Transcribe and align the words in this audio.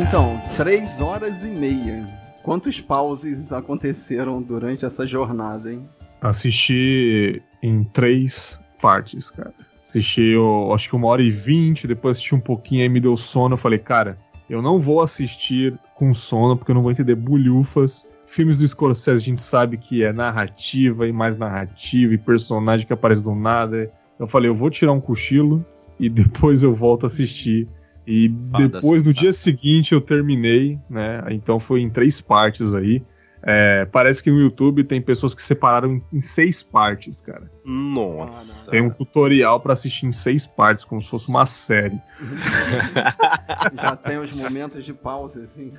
Então, 0.00 0.40
três 0.56 1.02
horas 1.02 1.44
e 1.44 1.50
meia. 1.50 2.08
Quantos 2.42 2.80
pauses 2.80 3.52
aconteceram 3.52 4.40
durante 4.40 4.86
essa 4.86 5.06
jornada, 5.06 5.70
hein? 5.70 5.86
Assisti 6.22 7.42
em 7.62 7.84
três 7.84 8.58
partes, 8.80 9.28
cara. 9.28 9.52
Assisti, 9.82 10.22
eu, 10.22 10.72
acho 10.74 10.88
que 10.88 10.96
uma 10.96 11.06
hora 11.06 11.20
e 11.20 11.30
vinte, 11.30 11.86
depois 11.86 12.16
assisti 12.16 12.34
um 12.34 12.40
pouquinho, 12.40 12.82
aí 12.82 12.88
me 12.88 12.98
deu 12.98 13.14
sono. 13.14 13.54
Eu 13.54 13.58
falei, 13.58 13.78
cara, 13.78 14.16
eu 14.48 14.62
não 14.62 14.80
vou 14.80 15.02
assistir 15.02 15.78
com 15.94 16.14
sono, 16.14 16.56
porque 16.56 16.70
eu 16.70 16.74
não 16.74 16.82
vou 16.82 16.90
entender 16.90 17.14
bulhufas. 17.14 18.06
Filmes 18.26 18.56
do 18.56 18.66
Scorsese 18.66 19.20
a 19.20 19.24
gente 19.24 19.42
sabe 19.42 19.76
que 19.76 20.02
é 20.02 20.14
narrativa 20.14 21.06
e 21.06 21.12
mais 21.12 21.36
narrativa 21.36 22.14
e 22.14 22.18
personagem 22.18 22.86
que 22.86 22.92
aparece 22.92 23.22
do 23.22 23.34
nada. 23.34 23.92
Eu 24.18 24.26
falei, 24.26 24.48
eu 24.48 24.54
vou 24.54 24.70
tirar 24.70 24.92
um 24.92 25.00
cochilo 25.00 25.64
e 25.98 26.08
depois 26.10 26.62
eu 26.62 26.74
volto 26.74 27.04
a 27.04 27.06
assistir. 27.06 27.68
E 28.10 28.28
Fada 28.50 28.68
depois, 28.68 29.04
no 29.04 29.14
dia 29.14 29.32
seguinte, 29.32 29.92
eu 29.94 30.00
terminei, 30.00 30.76
né? 30.90 31.22
Então 31.30 31.60
foi 31.60 31.80
em 31.80 31.88
três 31.88 32.20
partes 32.20 32.74
aí. 32.74 33.00
É, 33.40 33.86
parece 33.86 34.20
que 34.20 34.30
no 34.32 34.40
YouTube 34.40 34.82
tem 34.82 35.00
pessoas 35.00 35.32
que 35.32 35.40
separaram 35.40 36.02
em, 36.12 36.20
seis 36.20 36.60
partes, 36.60 37.20
cara. 37.20 37.48
Nossa. 37.64 38.68
Tem 38.70 38.82
um 38.82 38.90
tutorial 38.90 39.60
pra 39.60 39.74
assistir 39.74 40.06
em 40.06 40.12
seis 40.12 40.44
partes, 40.44 40.84
como 40.84 41.00
se 41.00 41.08
fosse 41.08 41.28
uma 41.28 41.46
série. 41.46 41.98
Já 43.80 43.94
tem 43.94 44.18
os 44.18 44.32
momentos 44.32 44.84
de 44.84 44.92
pausa, 44.92 45.44
assim. 45.44 45.72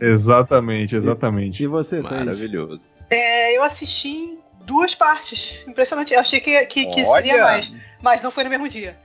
Exatamente, 0.00 0.96
exatamente. 0.96 1.62
E 1.62 1.66
você, 1.66 2.02
Thaís? 2.02 2.24
Maravilhoso. 2.24 2.80
É, 3.10 3.56
eu 3.56 3.62
assisti 3.62 4.08
em 4.08 4.38
duas 4.64 4.94
partes. 4.94 5.62
Impressionante. 5.68 6.14
Eu 6.14 6.20
achei 6.20 6.40
que, 6.40 6.66
que, 6.66 6.86
que 6.86 7.04
seria 7.04 7.44
mais. 7.44 7.72
Mas 8.02 8.22
não 8.22 8.30
foi 8.30 8.44
no 8.44 8.50
mesmo 8.50 8.66
dia. 8.66 8.96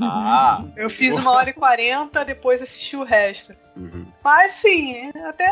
Ah! 0.00 0.64
Eu 0.76 0.88
fiz 0.88 1.18
uma 1.18 1.32
hora 1.32 1.50
e 1.50 1.52
quarenta, 1.52 2.24
depois 2.24 2.62
assisti 2.62 2.96
o 2.96 3.04
resto. 3.04 3.54
Uhum. 3.76 4.06
Mas 4.22 4.52
sim, 4.52 5.10
até, 5.26 5.46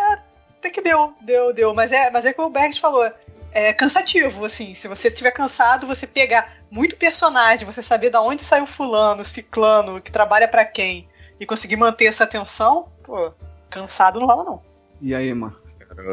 até 0.59 0.71
que 0.71 0.81
deu, 0.81 1.15
deu, 1.21 1.53
deu. 1.53 1.75
Mas 1.75 1.93
é, 1.93 2.11
mas 2.11 2.25
é 2.25 2.33
como 2.33 2.49
o 2.49 2.51
Bergs 2.51 2.79
falou. 2.79 3.11
É 3.53 3.73
cansativo, 3.73 4.45
assim. 4.45 4.75
Se 4.75 4.89
você 4.89 5.09
estiver 5.09 5.31
cansado, 5.31 5.87
você 5.87 6.07
pegar 6.07 6.57
muito 6.71 6.97
personagem, 6.97 7.67
você 7.67 7.83
saber 7.83 8.11
da 8.11 8.21
onde 8.21 8.43
saiu 8.43 8.67
fulano, 8.67 9.25
ciclano, 9.25 10.01
que 10.01 10.11
trabalha 10.11 10.49
pra 10.49 10.65
quem, 10.65 11.09
e 11.39 11.47
conseguir 11.47 11.77
manter 11.77 12.07
essa 12.07 12.25
atenção, 12.25 12.89
pô, 13.05 13.33
cansado 13.71 14.19
não 14.19 14.27
rola, 14.27 14.45
não. 14.45 14.63
E 15.01 15.15
aí, 15.15 15.33
Mar? 15.33 15.55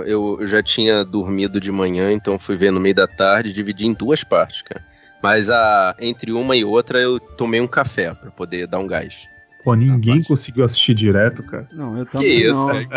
Eu 0.06 0.40
eu 0.40 0.48
já 0.48 0.62
tinha 0.62 1.04
dormido 1.04 1.60
de 1.60 1.72
manhã, 1.72 2.12
então 2.12 2.38
fui 2.38 2.56
ver 2.56 2.70
no 2.70 2.80
meio 2.80 2.94
da 2.94 3.08
tarde, 3.08 3.52
dividi 3.52 3.88
em 3.88 3.94
duas 3.94 4.24
partes, 4.24 4.62
cara. 4.62 4.86
Mas 5.22 5.50
a, 5.50 5.96
entre 6.00 6.32
uma 6.32 6.56
e 6.56 6.64
outra 6.66 7.00
eu 7.00 7.20
tomei 7.20 7.62
um 7.62 7.68
café 7.68 8.14
pra 8.14 8.32
poder 8.32 8.68
dar 8.68 8.80
um 8.80 8.88
gás. 8.88 9.30
Pô, 9.64 9.76
ninguém 9.76 10.14
Rapaz. 10.14 10.28
conseguiu 10.28 10.66
assistir 10.66 10.96
direto, 10.96 11.44
cara. 11.44 11.68
Não, 11.72 11.96
eu 11.96 12.04
Que 12.08 12.14
também 12.14 12.40
isso, 12.42 12.66
não. 12.68 12.74
velho? 12.74 12.90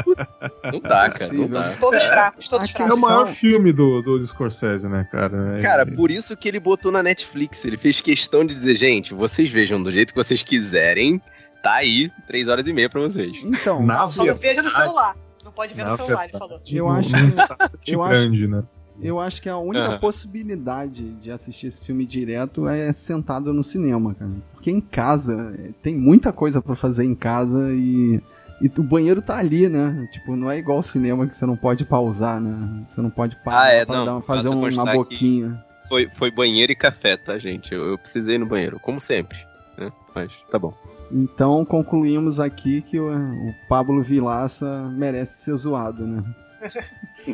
Não 0.72 0.80
dá, 0.80 1.10
cara, 1.10 1.32
não 1.34 1.46
dá. 1.46 1.76
Todos 1.78 2.02
fracos, 2.04 2.48
todos 2.48 2.64
aqui 2.64 2.72
É 2.72 2.76
fracos. 2.86 2.98
o 2.98 3.00
maior 3.02 3.26
Questão- 3.26 3.34
filme 3.34 3.70
do, 3.70 4.00
do 4.00 4.26
Scorsese, 4.26 4.88
né, 4.88 5.06
cara? 5.12 5.58
É- 5.58 5.60
Cara, 5.62 5.84
por 5.84 6.10
isso 6.10 6.34
que 6.38 6.48
ele 6.48 6.58
botou 6.58 6.90
na 6.90 7.02
Netflix. 7.02 7.62
Ele 7.66 7.76
fez 7.76 8.00
questão 8.00 8.46
de 8.46 8.54
dizer, 8.54 8.76
gente, 8.76 9.12
vocês 9.12 9.50
vejam 9.50 9.82
do 9.82 9.92
jeito 9.92 10.14
que 10.14 10.18
vocês 10.18 10.42
quiserem. 10.42 11.20
Tá 11.62 11.74
aí, 11.74 12.10
três 12.26 12.48
horas 12.48 12.66
e 12.66 12.72
meia 12.72 12.88
pra 12.88 13.00
vocês. 13.02 13.36
Então, 13.44 13.82
Na 13.84 14.06
Só 14.06 14.24
não 14.24 14.34
veja 14.34 14.62
no 14.62 14.70
celular. 14.70 15.14
Não 15.44 15.52
pode 15.52 15.74
ver 15.74 15.84
Na 15.84 15.90
no 15.90 15.96
celular, 15.98 16.22
ele 16.24 16.32
verdade. 16.32 16.38
falou. 16.38 16.62
Eu 16.66 16.88
acho 16.88 17.10
que- 17.14 17.30
tablet 17.46 17.92
eu 17.92 18.02
acho- 18.02 18.20
grande, 18.22 18.46
né? 18.48 18.62
Eu 19.02 19.18
acho 19.20 19.42
que 19.42 19.48
a 19.48 19.56
única 19.58 19.84
Aham. 19.86 19.98
possibilidade 19.98 21.10
de 21.14 21.30
assistir 21.30 21.66
esse 21.68 21.84
filme 21.84 22.04
direto 22.06 22.68
é 22.68 22.92
sentado 22.92 23.52
no 23.52 23.62
cinema, 23.62 24.14
cara. 24.14 24.30
Porque 24.52 24.70
em 24.70 24.80
casa, 24.80 25.54
é, 25.58 25.70
tem 25.82 25.94
muita 25.96 26.32
coisa 26.32 26.62
pra 26.62 26.74
fazer 26.74 27.04
em 27.04 27.14
casa 27.14 27.70
e, 27.72 28.20
e 28.60 28.66
o 28.78 28.82
banheiro 28.82 29.20
tá 29.20 29.36
ali, 29.38 29.68
né? 29.68 30.08
Tipo, 30.12 30.36
não 30.36 30.50
é 30.50 30.58
igual 30.58 30.76
ao 30.78 30.82
cinema 30.82 31.26
que 31.26 31.34
você 31.36 31.44
não 31.46 31.56
pode 31.56 31.84
pausar, 31.84 32.40
né? 32.40 32.84
Você 32.88 33.00
não 33.00 33.10
pode 33.10 33.36
parar 33.44 33.62
Ah, 33.64 33.68
é, 33.70 33.84
pra 33.84 33.96
não, 33.96 34.04
dar- 34.04 34.20
fazer 34.22 34.48
um- 34.48 34.66
uma 34.68 34.92
boquinha. 34.92 35.62
Foi, 35.88 36.08
foi 36.16 36.30
banheiro 36.30 36.72
e 36.72 36.76
café, 36.76 37.16
tá, 37.16 37.38
gente? 37.38 37.74
Eu, 37.74 37.84
eu 37.90 37.98
precisei 37.98 38.38
no 38.38 38.46
banheiro, 38.46 38.78
como 38.80 38.98
sempre. 39.00 39.36
Né? 39.76 39.90
Mas 40.14 40.32
tá 40.50 40.58
bom. 40.58 40.72
Então 41.12 41.62
concluímos 41.64 42.40
aqui 42.40 42.80
que 42.80 42.98
o, 42.98 43.12
o 43.14 43.54
Pablo 43.68 44.02
Vilaça 44.02 44.88
merece 44.96 45.44
ser 45.44 45.56
zoado, 45.56 46.06
né? 46.06 46.22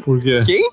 Por 0.05 0.19
quê? 0.19 0.43
Quem? 0.45 0.71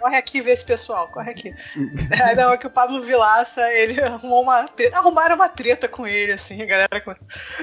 Corre 0.00 0.16
aqui 0.16 0.40
ver 0.40 0.52
esse 0.52 0.64
pessoal, 0.64 1.08
corre 1.08 1.30
aqui. 1.30 1.54
é, 2.10 2.34
não, 2.34 2.52
é 2.52 2.56
que 2.56 2.66
o 2.66 2.70
Pablo 2.70 3.02
Vilaça, 3.02 3.60
ele 3.74 4.00
arrumou 4.00 4.42
uma 4.42 4.66
treta, 4.66 4.98
arrumaram 4.98 5.36
uma 5.36 5.48
treta 5.48 5.88
com 5.88 6.06
ele, 6.06 6.32
assim, 6.32 6.62
a 6.62 6.66
galera. 6.66 6.88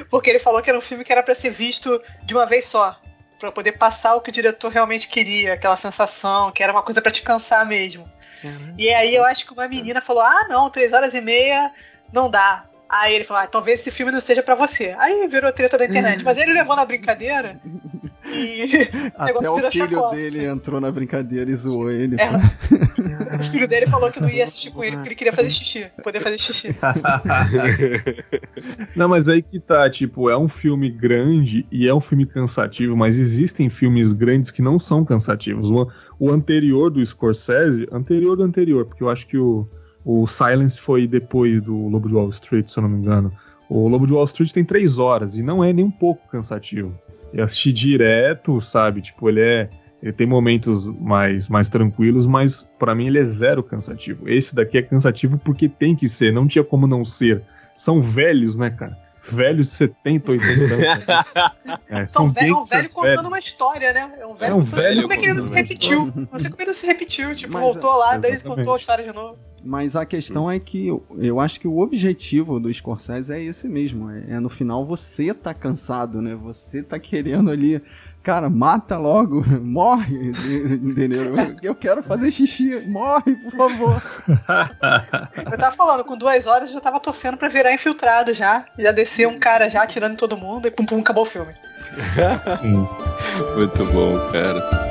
Porque 0.09 0.29
ele 0.29 0.39
falou 0.39 0.61
que 0.61 0.69
era 0.69 0.77
um 0.77 0.81
filme 0.81 1.03
que 1.03 1.11
era 1.11 1.23
pra 1.23 1.35
ser 1.35 1.49
visto 1.49 2.01
de 2.23 2.33
uma 2.33 2.45
vez 2.45 2.65
só. 2.65 2.95
Pra 3.39 3.51
poder 3.51 3.73
passar 3.73 4.15
o 4.15 4.21
que 4.21 4.29
o 4.29 4.33
diretor 4.33 4.71
realmente 4.71 5.07
queria, 5.07 5.53
aquela 5.53 5.77
sensação, 5.77 6.51
que 6.51 6.63
era 6.63 6.71
uma 6.71 6.81
coisa 6.81 7.01
pra 7.01 7.11
te 7.11 7.21
cansar 7.21 7.65
mesmo. 7.67 8.07
E 8.77 8.89
aí 8.93 9.15
eu 9.15 9.25
acho 9.25 9.45
que 9.45 9.53
uma 9.53 9.67
menina 9.67 10.01
falou: 10.01 10.23
ah, 10.23 10.47
não, 10.49 10.69
três 10.69 10.93
horas 10.93 11.13
e 11.13 11.21
meia 11.21 11.71
não 12.11 12.29
dá. 12.29 12.65
Aí 12.89 13.15
ele 13.15 13.25
falou, 13.25 13.43
ah, 13.43 13.47
talvez 13.47 13.81
esse 13.81 13.91
filme 13.91 14.11
não 14.11 14.21
seja 14.21 14.41
pra 14.41 14.55
você. 14.55 14.95
Aí 14.97 15.27
virou 15.27 15.51
treta 15.51 15.77
da 15.77 15.85
internet. 15.85 16.23
Mas 16.23 16.37
ele 16.37 16.53
levou 16.53 16.75
na 16.75 16.85
brincadeira 16.85 17.59
e 18.33 18.63
o 18.63 19.13
Até 19.15 19.33
negócio 19.33 19.67
o 19.67 19.71
filho 19.71 19.89
chacota, 19.89 20.15
dele 20.15 20.39
assim. 20.39 20.47
entrou 20.47 20.81
na 20.81 20.91
brincadeira 20.91 21.49
e 21.49 21.55
zoou 21.55 21.89
ele. 21.89 22.15
É. 22.19 23.35
O 23.35 23.43
filho 23.43 23.67
dele 23.67 23.87
falou 23.87 24.11
que 24.11 24.19
não 24.19 24.29
ia 24.29 24.45
assistir 24.45 24.71
com 24.71 24.83
ele 24.83 24.95
porque 24.95 25.09
ele 25.09 25.15
queria 25.15 25.33
fazer 25.33 25.49
xixi, 25.49 25.87
poder 26.03 26.21
fazer 26.21 26.37
xixi. 26.37 26.75
Não, 28.95 29.07
mas 29.07 29.27
aí 29.27 29.41
que 29.41 29.59
tá, 29.59 29.89
tipo, 29.89 30.29
é 30.29 30.37
um 30.37 30.47
filme 30.47 30.89
grande 30.89 31.65
e 31.71 31.87
é 31.87 31.93
um 31.93 32.01
filme 32.01 32.25
cansativo, 32.25 32.95
mas 32.95 33.17
existem 33.17 33.69
filmes 33.69 34.13
grandes 34.13 34.51
que 34.51 34.61
não 34.61 34.79
são 34.79 35.05
cansativos. 35.05 35.69
O, 35.69 35.87
o 36.19 36.31
anterior 36.31 36.89
do 36.89 37.05
Scorsese, 37.05 37.87
anterior 37.91 38.35
do 38.35 38.43
anterior, 38.43 38.85
porque 38.85 39.03
eu 39.03 39.09
acho 39.09 39.27
que 39.27 39.37
o, 39.37 39.67
o 40.03 40.27
Silence 40.27 40.79
foi 40.79 41.07
depois 41.07 41.61
do 41.61 41.87
Lobo 41.87 42.07
de 42.07 42.15
Wall 42.15 42.29
Street, 42.29 42.67
se 42.67 42.77
eu 42.77 42.83
não 42.83 42.89
me 42.89 42.97
engano. 42.97 43.31
O 43.69 43.87
Lobo 43.87 44.07
de 44.07 44.13
Wall 44.13 44.25
Street 44.25 44.51
tem 44.51 44.63
três 44.63 44.97
horas 44.97 45.35
e 45.35 45.43
não 45.43 45.63
é 45.63 45.73
nem 45.73 45.85
um 45.85 45.91
pouco 45.91 46.27
cansativo. 46.29 46.93
Eu 47.33 47.43
assisti 47.43 47.71
direto, 47.73 48.59
sabe? 48.61 49.01
Tipo, 49.01 49.29
ele 49.29 49.41
é. 49.41 49.69
Ele 50.01 50.13
tem 50.13 50.27
momentos 50.27 50.85
mais, 50.99 51.47
mais 51.47 51.69
tranquilos, 51.69 52.27
mas 52.27 52.69
pra 52.77 52.93
mim 52.93 53.07
ele 53.07 53.17
é 53.17 53.25
zero 53.25 53.63
cansativo. 53.63 54.29
Esse 54.29 54.53
daqui 54.53 54.77
é 54.77 54.81
cansativo 54.83 55.39
porque 55.39 55.67
tem 55.67 55.95
que 55.95 56.07
ser, 56.07 56.31
não 56.31 56.45
tinha 56.47 56.63
como 56.63 56.85
não 56.85 57.03
ser. 57.03 57.41
São 57.75 57.99
velhos, 58.01 58.57
né, 58.57 58.69
cara? 58.69 58.95
Velhos 59.29 59.69
de 59.69 59.73
70, 59.75 60.31
80 60.31 60.51
anos. 60.53 60.77
né? 60.77 61.79
É, 61.89 62.07
São 62.07 62.31
velho, 62.31 62.47
é 62.47 62.51
um 62.51 62.55
gangsters 62.59 62.69
velho 62.81 62.89
contando 62.93 63.09
velhos. 63.15 63.27
uma 63.27 63.39
história, 63.39 63.91
né? 63.93 64.13
É 64.19 64.25
um 64.27 64.35
velho 64.35 64.51
É 64.51 64.55
um 64.55 64.59
contando. 64.61 64.81
velho 64.81 65.01
como 65.01 65.13
é 65.13 65.17
que 65.17 65.25
ele 65.25 65.33
não 65.33 65.41
se 65.41 65.49
contando 65.49 65.57
uma 65.65 65.67
repetiu? 65.67 66.13
Não 66.31 66.39
sei 66.39 66.49
como 66.51 66.61
ele 66.61 66.67
não 66.67 66.73
se 66.73 66.85
repetiu. 66.85 67.35
Tipo, 67.35 67.53
Mas, 67.53 67.63
voltou 67.63 67.97
lá, 67.97 68.17
daí 68.17 68.31
exatamente. 68.31 68.57
contou 68.59 68.73
a 68.75 68.77
história 68.77 69.03
de 69.03 69.13
novo. 69.13 69.37
Mas 69.67 69.97
a 69.97 70.05
questão 70.05 70.49
é 70.49 70.61
que 70.61 70.87
eu, 70.87 71.03
eu 71.17 71.41
acho 71.41 71.59
que 71.59 71.67
o 71.67 71.79
objetivo 71.79 72.57
do 72.57 72.73
Scorsese 72.73 73.33
é 73.33 73.43
esse 73.43 73.67
mesmo. 73.67 74.09
É, 74.09 74.35
é 74.35 74.39
no 74.39 74.47
final 74.47 74.85
você 74.85 75.33
tá 75.33 75.53
cansado, 75.53 76.21
né? 76.21 76.35
Você 76.35 76.81
tá 76.81 76.97
querendo 76.97 77.51
ali, 77.51 77.83
cara, 78.23 78.49
mata 78.49 78.97
logo, 78.97 79.43
morre, 79.59 80.31
entendeu? 80.81 81.33
Eu, 81.61 81.75
quero 81.75 82.01
fazer 82.01 82.31
xixi, 82.31 82.79
morre, 82.87 83.35
por 83.35 83.51
favor. 83.51 84.03
Eu 85.51 85.57
tava 85.57 85.75
falando, 85.75 86.05
com 86.05 86.15
duas 86.15 86.47
horas 86.47 86.69
eu 86.69 86.75
já 86.75 86.79
tava 86.79 86.99
torcendo 86.99 87.35
pra 87.35 87.49
virar 87.49 87.73
infiltrado 87.73 88.33
já. 88.33 88.65
Já 88.79 88.93
descer 88.93 89.27
um 89.27 89.37
cara 89.37 89.69
já 89.69 89.83
atirando 89.83 90.13
em 90.13 90.17
todo 90.17 90.37
mundo 90.37 90.67
e 90.67 90.71
pum 90.71 90.85
pum, 90.85 90.99
acabou 90.99 91.23
o 91.23 91.27
filme. 91.27 91.53
Hum. 92.63 92.87
Muito 93.55 93.85
bom, 93.85 94.17
cara. 94.31 94.86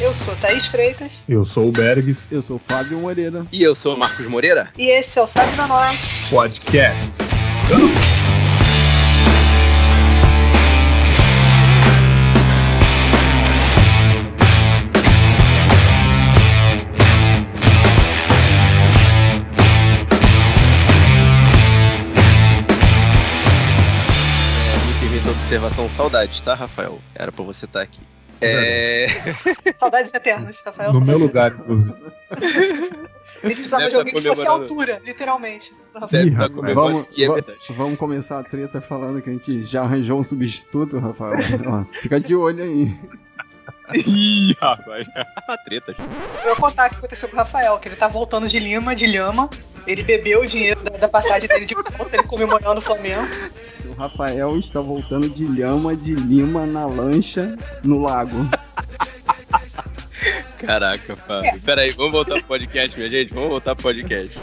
Eu 0.00 0.14
sou 0.14 0.34
Thaís 0.36 0.66
Freitas 0.66 1.12
Eu 1.28 1.44
sou 1.44 1.68
o 1.68 1.72
Bergs 1.72 2.20
Eu 2.30 2.40
sou 2.40 2.56
o 2.56 2.58
Fábio 2.58 2.98
Moreira. 3.00 3.44
E 3.50 3.62
eu 3.62 3.74
sou 3.74 3.94
o 3.94 3.98
Marcos 3.98 4.26
Moreira. 4.28 4.70
e 4.78 4.88
esse 4.90 5.18
é 5.18 5.22
o 5.22 5.26
Sabe 5.26 5.56
da 5.56 5.66
Nós. 5.66 5.98
Podcast. 6.30 7.10
Me 24.86 24.94
permita 25.00 25.28
a 25.28 25.32
observação 25.32 25.88
saudades, 25.88 26.40
tá, 26.40 26.54
Rafael? 26.54 26.98
Era 27.14 27.30
pra 27.30 27.44
você 27.44 27.66
estar 27.66 27.82
aqui. 27.82 28.02
É. 28.40 29.08
Saudades 29.78 30.14
eternas, 30.14 30.60
Rafael. 30.64 30.92
No 30.92 31.00
meu 31.00 31.18
lugar, 31.18 31.52
inclusive. 31.52 31.94
Ele 33.42 33.54
precisava 33.54 33.84
Deve 33.84 33.90
de 33.90 33.96
alguém 33.96 34.14
tá 34.14 34.20
que 34.20 34.28
fosse 34.28 34.46
a 34.46 34.50
altura, 34.50 35.02
literalmente. 35.04 35.74
Deve 36.10 36.30
comemorando 36.30 36.74
Vamos, 36.74 37.06
é 37.18 37.72
vamos 37.72 37.98
começar 37.98 38.38
a 38.38 38.42
treta 38.42 38.80
falando 38.80 39.22
que 39.22 39.30
a 39.30 39.32
gente 39.32 39.62
já 39.62 39.82
arranjou 39.82 40.18
um 40.18 40.24
substituto, 40.24 40.98
Rafael. 40.98 41.38
Ó, 41.66 41.84
fica 41.84 42.20
de 42.20 42.34
olho 42.34 42.62
aí. 42.62 42.98
Ih, 43.94 44.54
rapaz. 44.60 45.06
Treta. 45.64 45.96
Eu 46.44 46.54
vou 46.54 46.56
contar 46.56 46.86
o 46.86 46.90
que 46.90 46.96
aconteceu 46.96 47.28
com 47.28 47.34
o 47.34 47.38
Rafael, 47.38 47.78
que 47.78 47.88
ele 47.88 47.96
tá 47.96 48.08
voltando 48.08 48.46
de 48.46 48.58
Lima, 48.58 48.94
de 48.94 49.06
Lhama. 49.06 49.48
Ele 49.86 50.02
bebeu 50.02 50.42
o 50.42 50.46
dinheiro 50.46 50.80
da, 50.82 50.98
da 50.98 51.08
passagem 51.08 51.48
dele 51.48 51.64
de 51.64 51.74
volta, 51.74 52.16
ele 52.16 52.22
comemorando 52.24 52.80
o 52.80 52.82
Flamengo. 52.82 53.26
O 54.00 54.02
Rafael 54.02 54.58
está 54.58 54.80
voltando 54.80 55.28
de 55.28 55.44
Lhama 55.44 55.94
de 55.94 56.14
Lima 56.14 56.64
na 56.64 56.86
lancha 56.86 57.54
no 57.84 58.00
lago. 58.00 58.48
Caraca, 60.56 61.14
Fábio. 61.14 61.60
Pera 61.60 61.82
aí, 61.82 61.90
vamos 61.90 62.12
voltar 62.12 62.36
pro 62.36 62.44
podcast, 62.44 62.96
minha 62.96 63.10
gente. 63.10 63.34
Vamos 63.34 63.50
voltar 63.50 63.76
pro 63.76 63.82
podcast. 63.82 64.40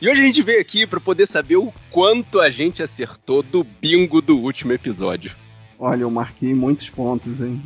E 0.00 0.08
hoje 0.08 0.20
a 0.20 0.24
gente 0.24 0.42
veio 0.44 0.60
aqui 0.60 0.86
pra 0.86 1.00
poder 1.00 1.26
saber 1.26 1.56
o 1.56 1.74
quanto 1.90 2.40
a 2.40 2.48
gente 2.50 2.84
acertou 2.84 3.42
do 3.42 3.64
bingo 3.64 4.22
do 4.22 4.38
último 4.38 4.72
episódio. 4.74 5.34
Olha, 5.76 6.02
eu 6.02 6.10
marquei 6.10 6.54
muitos 6.54 6.88
pontos, 6.88 7.40
hein? 7.40 7.60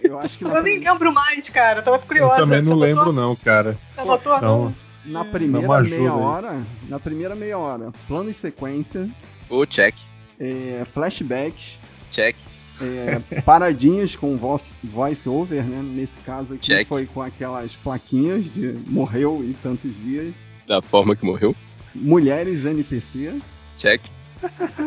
Eu 0.00 0.16
acho 0.20 0.38
que 0.38 0.44
Eu 0.44 0.62
nem 0.62 0.78
lembro 0.78 1.12
mais, 1.12 1.48
cara. 1.48 1.82
Eu 1.84 1.90
muito 1.90 2.06
curiosa. 2.06 2.34
Eu 2.34 2.44
também 2.44 2.62
não 2.62 2.78
Você 2.78 2.86
lembro, 2.86 3.02
anotou? 3.02 3.12
não, 3.12 3.34
cara. 3.34 3.76
Anotou? 3.96 4.36
Então, 4.36 4.74
na 5.04 5.24
primeira 5.24 5.74
ajuda 5.74 5.96
meia 5.96 6.12
aí. 6.12 6.16
hora, 6.16 6.62
na 6.88 7.00
primeira 7.00 7.34
meia 7.34 7.58
hora, 7.58 7.90
plano 8.06 8.30
e 8.30 8.34
sequência, 8.34 9.10
Ô, 9.50 9.64
check, 9.66 9.96
é, 10.38 10.84
flashbacks, 10.84 11.78
check. 12.10 12.36
é, 12.80 13.40
paradinhas 13.42 14.14
com 14.16 14.36
voice, 14.36 14.74
voice 14.82 15.28
over, 15.28 15.64
né? 15.64 15.82
Nesse 15.82 16.18
caso 16.20 16.54
aqui 16.54 16.66
Check. 16.66 16.86
foi 16.86 17.06
com 17.06 17.20
aquelas 17.22 17.76
plaquinhas 17.76 18.52
de 18.52 18.72
morreu 18.86 19.42
em 19.44 19.52
tantos 19.52 19.94
dias. 19.96 20.34
Da 20.66 20.80
forma 20.82 21.16
que 21.16 21.24
morreu. 21.24 21.54
Mulheres 21.94 22.64
NPC, 22.66 23.40
Check, 23.76 24.02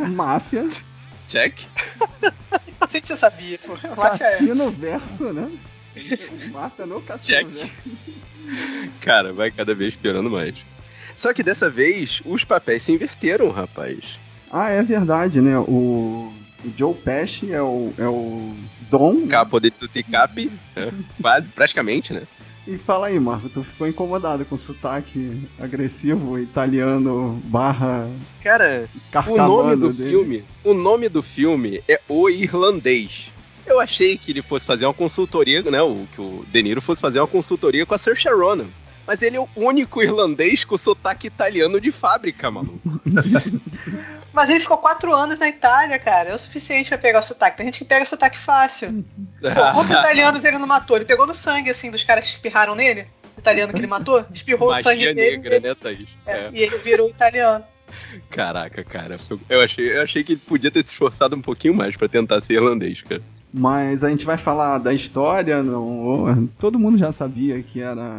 máfia, 0.09 0.67
check. 1.27 1.59
A 2.79 2.87
gente 2.87 3.09
já 3.09 3.15
sabia, 3.15 3.59
é. 3.83 3.95
cassino 3.95 4.69
verso, 4.71 5.31
né? 5.33 5.51
Máfia 6.51 6.85
no 6.85 7.01
cassino 7.01 7.37
Check. 7.37 7.47
verso. 7.53 7.71
Cara, 8.99 9.31
vai 9.33 9.51
cada 9.51 9.73
vez 9.75 9.95
piorando 9.95 10.29
mais. 10.29 10.65
Só 11.15 11.33
que 11.33 11.43
dessa 11.43 11.69
vez, 11.69 12.21
os 12.25 12.43
papéis 12.43 12.83
se 12.83 12.91
inverteram, 12.93 13.49
rapaz. 13.51 14.19
Ah, 14.51 14.69
é 14.69 14.83
verdade, 14.83 15.41
né? 15.41 15.57
O, 15.57 16.31
o 16.65 16.73
Joe 16.75 16.93
Pesci 16.93 17.53
é 17.53 17.61
o, 17.61 17.93
é 17.97 18.07
o 18.07 18.53
Dom. 18.89 19.27
Capo 19.27 19.59
de 19.59 19.71
tutti 19.71 20.03
capi. 20.03 20.51
né? 20.75 20.91
Quase, 21.21 21.49
praticamente, 21.49 22.13
né? 22.13 22.23
E 22.67 22.77
fala 22.77 23.07
aí, 23.07 23.19
Marco, 23.19 23.49
tu 23.49 23.63
ficou 23.63 23.87
incomodado 23.87 24.45
com 24.45 24.53
o 24.53 24.57
sotaque 24.57 25.47
agressivo 25.59 26.37
italiano 26.37 27.41
barra 27.45 28.07
Cara, 28.39 28.87
o 29.27 29.35
nome 29.35 29.75
do 29.75 29.91
dele? 29.91 30.09
filme, 30.09 30.45
o 30.63 30.73
nome 30.73 31.09
do 31.09 31.23
filme 31.23 31.81
é 31.87 31.99
O 32.07 32.29
Irlandês. 32.29 33.33
Eu 33.65 33.79
achei 33.79 34.17
que 34.17 34.31
ele 34.31 34.41
fosse 34.41 34.65
fazer 34.65 34.85
uma 34.85 34.93
consultoria, 34.93 35.61
né? 35.63 35.81
O, 35.81 36.05
que 36.13 36.21
o 36.21 36.45
De 36.51 36.61
Niro 36.61 36.81
fosse 36.81 37.01
fazer 37.01 37.19
uma 37.19 37.27
consultoria 37.27 37.85
com 37.85 37.95
a 37.95 37.97
Saoirse 37.97 38.29
Ronan. 38.29 38.67
Mas 39.11 39.21
ele 39.21 39.35
é 39.35 39.41
o 39.41 39.49
único 39.57 40.01
irlandês 40.01 40.63
com 40.63 40.77
sotaque 40.77 41.27
italiano 41.27 41.81
de 41.81 41.91
fábrica, 41.91 42.49
maluco. 42.49 42.79
Mas 44.31 44.49
ele 44.49 44.61
ficou 44.61 44.77
quatro 44.77 45.13
anos 45.13 45.37
na 45.37 45.49
Itália, 45.49 45.99
cara. 45.99 46.29
É 46.29 46.33
o 46.33 46.39
suficiente 46.39 46.87
pra 46.87 46.97
pegar 46.97 47.19
o 47.19 47.21
sotaque. 47.21 47.57
Tem 47.57 47.65
gente 47.65 47.79
que 47.79 47.83
pega 47.83 48.05
sotaque 48.05 48.37
fácil. 48.37 49.03
Pô, 49.43 49.73
quantos 49.73 49.91
italianos 49.91 50.45
ele 50.45 50.57
não 50.57 50.65
matou? 50.65 50.95
Ele 50.95 51.03
pegou 51.03 51.27
no 51.27 51.35
sangue, 51.35 51.69
assim, 51.69 51.91
dos 51.91 52.05
caras 52.05 52.23
que 52.23 52.35
espirraram 52.37 52.73
nele. 52.73 53.05
O 53.35 53.39
italiano 53.41 53.73
que 53.73 53.79
ele 53.79 53.87
matou, 53.87 54.25
espirrou 54.33 54.69
o 54.69 54.73
sangue 54.75 54.85
Magia 54.85 55.13
dele. 55.13 55.37
negra, 55.39 55.59
né, 55.59 55.75
Thaís? 55.75 56.07
é, 56.25 56.31
É. 56.31 56.49
E 56.53 56.61
ele 56.61 56.77
virou 56.77 57.09
italiano. 57.09 57.65
Caraca, 58.31 58.81
cara. 58.85 59.17
Eu 59.49 59.59
achei, 59.59 59.93
eu 59.93 60.03
achei 60.03 60.23
que 60.23 60.31
ele 60.31 60.41
podia 60.47 60.71
ter 60.71 60.85
se 60.85 60.93
esforçado 60.93 61.35
um 61.35 61.41
pouquinho 61.41 61.73
mais 61.73 61.97
pra 61.97 62.07
tentar 62.07 62.39
ser 62.39 62.53
irlandês, 62.53 63.01
cara. 63.01 63.21
Mas 63.53 64.05
a 64.05 64.09
gente 64.09 64.25
vai 64.25 64.37
falar 64.37 64.77
da 64.77 64.93
história, 64.93 65.61
não, 65.61 66.47
todo 66.57 66.79
mundo 66.79 66.97
já 66.97 67.11
sabia 67.11 67.61
que 67.61 67.81
era 67.81 68.17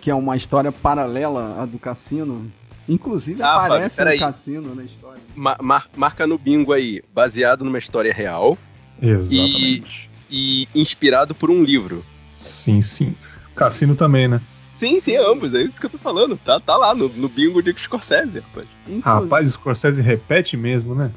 que 0.00 0.10
é 0.10 0.14
uma 0.14 0.36
história 0.36 0.70
paralela 0.72 1.60
à 1.62 1.66
do 1.66 1.78
cassino. 1.78 2.50
Inclusive 2.88 3.42
Ah, 3.42 3.56
aparece 3.66 4.00
um 4.00 4.04
peraí. 4.04 4.18
cassino 4.18 4.74
na 4.74 4.82
história. 4.84 5.20
Ma- 5.36 5.56
mar- 5.60 5.88
marca 5.96 6.26
no 6.26 6.38
bingo 6.38 6.72
aí, 6.72 7.02
baseado 7.14 7.64
numa 7.64 7.78
história 7.78 8.12
real 8.12 8.56
exatamente. 9.02 10.10
e 10.30 10.66
inspirado 10.74 11.34
por 11.34 11.50
um 11.50 11.62
livro. 11.62 12.04
Sim, 12.38 12.80
sim. 12.82 13.14
Cassino 13.54 13.94
também, 13.94 14.28
né? 14.28 14.40
Sim, 14.74 15.00
sim, 15.00 15.16
ambos, 15.16 15.52
é 15.54 15.62
isso 15.62 15.80
que 15.80 15.86
eu 15.86 15.90
tô 15.90 15.98
falando. 15.98 16.36
Tá, 16.36 16.60
tá 16.60 16.76
lá 16.76 16.94
no, 16.94 17.08
no 17.08 17.28
bingo 17.28 17.60
de 17.62 17.74
Scorsese, 17.78 18.38
rapaz. 18.40 18.68
Inclusive, 18.86 19.02
Rapaz, 19.04 19.46
Scorsese 19.48 20.00
repete 20.00 20.56
mesmo, 20.56 20.94
né? 20.94 21.10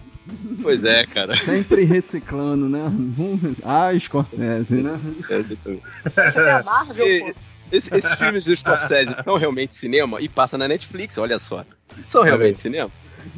Pois 0.62 0.83
é, 0.83 1.06
cara. 1.06 1.36
sempre 1.36 1.83
reciclando, 1.83 2.68
né? 2.68 2.81
Ah, 3.63 3.92
Scorsese, 4.00 4.81
né? 4.81 5.00
É, 5.30 5.44
tem 6.31 6.50
a 6.51 6.63
Marvel, 6.63 7.07
E- 7.07 7.19
pô. 7.33 7.39
Esse- 7.71 7.94
esses 7.95 8.13
filmes 8.19 8.45
do 8.45 8.56
Scorsese 8.56 9.15
são 9.23 9.38
realmente 9.38 9.75
cinema 9.75 10.19
e 10.21 10.27
passa 10.29 10.57
na 10.57 10.68
Netflix, 10.68 11.18
olha 11.18 11.39
só. 11.39 11.63
São 12.06 12.23
realmente 12.23 12.59
cinema? 12.59 12.89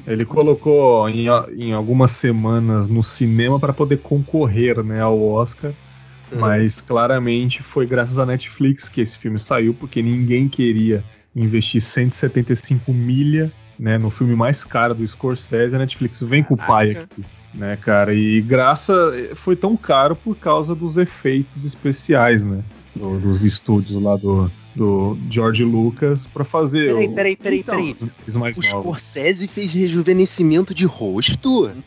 Ele 0.08 0.24
colocou 0.26 1.08
em, 1.10 1.26
em 1.58 1.74
algumas 1.74 2.12
semanas 2.12 2.88
no 2.88 3.04
cinema 3.04 3.60
para 3.60 3.74
poder 3.74 3.98
concorrer 3.98 4.82
né, 4.84 5.02
ao 5.02 5.22
Oscar. 5.22 5.72
Mas 6.32 6.82
claramente 6.82 7.62
foi 7.62 7.86
graças 7.86 8.18
à 8.18 8.26
Netflix 8.26 8.90
que 8.90 9.02
esse 9.02 9.16
filme 9.18 9.40
saiu, 9.40 9.74
porque 9.74 10.02
ninguém 10.02 10.48
queria 10.50 11.04
investir 11.36 11.82
175 11.82 12.92
milha 12.94 13.52
né, 13.78 13.98
no 13.98 14.10
filme 14.10 14.36
mais 14.36 14.64
caro 14.64 14.96
do 14.96 15.08
Scorsese. 15.08 15.76
A 15.76 15.80
Netflix 15.80 16.22
vem 16.22 16.44
com 16.44 16.56
o 16.56 16.58
pai 16.58 16.92
aqui, 16.92 17.24
né, 17.54 17.76
cara? 17.78 18.14
E 18.16 18.42
graça 18.42 18.94
foi 19.36 19.56
tão 19.56 19.76
caro 19.78 20.16
por 20.16 20.36
causa 20.36 20.74
dos 20.74 20.98
efeitos 20.98 21.66
especiais, 21.66 22.42
né? 22.42 22.64
Do- 22.96 23.20
dos 23.20 23.44
estúdios 23.44 24.02
lá 24.02 24.16
do, 24.16 24.50
do 24.76 25.18
George 25.30 25.64
Lucas 25.64 26.26
para 26.34 26.44
fazer 26.46 26.88
Peraí, 26.88 27.08
o- 27.08 27.14
peraí, 27.16 27.36
peraí, 27.36 27.60
Então, 27.60 27.76
peraí. 27.76 27.96
os 28.28 28.36
mais 28.36 28.58
O. 28.58 28.62
Scorsese 28.62 29.48
fez 29.48 29.74
rejuvenescimento 29.74 30.74
de 30.74 30.86
rosto? 30.86 31.72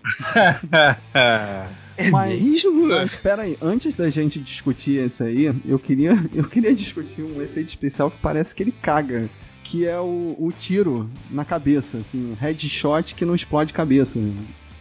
É 1.99 2.11
Mas- 2.11 2.33
mesmo? 2.45 2.89
Mas 2.89 3.13
espera 3.13 3.43
aí, 3.43 3.57
antes 3.61 3.95
da 3.95 4.11
gente 4.11 4.39
discutir 4.39 5.03
esse 5.03 5.23
aí, 5.23 5.51
eu 5.67 5.79
queria, 5.79 6.13
eu 6.35 6.45
queria 6.45 6.75
discutir 6.75 7.23
um 7.23 7.41
efeito 7.41 7.69
especial 7.69 8.11
que 8.11 8.19
parece 8.19 8.55
que 8.55 8.63
ele 8.63 8.73
caga, 8.83 9.31
que 9.65 9.87
é 9.87 9.99
o, 9.99 10.37
o 10.39 10.53
tiro 10.57 11.09
na 11.31 11.43
cabeça, 11.43 11.97
assim, 11.99 12.37
headshot 12.39 13.15
que 13.15 13.25
não 13.25 13.35
explode 13.35 13.73
cabeça. 13.73 14.21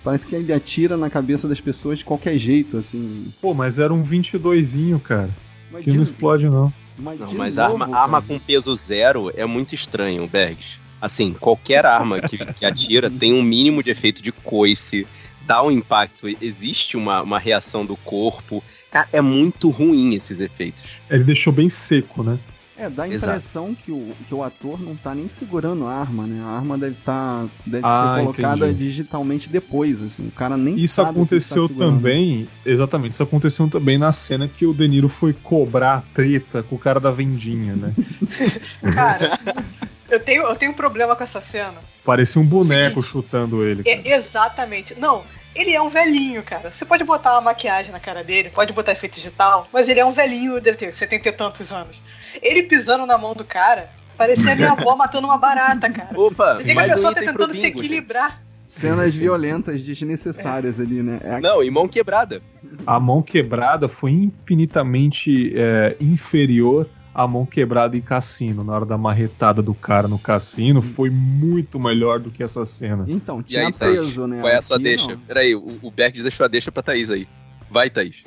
Parece 0.03 0.27
que 0.27 0.35
ele 0.35 0.51
atira 0.51 0.97
na 0.97 1.09
cabeça 1.09 1.47
das 1.47 1.59
pessoas 1.61 1.99
de 1.99 2.05
qualquer 2.05 2.37
jeito, 2.37 2.77
assim. 2.77 3.27
Pô, 3.41 3.53
mas 3.53 3.79
era 3.79 3.93
um 3.93 4.03
22zinho, 4.03 4.99
cara. 4.99 5.29
Mas 5.75 5.93
não 5.93 6.03
de, 6.03 6.09
explode, 6.09 6.49
não. 6.49 6.73
mas 6.97 7.19
Não, 7.19 7.33
mas 7.37 7.57
novo, 7.57 7.83
arma, 7.83 7.97
arma 7.97 8.21
com 8.21 8.39
peso 8.39 8.73
zero 8.75 9.31
é 9.35 9.45
muito 9.45 9.75
estranho, 9.75 10.27
Bergs. 10.27 10.79
Assim, 11.01 11.33
qualquer 11.33 11.85
arma 11.85 12.21
que, 12.21 12.37
que 12.53 12.65
atira 12.65 13.09
tem 13.09 13.33
um 13.33 13.43
mínimo 13.43 13.83
de 13.83 13.91
efeito 13.91 14.23
de 14.23 14.31
coice, 14.31 15.05
dá 15.45 15.61
um 15.61 15.69
impacto, 15.69 16.27
existe 16.41 16.95
uma, 16.95 17.21
uma 17.21 17.37
reação 17.37 17.85
do 17.85 17.95
corpo. 17.97 18.63
Cara, 18.89 19.07
é 19.11 19.21
muito 19.21 19.69
ruim 19.69 20.15
esses 20.15 20.39
efeitos. 20.39 20.97
Ele 21.09 21.23
deixou 21.23 21.51
bem 21.51 21.69
seco, 21.69 22.23
né? 22.23 22.39
É, 22.77 22.89
dá 22.89 23.03
a 23.03 23.07
Exato. 23.07 23.31
impressão 23.31 23.73
que 23.85 23.89
o, 23.91 24.11
que 24.27 24.35
o 24.35 24.43
ator 24.43 24.81
não 24.81 24.97
tá 24.97 25.15
nem 25.15 25.29
segurando 25.29 25.85
a 25.85 25.93
arma, 25.93 26.27
né? 26.27 26.43
A 26.43 26.47
arma 26.57 26.77
deve 26.77 26.95
tá, 26.95 27.45
deve 27.65 27.85
Ah, 27.85 28.15
ser 28.17 28.21
colocada 28.25 28.65
entendi. 28.67 28.85
digitalmente 28.85 29.49
depois, 29.49 30.01
assim. 30.01 30.27
O 30.27 30.31
cara 30.31 30.57
nem 30.57 30.75
Isso 30.75 30.93
sabe 30.95 31.05
tá 31.07 31.11
aconteceu 31.11 31.67
segurando. 31.67 31.95
também, 31.95 32.49
exatamente, 32.65 33.13
isso 33.13 33.23
aconteceu 33.23 33.69
também 33.69 33.97
na 33.97 34.11
cena 34.11 34.47
que 34.47 34.65
o 34.65 34.73
De 34.73 34.87
Niro 34.89 35.07
foi 35.07 35.31
cobrar 35.31 35.93
a 35.95 36.01
treta 36.13 36.63
com 36.63 36.75
o 36.75 36.79
cara 36.79 36.99
da 36.99 37.11
vendinha, 37.11 37.75
né? 37.77 37.93
Cara, 38.93 39.39
eu 40.09 40.19
tenho, 40.19 40.43
eu 40.43 40.55
tenho 40.55 40.71
um 40.71 40.75
problema 40.75 41.15
com 41.15 41.23
essa 41.23 41.39
cena. 41.39 41.75
Parecia 42.03 42.41
um 42.41 42.45
boneco 42.45 43.01
chutando 43.01 43.63
ele. 43.63 43.83
É 43.87 44.15
exatamente. 44.17 44.99
Não, 44.99 45.23
ele 45.55 45.71
é 45.71 45.81
um 45.81 45.89
velhinho, 45.89 46.43
cara. 46.43 46.69
Você 46.71 46.85
pode 46.85 47.03
botar 47.03 47.33
uma 47.33 47.41
maquiagem 47.41 47.91
na 47.91 47.99
cara 47.99 48.23
dele, 48.23 48.49
pode 48.49 48.73
botar 48.73 48.91
efeito 48.91 49.15
digital, 49.15 49.67
mas 49.71 49.87
ele 49.87 49.99
é 49.99 50.05
um 50.05 50.11
velhinho, 50.13 50.59
deve 50.61 50.77
ter 50.77 50.91
70 50.93 51.29
e 51.29 51.31
tantos 51.31 51.71
anos. 51.71 52.03
Ele 52.41 52.63
pisando 52.63 53.05
na 53.05 53.17
mão 53.17 53.33
do 53.33 53.45
cara, 53.45 53.89
parecia 54.17 54.55
minha 54.55 54.71
avó 54.73 54.95
matando 54.97 55.27
uma 55.27 55.37
barata, 55.37 55.89
cara. 55.89 56.09
Opa, 56.19 56.55
Você 56.55 56.63
vê 56.63 56.73
que 56.73 56.79
a 56.79 56.83
um 56.83 56.87
pessoa 56.89 57.13
tá 57.15 57.21
tentando 57.21 57.53
se 57.53 57.61
bingo, 57.61 57.63
gente. 57.77 57.79
equilibrar. 57.79 58.43
Cenas 58.67 59.15
violentas 59.15 59.85
desnecessárias 59.85 60.79
ali, 60.79 61.03
né? 61.03 61.19
É 61.23 61.35
a- 61.35 61.39
Não, 61.39 61.63
e 61.63 61.69
mão 61.69 61.87
quebrada. 61.87 62.41
A 62.85 62.99
mão 62.99 63.21
quebrada 63.21 63.87
foi 63.87 64.11
infinitamente 64.11 65.53
é, 65.55 65.95
inferior 65.99 66.89
à 67.15 67.25
mão 67.25 67.45
quebrada 67.45 67.95
em 67.95 68.01
cassino. 68.01 68.61
Na 68.61 68.73
hora 68.73 68.85
da 68.85 68.97
marretada 68.97 69.61
do 69.61 69.73
cara 69.73 70.05
no 70.05 70.19
cassino, 70.19 70.81
foi 70.81 71.09
muito 71.09 71.79
melhor 71.79 72.19
do 72.19 72.29
que 72.29 72.43
essa 72.43 72.65
cena. 72.65 73.05
Então, 73.07 73.41
tinha 73.41 73.67
aí, 73.67 73.73
Thaís, 73.73 73.95
peso, 73.95 74.27
né? 74.27 74.41
qual 74.41 74.51
é 74.51 74.57
a 74.57 74.61
sua 74.61 74.75
Aqui, 74.75 74.83
deixa? 74.83 75.07
não. 75.07 75.19
Peraí, 75.19 75.55
o, 75.55 75.79
o 75.81 75.89
Bergs 75.89 76.21
deixou 76.21 76.43
a 76.43 76.49
deixa 76.49 76.73
pra 76.73 76.83
Thaís 76.83 77.09
aí. 77.09 77.25
Vai, 77.71 77.89
Thaís. 77.89 78.25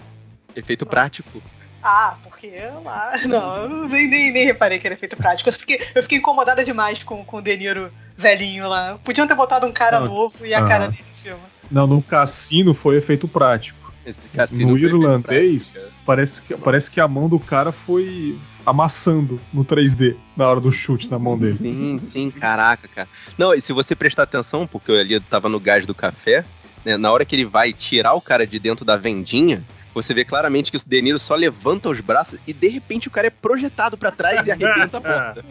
Efeito 0.56 0.86
prático. 0.86 1.42
Ah, 1.82 2.16
porque 2.24 2.50
lá. 2.82 3.12
Não, 3.28 3.62
eu 3.62 3.88
nem, 3.88 4.08
nem, 4.08 4.32
nem 4.32 4.44
reparei 4.46 4.80
que 4.80 4.86
era 4.86 4.94
efeito 4.94 5.16
prático. 5.16 5.48
Eu 5.48 5.52
fiquei, 5.52 5.78
eu 5.94 6.02
fiquei 6.02 6.18
incomodada 6.18 6.64
demais 6.64 7.04
com, 7.04 7.24
com 7.24 7.36
o 7.36 7.42
De 7.42 7.56
Niro 7.56 7.92
velhinho 8.16 8.68
lá. 8.68 8.98
Podiam 9.04 9.26
ter 9.26 9.36
botado 9.36 9.64
um 9.64 9.72
cara 9.72 10.00
Não, 10.00 10.08
novo 10.08 10.44
e 10.44 10.52
a 10.52 10.58
ah. 10.58 10.66
cara 10.68 10.88
dele 10.88 11.04
em 11.08 11.14
cima. 11.14 11.38
Não, 11.70 11.86
no 11.86 12.02
cassino 12.02 12.74
foi 12.74 12.96
efeito 12.96 13.28
prático. 13.28 13.92
Esse 14.04 14.28
cassino 14.30 14.72
No 14.72 14.78
foi 14.78 14.88
irlandês, 14.88 15.70
prático, 15.70 15.94
Parece 16.04 16.42
que, 16.42 16.56
parece 16.56 16.90
que 16.90 17.00
a 17.00 17.06
mão 17.06 17.28
do 17.28 17.38
cara 17.38 17.70
foi 17.70 18.38
amassando 18.68 19.40
no 19.52 19.64
3D 19.64 20.16
na 20.36 20.46
hora 20.46 20.60
do 20.60 20.70
chute 20.70 21.10
na 21.10 21.18
mão 21.18 21.38
dele. 21.38 21.52
Sim, 21.52 21.98
sim, 21.98 22.30
caraca, 22.30 22.88
cara. 22.88 23.08
Não, 23.36 23.54
e 23.54 23.60
se 23.60 23.72
você 23.72 23.94
prestar 23.96 24.24
atenção, 24.24 24.66
porque 24.66 24.90
eu 24.90 24.98
ali 24.98 25.18
tava 25.20 25.48
no 25.48 25.58
gás 25.58 25.86
do 25.86 25.94
café, 25.94 26.44
né, 26.84 26.96
na 26.96 27.10
hora 27.10 27.24
que 27.24 27.34
ele 27.34 27.44
vai 27.44 27.72
tirar 27.72 28.14
o 28.14 28.20
cara 28.20 28.46
de 28.46 28.58
dentro 28.58 28.84
da 28.84 28.96
vendinha, 28.96 29.64
você 29.94 30.14
vê 30.14 30.24
claramente 30.24 30.70
que 30.70 30.76
o 30.76 30.80
De 30.86 31.02
Niro 31.02 31.18
só 31.18 31.34
levanta 31.34 31.88
os 31.88 32.00
braços 32.00 32.38
e 32.46 32.52
de 32.52 32.68
repente 32.68 33.08
o 33.08 33.10
cara 33.10 33.26
é 33.26 33.30
projetado 33.30 33.96
pra 33.96 34.10
trás 34.10 34.46
e 34.46 34.52
arrebenta 34.52 34.98
a 34.98 35.00
porta. 35.00 35.44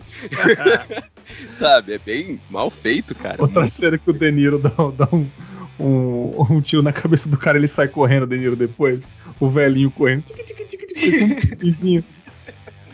Sabe? 1.50 1.94
É 1.94 1.98
bem 1.98 2.40
mal 2.50 2.70
feito, 2.70 3.14
cara. 3.14 3.42
Outra 3.42 3.70
cena 3.70 3.98
que 3.98 4.10
o 4.10 4.14
De 4.14 4.32
Niro 4.32 4.58
dá, 4.58 4.70
dá 4.70 5.10
um, 5.12 5.28
um, 5.80 6.46
um 6.50 6.62
tiro 6.62 6.82
na 6.82 6.94
cabeça 6.94 7.28
do 7.28 7.38
cara 7.38 7.58
ele 7.58 7.68
sai 7.68 7.88
correndo, 7.88 8.24
o 8.24 8.28
De 8.28 8.38
Niro 8.38 8.56
depois. 8.56 9.00
O 9.40 9.50
velhinho 9.50 9.92
correndo. 9.92 10.24
Tic, 10.24 10.38
tic, 10.38 10.58
tic, 10.68 10.70
tic, 10.70 10.94
tic, 10.94 11.20
com 11.20 11.54
um 11.54 11.58
pinzinho. 11.58 12.04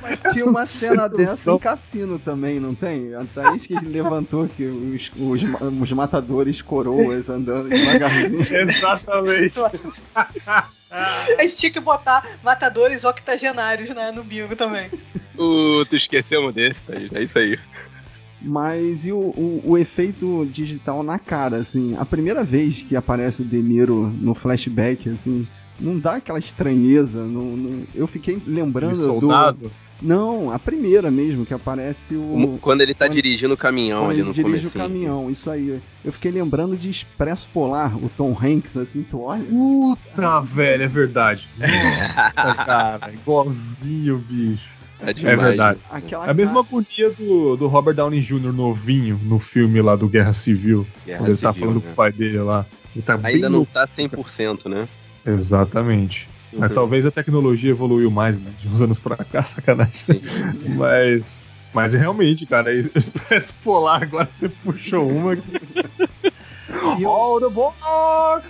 Mas 0.03 0.33
tinha 0.33 0.45
uma 0.45 0.65
cena 0.65 1.07
dessa 1.07 1.51
em 1.51 1.57
cassino 1.57 2.19
também, 2.19 2.59
não 2.59 2.75
tem? 2.75 3.15
A 3.15 3.23
Thaís 3.25 3.65
que 3.65 3.73
levantou 3.85 4.47
que 4.47 4.65
os, 4.65 5.11
os, 5.17 5.41
os 5.81 5.91
matadores 5.93 6.61
coroas 6.61 7.29
andando 7.29 7.69
devagarzinho. 7.69 8.45
Exatamente. 8.69 9.55
A 10.93 11.41
gente 11.41 11.55
tinha 11.55 11.71
que 11.71 11.79
botar 11.79 12.23
matadores 12.43 13.03
octogenários 13.03 13.89
né, 13.89 14.11
no 14.11 14.23
bingo 14.23 14.55
também. 14.55 14.91
Uh, 15.35 15.83
tu 15.85 15.95
esquecemos 15.95 16.53
desse, 16.53 16.83
Thaís. 16.83 17.11
É 17.11 17.23
isso 17.23 17.39
aí. 17.39 17.57
Mas 18.39 19.07
e 19.07 19.11
o, 19.11 19.17
o, 19.17 19.61
o 19.65 19.77
efeito 19.77 20.45
digital 20.51 21.01
na 21.01 21.17
cara, 21.17 21.57
assim? 21.57 21.95
A 21.97 22.05
primeira 22.05 22.43
vez 22.43 22.83
que 22.83 22.95
aparece 22.95 23.41
o 23.41 23.45
De 23.45 23.61
Niro 23.61 24.13
no 24.21 24.35
flashback, 24.35 25.09
assim, 25.09 25.47
não 25.79 25.97
dá 25.97 26.15
aquela 26.17 26.37
estranheza. 26.37 27.23
Não, 27.23 27.55
não- 27.57 27.83
eu 27.95 28.05
fiquei 28.05 28.39
lembrando 28.45 29.19
do. 29.19 29.71
Não, 30.03 30.51
a 30.51 30.59
primeira 30.59 31.09
mesmo, 31.09 31.45
que 31.45 31.53
aparece 31.53 32.15
o. 32.17 32.59
Quando 32.61 32.81
ele 32.81 32.93
tá 32.93 33.05
quando- 33.05 33.13
dirigindo 33.13 33.53
o 33.53 33.57
caminhão 33.57 34.01
Quando 34.01 34.09
ali 34.11 34.19
ele 34.19 34.27
no 34.27 34.33
dirige 34.33 34.49
começo. 34.69 34.77
o 34.77 34.81
caminhão, 34.81 35.31
isso 35.31 35.49
aí. 35.49 35.81
Eu 36.03 36.11
fiquei 36.11 36.29
lembrando 36.31 36.75
de 36.75 36.89
Expresso 36.89 37.47
Polar, 37.53 37.95
o 37.97 38.09
Tom 38.09 38.37
Hanks, 38.39 38.75
assim, 38.75 39.01
tu 39.03 39.21
olha. 39.21 39.43
Puta, 39.43 40.41
velho, 40.41 40.83
é 40.83 40.87
verdade. 40.89 41.47
Nossa, 41.57 42.55
cara, 42.65 43.13
igualzinho, 43.13 44.17
bicho. 44.17 44.73
É 45.05 45.11
demais. 45.13 45.39
verdade. 45.39 45.79
Aquela 45.89 46.27
É 46.27 46.29
a 46.31 46.33
mesma 46.33 46.59
agonia 46.61 47.09
do, 47.11 47.55
do 47.57 47.67
Robert 47.67 47.93
Downey 47.95 48.21
Jr. 48.21 48.53
novinho 48.53 49.19
no 49.23 49.37
filme 49.39 49.81
lá 49.81 49.95
do 49.95 50.07
Guerra 50.07 50.33
Civil. 50.33 50.85
Guerra 51.05 51.19
quando 51.19 51.29
ele 51.29 51.37
tá 51.37 51.53
Civil, 51.53 51.67
falando 51.67 51.75
né? 51.77 51.81
com 51.87 51.91
o 51.91 51.95
pai 51.95 52.11
dele 52.11 52.37
lá. 52.39 52.65
Ele 52.95 53.03
tá 53.03 53.17
bem 53.17 53.35
Ainda 53.35 53.49
não 53.49 53.57
louco. 53.59 53.73
tá 53.73 53.85
100%, 53.85 54.69
né? 54.69 54.87
Exatamente. 55.25 56.27
Mas 56.57 56.69
Uhum. 56.69 56.75
talvez 56.75 57.05
a 57.05 57.11
tecnologia 57.11 57.71
evoluiu 57.71 58.09
mais, 58.11 58.37
né? 58.37 58.51
De 58.61 58.67
uns 58.67 58.81
anos 58.81 58.99
pra 58.99 59.17
cá, 59.17 59.43
sacanagem. 59.43 59.93
Sim. 59.93 60.21
Mas. 60.77 61.43
Mas 61.73 61.93
realmente, 61.93 62.45
cara, 62.45 62.71
Expresso 62.73 63.53
Polar, 63.63 64.03
agora 64.03 64.27
você 64.29 64.47
puxou 64.47 65.09
uma. 65.09 65.35
E 65.35 67.05
All 67.05 67.39
the 67.39 67.49
bar! 67.49 68.43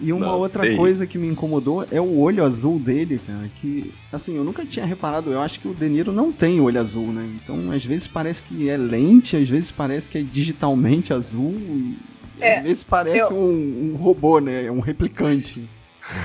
E 0.00 0.12
uma 0.12 0.26
Não, 0.26 0.38
outra 0.38 0.62
sei. 0.62 0.76
coisa 0.76 1.06
que 1.06 1.16
me 1.16 1.26
incomodou 1.26 1.86
é 1.90 1.98
o 1.98 2.18
olho 2.18 2.44
azul 2.44 2.78
dele, 2.78 3.18
cara. 3.26 3.50
Que, 3.56 3.90
assim, 4.12 4.36
eu 4.36 4.44
nunca 4.44 4.64
tinha 4.66 4.84
reparado. 4.84 5.30
Eu 5.32 5.40
acho 5.40 5.58
que 5.58 5.66
o 5.68 5.74
De 5.74 5.88
Niro 5.88 6.12
não 6.12 6.30
tem 6.30 6.60
olho 6.60 6.78
azul, 6.78 7.06
né? 7.06 7.26
Então, 7.42 7.72
às 7.72 7.84
vezes 7.84 8.06
parece 8.06 8.42
que 8.42 8.68
é 8.68 8.76
lente, 8.76 9.36
às 9.36 9.48
vezes 9.48 9.70
parece 9.70 10.10
que 10.10 10.18
é 10.18 10.22
digitalmente 10.22 11.14
azul. 11.14 11.54
E 11.58 11.96
É, 12.40 12.60
vezes 12.62 12.84
parece 12.84 13.32
eu- 13.32 13.38
um, 13.38 13.92
um 13.92 13.96
robô, 13.96 14.40
né? 14.40 14.70
Um 14.70 14.80
replicante. 14.80 15.68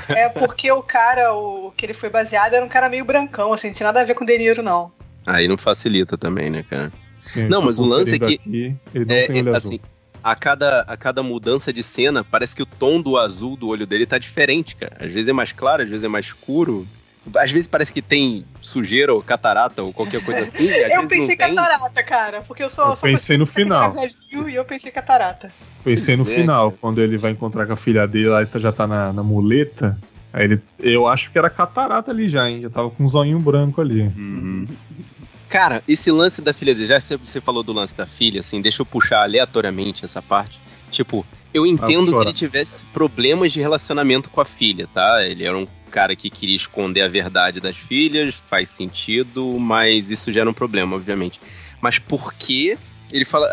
É 0.10 0.30
porque 0.30 0.72
o 0.72 0.84
cara, 0.84 1.34
o 1.34 1.72
que 1.76 1.86
ele 1.86 1.94
foi 1.94 2.10
baseado, 2.10 2.54
era 2.54 2.64
um 2.64 2.70
cara 2.70 2.88
meio 2.90 3.04
brancão, 3.04 3.52
assim, 3.54 3.68
não 3.68 3.74
tinha 3.74 3.88
nada 3.88 4.02
a 4.02 4.04
ver 4.04 4.14
com 4.14 4.24
o 4.24 4.28
De 4.28 4.38
Niro, 4.38 4.62
não. 4.62 4.92
Aí 5.26 5.48
não 5.48 5.58
facilita 5.58 6.18
também, 6.18 6.50
né, 6.50 6.64
cara? 6.70 6.92
Sim, 7.20 7.48
Não, 7.48 7.62
mas 7.62 7.80
o 7.80 7.86
lance 7.86 8.16
é 8.16 8.20
que- 8.20 8.26
aqui, 8.36 8.76
ele 8.94 9.06
não 9.06 9.16
É, 9.16 9.28
tem 9.28 9.42
olho 9.42 9.54
é, 9.54 9.56
azul. 9.56 9.72
assim, 9.76 9.80
a 10.24 10.36
cada, 10.36 10.82
a 10.82 10.96
cada 10.98 11.24
mudança 11.24 11.72
de 11.74 11.82
cena, 11.82 12.24
parece 12.24 12.56
que 12.56 12.62
o 12.62 12.66
tom 12.66 13.02
do 13.02 13.18
azul 13.18 13.56
do 13.56 13.68
olho 13.70 13.88
dele 13.88 14.06
tá 14.06 14.18
diferente, 14.18 14.76
cara. 14.76 14.98
Às 15.00 15.12
vezes 15.14 15.30
é 15.30 15.34
mais 15.34 15.52
claro, 15.52 15.82
às 15.84 15.90
vezes 15.90 16.04
é 16.04 16.08
mais 16.08 16.28
escuro. 16.28 16.88
Às 17.36 17.52
vezes 17.52 17.68
parece 17.68 17.94
que 17.94 18.02
tem 18.02 18.44
sujeira 18.60 19.14
ou 19.14 19.22
catarata 19.22 19.84
ou 19.84 19.94
qualquer 19.94 20.24
coisa 20.26 20.42
assim. 20.42 20.66
e 20.66 20.70
às 20.86 20.92
eu 20.94 21.02
vezes 21.02 21.10
pensei 21.10 21.20
não 21.20 21.46
tem. 21.46 21.56
catarata, 21.56 22.04
cara, 22.04 22.42
porque 22.42 22.64
eu 22.64 22.70
sou. 22.70 22.90
Eu 22.90 22.96
sou 22.96 23.10
pensei 23.10 23.38
no 23.38 23.46
final. 23.46 23.92
velhinho 23.94 24.50
e 24.50 24.56
eu 24.56 24.66
pensei 24.66 24.92
catarata. 24.92 25.54
Pensei 25.84 26.16
no 26.16 26.24
é, 26.24 26.36
final, 26.36 26.70
cara. 26.72 26.78
quando 26.82 27.02
ele 27.02 27.18
vai 27.18 27.32
encontrar 27.32 27.66
com 27.68 27.74
a 27.74 27.78
filha 27.78 28.08
dele, 28.08 28.30
lá 28.30 28.42
ele 28.42 28.50
tá- 28.50 28.60
já 28.60 28.72
tá 28.72 28.88
na, 28.88 29.14
na 29.14 29.22
muleta. 29.24 29.98
Aí 30.34 30.46
ele. 30.46 30.62
Eu 30.80 31.08
acho 31.08 31.32
que 31.32 31.38
era 31.38 31.50
catarata 31.50 32.10
ali 32.12 32.30
já, 32.30 32.50
hein? 32.50 32.62
Já 32.62 32.70
tava 32.70 32.90
com 32.90 33.04
um 33.04 33.08
zoinho 33.10 33.40
branco 33.40 33.82
ali. 33.82 34.02
Uhum. 34.02 34.68
Cara, 35.50 35.84
esse 35.88 36.10
lance 36.12 36.42
da 36.42 36.54
filha 36.54 36.74
dele, 36.74 36.88
já 36.88 37.00
que 37.02 37.18
você- 37.18 37.42
falou 37.42 37.62
do 37.62 37.74
lance 37.74 37.96
da 37.96 38.08
filha, 38.08 38.40
assim, 38.40 38.62
deixa 38.62 38.82
eu 38.82 38.86
puxar 38.86 39.24
aleatoriamente 39.24 40.06
essa 40.06 40.22
parte. 40.22 40.60
Tipo, 40.90 41.26
eu 41.54 41.66
entendo 41.66 42.06
que 42.06 42.12
chora. 42.12 42.30
ele 42.30 42.34
tivesse 42.34 42.86
problemas 42.88 43.52
de 43.52 43.60
relacionamento 43.60 44.30
com 44.30 44.40
a 44.40 44.46
filha, 44.46 44.88
tá? 44.94 45.24
Ele 45.26 45.44
era 45.44 45.58
um 45.58 45.68
cara 45.92 46.16
que 46.16 46.30
queria 46.30 46.56
esconder 46.56 47.02
a 47.02 47.08
verdade 47.08 47.60
das 47.60 47.78
filhas, 47.78 48.42
faz 48.50 48.70
sentido, 48.70 49.60
mas 49.60 50.10
isso 50.10 50.32
gera 50.32 50.50
um 50.50 50.54
problema, 50.54 50.96
obviamente. 50.96 51.40
Mas 51.80 52.00
por 52.00 52.34
que 52.34 52.78
ele 53.12 53.26
fala, 53.26 53.46
a, 53.48 53.52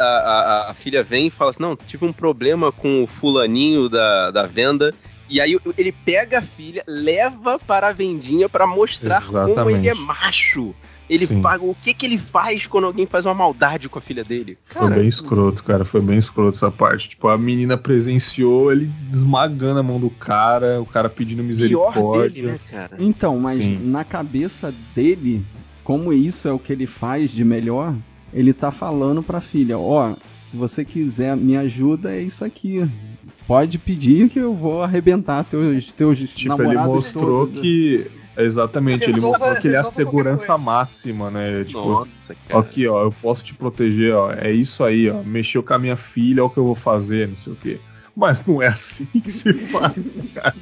a- 0.68 0.70
a 0.70 0.74
filha 0.74 1.02
vem 1.02 1.26
e 1.26 1.30
fala 1.30 1.50
assim, 1.50 1.62
não, 1.62 1.74
tive 1.76 2.04
um 2.06 2.12
problema 2.12 2.70
com 2.70 3.02
o 3.02 3.06
fulaninho 3.06 3.88
da, 3.88 4.30
da 4.30 4.46
venda, 4.46 4.94
e 5.28 5.40
aí 5.40 5.58
ele 5.76 5.92
pega 5.92 6.38
a 6.38 6.42
filha, 6.42 6.82
leva 6.86 7.58
para 7.58 7.88
a 7.88 7.92
vendinha 7.92 8.48
para 8.48 8.66
mostrar 8.66 9.20
como 9.26 9.48
Exatamente. 9.48 9.78
ele 9.80 9.88
é 9.88 9.94
macho. 9.94 10.74
Ele 11.08 11.26
Sim. 11.26 11.40
faz, 11.40 11.60
o 11.62 11.74
que 11.74 11.94
que 11.94 12.04
ele 12.04 12.18
faz 12.18 12.66
quando 12.66 12.84
alguém 12.84 13.06
faz 13.06 13.24
uma 13.24 13.34
maldade 13.34 13.88
com 13.88 13.98
a 13.98 14.02
filha 14.02 14.22
dele? 14.22 14.58
Foi 14.66 14.82
Cara, 14.82 14.94
bem 14.96 15.08
escroto, 15.08 15.64
cara. 15.64 15.84
Foi 15.84 16.00
bem 16.00 16.18
escroto 16.18 16.56
essa 16.56 16.70
parte. 16.70 17.08
Tipo, 17.10 17.28
a 17.28 17.38
menina 17.38 17.76
presenciou 17.76 18.70
ele 18.72 18.90
esmagando 19.10 19.80
a 19.80 19.82
mão 19.82 19.98
do 19.98 20.10
cara, 20.10 20.80
o 20.80 20.86
cara 20.86 21.08
pedindo 21.08 21.38
pior 21.42 21.46
misericórdia. 21.48 22.30
dele, 22.30 22.46
né, 22.48 22.58
cara? 22.70 22.96
Então, 22.98 23.38
mas 23.38 23.64
Sim. 23.64 23.78
na 23.84 24.04
cabeça 24.04 24.74
dele, 24.94 25.44
como 25.82 26.12
isso 26.12 26.46
é 26.46 26.52
o 26.52 26.58
que 26.58 26.72
ele 26.72 26.86
faz 26.86 27.30
de 27.32 27.44
melhor, 27.44 27.94
ele 28.32 28.52
tá 28.52 28.70
falando 28.70 29.22
pra 29.22 29.40
filha, 29.40 29.78
ó, 29.78 30.14
se 30.44 30.56
você 30.56 30.84
quiser 30.84 31.36
me 31.36 31.56
ajuda, 31.56 32.14
é 32.14 32.20
isso 32.22 32.44
aqui. 32.44 32.86
Pode 33.46 33.78
pedir 33.78 34.28
que 34.28 34.38
eu 34.38 34.54
vou 34.54 34.82
arrebentar 34.82 35.42
teus, 35.44 35.90
teus 35.92 36.18
Tipo, 36.18 36.40
ele 36.40 36.48
namorados 36.48 36.94
mostrou 36.94 37.46
todos. 37.46 37.62
que. 37.62 38.06
Exatamente, 38.38 39.04
ele 39.04 39.14
Resolva- 39.14 39.38
mostrou 39.38 39.60
que 39.60 39.66
ele 39.68 39.76
é 39.76 39.80
a 39.80 39.84
segurança 39.84 40.56
máxima, 40.56 41.30
né? 41.30 41.64
Tipo, 41.64 41.88
Nossa, 41.88 42.34
cara. 42.48 42.60
aqui, 42.60 42.86
ó, 42.86 43.02
eu 43.02 43.12
posso 43.12 43.42
te 43.44 43.52
proteger, 43.54 44.14
ó. 44.14 44.32
É 44.32 44.50
isso 44.50 44.84
aí, 44.84 45.10
ó. 45.10 45.22
Mexeu 45.22 45.62
com 45.62 45.74
a 45.74 45.78
minha 45.78 45.96
filha, 45.96 46.40
é 46.40 46.42
o 46.42 46.48
que 46.50 46.58
eu 46.58 46.64
vou 46.64 46.76
fazer, 46.76 47.28
não 47.28 47.36
sei 47.36 47.52
o 47.52 47.56
quê. 47.56 47.80
Mas 48.16 48.44
não 48.46 48.62
é 48.62 48.68
assim 48.68 49.04
que 49.06 49.30
se 49.30 49.52
faz, 49.70 49.94
cara. 50.34 50.54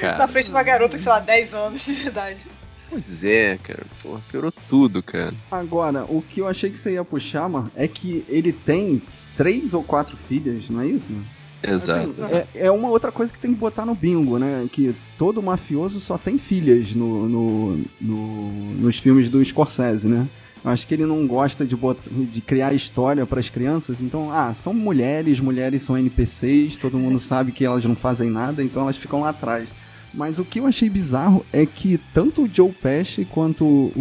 cara. 0.00 0.18
Na 0.18 0.28
frente 0.28 0.46
de 0.46 0.50
uma 0.52 0.62
garota, 0.62 0.98
sei 0.98 1.10
lá, 1.12 1.20
10 1.20 1.54
anos 1.54 1.84
de 1.86 2.06
idade. 2.06 2.40
Pois 2.88 3.24
é, 3.24 3.56
cara. 3.58 3.84
Porra, 4.02 4.20
piorou 4.30 4.52
tudo, 4.68 5.02
cara. 5.02 5.34
Agora, 5.50 6.04
o 6.08 6.22
que 6.22 6.40
eu 6.40 6.48
achei 6.48 6.70
que 6.70 6.78
você 6.78 6.92
ia 6.94 7.04
puxar, 7.04 7.48
mano, 7.48 7.70
é 7.74 7.86
que 7.88 8.24
ele 8.28 8.52
tem 8.52 9.02
três 9.36 9.74
ou 9.74 9.82
quatro 9.82 10.16
filhas, 10.16 10.70
não 10.70 10.80
é 10.80 10.86
isso? 10.86 11.12
Exato. 11.72 12.22
Assim, 12.22 12.34
é, 12.34 12.46
é 12.66 12.70
uma 12.70 12.88
outra 12.88 13.10
coisa 13.12 13.32
que 13.32 13.38
tem 13.40 13.52
que 13.52 13.58
botar 13.58 13.84
no 13.86 13.94
bingo, 13.94 14.38
né? 14.38 14.66
Que 14.70 14.94
todo 15.18 15.42
mafioso 15.42 15.98
só 16.00 16.16
tem 16.18 16.38
filhas 16.38 16.94
no, 16.94 17.28
no- 17.28 17.80
no- 18.00 18.50
nos 18.80 18.98
filmes 18.98 19.28
do 19.30 19.44
Scorsese, 19.44 20.08
né? 20.08 20.26
Eu 20.64 20.70
acho 20.70 20.86
que 20.86 20.94
ele 20.94 21.06
não 21.06 21.26
gosta 21.28 21.64
de, 21.64 21.76
botar, 21.76 22.10
de 22.10 22.40
criar 22.40 22.72
história 22.74 23.24
para 23.24 23.38
as 23.38 23.48
crianças, 23.48 24.00
então, 24.00 24.32
ah, 24.32 24.52
são 24.52 24.74
mulheres, 24.74 25.38
mulheres 25.38 25.82
são 25.82 25.96
NPCs, 25.96 26.76
todo 26.76 26.98
mundo 26.98 27.18
sabe 27.20 27.52
que 27.52 27.64
elas 27.64 27.84
não 27.84 27.94
fazem 27.94 28.30
nada, 28.30 28.64
então 28.64 28.82
elas 28.82 28.96
ficam 28.96 29.20
lá 29.20 29.28
atrás. 29.28 29.68
Mas 30.12 30.38
o 30.38 30.44
que 30.44 30.58
eu 30.60 30.66
achei 30.66 30.88
bizarro 30.88 31.44
é 31.52 31.64
que 31.66 32.00
tanto 32.12 32.44
o 32.44 32.50
Joe 32.52 32.72
Pesci 32.72 33.24
quanto 33.26 33.64
o, 33.64 33.92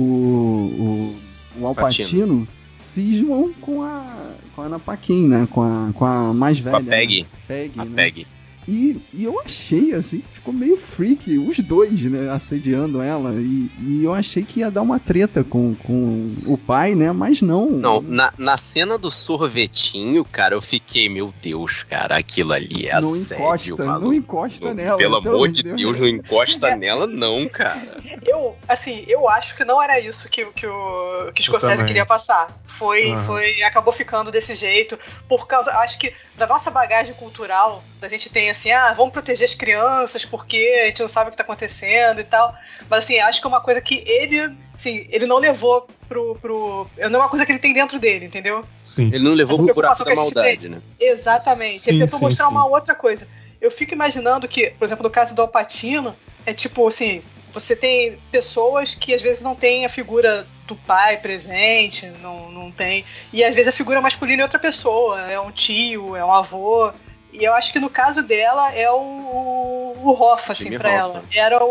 o, 1.57 1.59
o 1.61 1.67
Al 1.67 1.75
Pacino. 1.75 1.97
Pacino 2.05 2.47
cismam 2.85 3.51
com 3.59 3.81
a, 3.81 4.33
com 4.55 4.61
a 4.61 4.65
Ana 4.65 4.79
Paquin, 4.79 5.27
né? 5.27 5.47
Com 5.49 5.61
a, 5.63 5.91
com 5.93 6.05
a 6.05 6.33
mais 6.33 6.59
Com 6.59 6.65
velha. 6.65 6.77
a 6.77 6.83
Peggy. 6.83 7.25
né? 7.47 7.71
A 7.77 7.85
né? 7.85 7.95
Peggy. 7.95 8.27
E, 8.67 8.99
e 9.13 9.23
eu 9.23 9.39
achei, 9.39 9.93
assim, 9.93 10.21
que 10.21 10.35
ficou 10.35 10.53
meio 10.53 10.75
freak, 10.77 11.37
os 11.37 11.59
dois, 11.59 12.03
né, 12.03 12.29
assediando 12.31 13.01
ela. 13.01 13.31
E, 13.33 13.69
e 13.79 14.01
eu 14.03 14.13
achei 14.13 14.43
que 14.43 14.59
ia 14.61 14.71
dar 14.71 14.81
uma 14.81 14.99
treta 14.99 15.43
com, 15.43 15.75
com 15.75 16.35
o 16.45 16.57
pai, 16.57 16.95
né, 16.95 17.11
mas 17.11 17.41
não. 17.41 17.69
Não, 17.71 18.01
na, 18.01 18.33
na 18.37 18.57
cena 18.57 18.97
do 18.97 19.11
sorvetinho, 19.11 20.25
cara, 20.25 20.55
eu 20.55 20.61
fiquei, 20.61 21.07
meu 21.09 21.33
Deus, 21.41 21.83
cara, 21.83 22.17
aquilo 22.17 22.53
ali 22.53 22.87
é 22.87 22.99
não 22.99 23.13
assédio, 23.13 23.43
encosta, 23.43 23.85
maluco. 23.85 24.05
não 24.05 24.13
encosta 24.13 24.65
Não, 24.67 24.73
nela. 24.73 24.97
Pelo 24.97 25.15
amor 25.17 25.47
de 25.49 25.63
Deus. 25.63 25.75
Deus, 25.77 25.99
não 25.99 26.07
encosta 26.07 26.75
nela, 26.75 27.07
não, 27.07 27.47
cara. 27.47 28.01
Eu, 28.25 28.55
assim, 28.67 29.05
eu 29.07 29.29
acho 29.29 29.55
que 29.55 29.63
não 29.63 29.81
era 29.81 29.99
isso 29.99 30.29
que, 30.29 30.45
que 30.47 30.65
o 30.65 31.31
que 31.33 31.41
o 31.41 31.45
Scorsese 31.45 31.73
também. 31.73 31.85
queria 31.87 32.05
passar. 32.05 32.59
Foi, 32.67 33.11
Aham. 33.11 33.23
foi, 33.23 33.63
acabou 33.63 33.93
ficando 33.93 34.31
desse 34.31 34.55
jeito 34.55 34.97
por 35.29 35.47
causa, 35.47 35.71
acho 35.79 35.97
que 35.97 36.11
da 36.37 36.45
nossa 36.47 36.69
bagagem 36.71 37.13
cultural, 37.13 37.83
da 37.99 38.07
gente 38.07 38.29
tem 38.29 38.49
assim, 38.49 38.71
ah, 38.71 38.93
vamos 38.93 39.13
proteger 39.13 39.45
as 39.45 39.55
crianças 39.55 40.25
porque 40.25 40.81
a 40.83 40.85
gente 40.87 41.01
não 41.01 41.07
sabe 41.07 41.29
o 41.29 41.31
que 41.31 41.37
tá 41.37 41.43
acontecendo 41.43 42.19
e 42.19 42.23
tal. 42.23 42.53
Mas 42.89 43.05
assim, 43.05 43.19
acho 43.19 43.39
que 43.39 43.47
é 43.47 43.49
uma 43.49 43.61
coisa 43.61 43.81
que 43.81 44.03
ele, 44.07 44.55
assim, 44.73 45.07
ele 45.09 45.25
não 45.25 45.37
levou 45.37 45.87
pro, 46.07 46.35
pro, 46.35 46.87
não 46.97 47.19
é 47.19 47.23
uma 47.23 47.29
coisa 47.29 47.45
que 47.45 47.51
ele 47.51 47.59
tem 47.59 47.73
dentro 47.73 47.99
dele, 47.99 48.25
entendeu? 48.25 48.65
Sim. 48.85 49.07
Ele 49.07 49.23
não 49.23 49.33
levou 49.33 49.55
Essa 49.55 49.65
pro 49.65 49.75
buraco 49.75 50.05
da 50.05 50.11
a 50.11 50.15
maldade, 50.15 50.69
né? 50.69 50.81
Exatamente. 50.99 51.89
ele 51.89 51.99
Sim, 51.99 52.05
tentou 52.05 52.19
sim, 52.19 52.25
mostrar 52.25 52.45
sim. 52.45 52.51
uma 52.51 52.67
outra 52.67 52.93
coisa. 52.95 53.27
Eu 53.59 53.71
fico 53.71 53.93
imaginando 53.93 54.47
que, 54.47 54.71
por 54.71 54.85
exemplo, 54.85 55.03
no 55.03 55.09
caso 55.09 55.33
do 55.33 55.41
Alpatino, 55.41 56.15
é 56.45 56.53
tipo 56.53 56.87
assim, 56.87 57.23
você 57.51 57.75
tem 57.75 58.19
pessoas 58.31 58.95
que 58.95 59.13
às 59.13 59.21
vezes 59.21 59.41
não 59.41 59.55
têm 59.55 59.85
a 59.85 59.89
figura 59.89 60.45
do 60.67 60.75
pai 60.75 61.17
presente, 61.17 62.07
não, 62.21 62.51
não 62.51 62.71
tem. 62.71 63.05
E 63.31 63.43
às 63.43 63.55
vezes 63.55 63.69
a 63.69 63.71
figura 63.71 64.01
masculina 64.01 64.41
é 64.41 64.45
outra 64.45 64.59
pessoa, 64.59 65.19
é 65.31 65.39
um 65.39 65.51
tio, 65.51 66.15
é 66.15 66.25
um 66.25 66.33
avô. 66.33 66.91
E 67.39 67.43
eu 67.45 67.53
acho 67.53 67.71
que 67.73 67.79
no 67.79 67.89
caso 67.89 68.21
dela 68.23 68.73
é 68.73 68.89
o, 68.89 68.95
o, 68.95 69.93
o 70.03 70.11
Hoffa, 70.11 70.53
assim, 70.53 70.63
Jimmy 70.65 70.79
pra 70.79 70.89
Hoffa. 70.89 70.97
ela. 71.19 71.25
Era 71.35 71.63
o, 71.63 71.69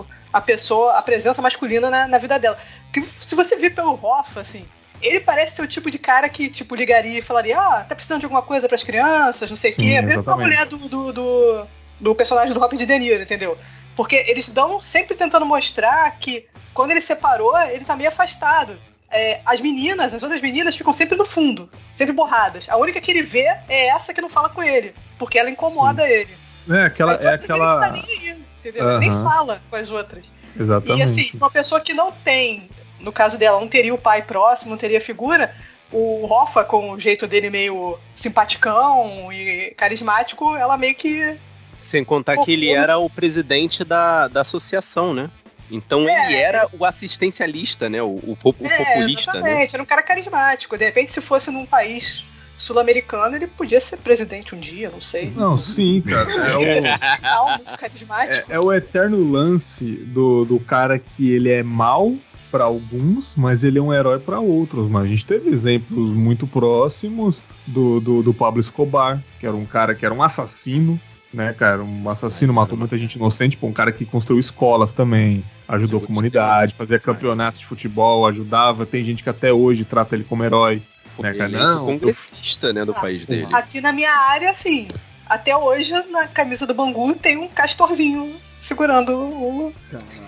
o- 0.00 0.06
a 0.32 0.40
pessoa, 0.40 0.92
a 0.94 1.02
presença 1.02 1.42
masculina 1.42 1.90
na, 1.90 2.06
na 2.06 2.18
vida 2.18 2.38
dela. 2.38 2.56
Porque 2.92 3.06
se 3.20 3.34
você 3.34 3.56
vir 3.56 3.74
pelo 3.74 3.94
Hoffa, 4.02 4.40
assim, 4.40 4.66
ele 5.02 5.20
parece 5.20 5.56
ser 5.56 5.62
o 5.62 5.66
tipo 5.66 5.90
de 5.90 5.98
cara 5.98 6.28
que, 6.28 6.48
tipo, 6.48 6.74
ligaria 6.74 7.18
e 7.18 7.22
falaria, 7.22 7.58
ah, 7.58 7.84
tá 7.84 7.94
precisando 7.94 8.20
de 8.20 8.26
alguma 8.26 8.42
coisa 8.42 8.68
pras 8.68 8.84
crianças, 8.84 9.48
não 9.50 9.56
sei 9.56 9.72
o 9.72 9.76
quê. 9.76 10.00
Mesmo 10.02 10.22
com 10.22 10.30
a 10.30 10.36
mulher 10.36 10.66
do, 10.66 10.76
do, 10.88 11.12
do, 11.12 11.66
do 11.98 12.14
personagem 12.14 12.52
do 12.54 12.60
Robert 12.60 12.78
De 12.78 12.98
Niro, 12.98 13.22
entendeu? 13.22 13.56
Porque 13.96 14.16
eles 14.28 14.48
dão 14.50 14.80
sempre 14.80 15.16
tentando 15.16 15.44
mostrar 15.44 16.10
que 16.18 16.46
quando 16.72 16.92
ele 16.92 17.00
separou, 17.00 17.58
ele 17.62 17.84
tá 17.84 17.96
meio 17.96 18.08
afastado. 18.08 18.78
É, 19.12 19.40
as 19.44 19.60
meninas, 19.60 20.14
as 20.14 20.22
outras 20.22 20.40
meninas 20.40 20.76
ficam 20.76 20.92
sempre 20.92 21.16
no 21.16 21.24
fundo, 21.24 21.68
sempre 21.92 22.14
borradas. 22.14 22.68
A 22.68 22.76
única 22.76 23.00
que 23.00 23.10
ele 23.10 23.22
vê 23.22 23.46
é 23.68 23.88
essa 23.88 24.14
que 24.14 24.20
não 24.20 24.28
fala 24.28 24.48
com 24.48 24.62
ele, 24.62 24.94
porque 25.18 25.38
ela 25.38 25.50
incomoda 25.50 26.08
ele. 26.08 26.36
É 26.68 26.84
aquela. 26.84 27.14
É 27.14 27.34
aquela... 27.34 27.72
ele 27.72 27.80
tá 27.80 27.92
nem 27.92 28.50
entendeu? 28.60 28.90
Ele 28.90 28.98
nem 28.98 29.10
fala 29.10 29.60
com 29.68 29.76
as 29.76 29.90
outras. 29.90 30.30
Exatamente. 30.58 31.00
E 31.00 31.02
assim, 31.02 31.30
uma 31.34 31.50
pessoa 31.50 31.80
que 31.80 31.92
não 31.92 32.12
tem, 32.12 32.68
no 33.00 33.12
caso 33.12 33.38
dela, 33.38 33.58
não 33.58 33.68
teria 33.68 33.94
o 33.94 33.98
pai 33.98 34.22
próximo, 34.22 34.70
não 34.70 34.78
teria 34.78 35.00
figura, 35.00 35.52
o 35.92 36.26
Hoffa, 36.26 36.62
com 36.64 36.92
o 36.92 37.00
jeito 37.00 37.26
dele 37.26 37.50
meio 37.50 37.98
simpaticão 38.14 39.32
e 39.32 39.74
carismático, 39.76 40.54
ela 40.56 40.76
meio 40.76 40.94
que. 40.94 41.36
Sem 41.76 42.04
contar 42.04 42.36
que 42.36 42.52
ele 42.52 42.70
era 42.70 42.98
o 42.98 43.08
presidente 43.08 43.84
da, 43.84 44.28
da 44.28 44.42
associação, 44.42 45.14
né? 45.14 45.30
Então 45.70 46.08
É. 46.08 46.26
ele 46.26 46.36
era 46.36 46.68
o 46.78 46.84
assistencialista, 46.84 47.88
né? 47.88 48.02
O, 48.02 48.06
o, 48.06 48.36
o 48.42 48.66
é, 48.66 48.84
populista, 48.84 49.32
né? 49.34 49.38
exatamente, 49.40 49.74
era 49.74 49.82
um 49.82 49.86
cara 49.86 50.02
carismático. 50.02 50.76
De 50.76 50.84
repente, 50.84 51.10
se 51.10 51.20
fosse 51.20 51.50
num 51.50 51.66
país 51.66 52.24
sul-americano, 52.56 53.36
ele 53.36 53.46
podia 53.46 53.80
ser 53.80 53.96
presidente 53.96 54.54
um 54.54 54.58
dia, 54.58 54.90
não 54.90 55.00
sei. 55.00 55.30
Não, 55.30 55.56
sim, 55.56 56.02
cara. 56.02 56.28
É 56.30 57.40
o, 57.40 57.76
carismático. 57.76 58.52
é, 58.52 58.56
é 58.56 58.60
o 58.60 58.72
eterno 58.72 59.22
lance 59.30 59.84
do, 59.84 60.44
do 60.44 60.60
cara 60.60 60.98
que 60.98 61.32
ele 61.32 61.50
é 61.50 61.62
mal 61.62 62.14
pra 62.50 62.64
alguns, 62.64 63.32
mas 63.36 63.62
ele 63.64 63.78
é 63.78 63.82
um 63.82 63.94
herói 63.94 64.18
pra 64.18 64.40
outros. 64.40 64.90
Mas 64.90 65.04
a 65.04 65.06
gente 65.06 65.24
teve 65.24 65.50
exemplos 65.50 66.14
muito 66.14 66.46
próximos 66.46 67.40
do, 67.66 68.00
do, 68.00 68.22
do 68.22 68.34
Pablo 68.34 68.60
Escobar, 68.60 69.22
que 69.38 69.46
era 69.46 69.56
um 69.56 69.64
cara 69.64 69.94
que 69.94 70.04
era 70.04 70.12
um 70.12 70.22
assassino, 70.22 71.00
né, 71.32 71.52
cara? 71.52 71.82
Um 71.82 72.08
assassino, 72.08 72.52
Mas 72.52 72.62
matou 72.64 72.78
muita 72.78 72.98
gente 72.98 73.14
inocente, 73.14 73.56
pô, 73.56 73.66
um 73.66 73.72
cara 73.72 73.92
que 73.92 74.04
construiu 74.04 74.40
escolas 74.40 74.92
também, 74.92 75.44
ajudou 75.68 76.02
a 76.02 76.06
comunidade, 76.06 76.74
fazia 76.74 76.98
campeonatos 76.98 77.60
de 77.60 77.66
futebol, 77.66 78.26
ajudava. 78.26 78.84
Tem 78.84 79.04
gente 79.04 79.22
que 79.22 79.30
até 79.30 79.52
hoje 79.52 79.84
trata 79.84 80.14
ele 80.14 80.24
como 80.24 80.44
herói. 80.44 80.82
Foi 81.16 81.24
né, 81.24 81.34
cara? 81.34 81.50
Não, 81.50 81.86
congressista, 81.86 82.72
né, 82.72 82.84
do 82.84 82.92
Ah, 82.92 83.00
país 83.00 83.26
dele. 83.26 83.48
Aqui 83.52 83.80
na 83.80 83.92
minha 83.92 84.12
área, 84.30 84.50
assim, 84.50 84.88
até 85.26 85.56
hoje, 85.56 85.92
na 86.10 86.26
camisa 86.26 86.66
do 86.66 86.74
Bangu, 86.74 87.14
tem 87.14 87.36
um 87.36 87.48
castorzinho 87.48 88.34
segurando 88.58 89.16
o. 89.16 89.72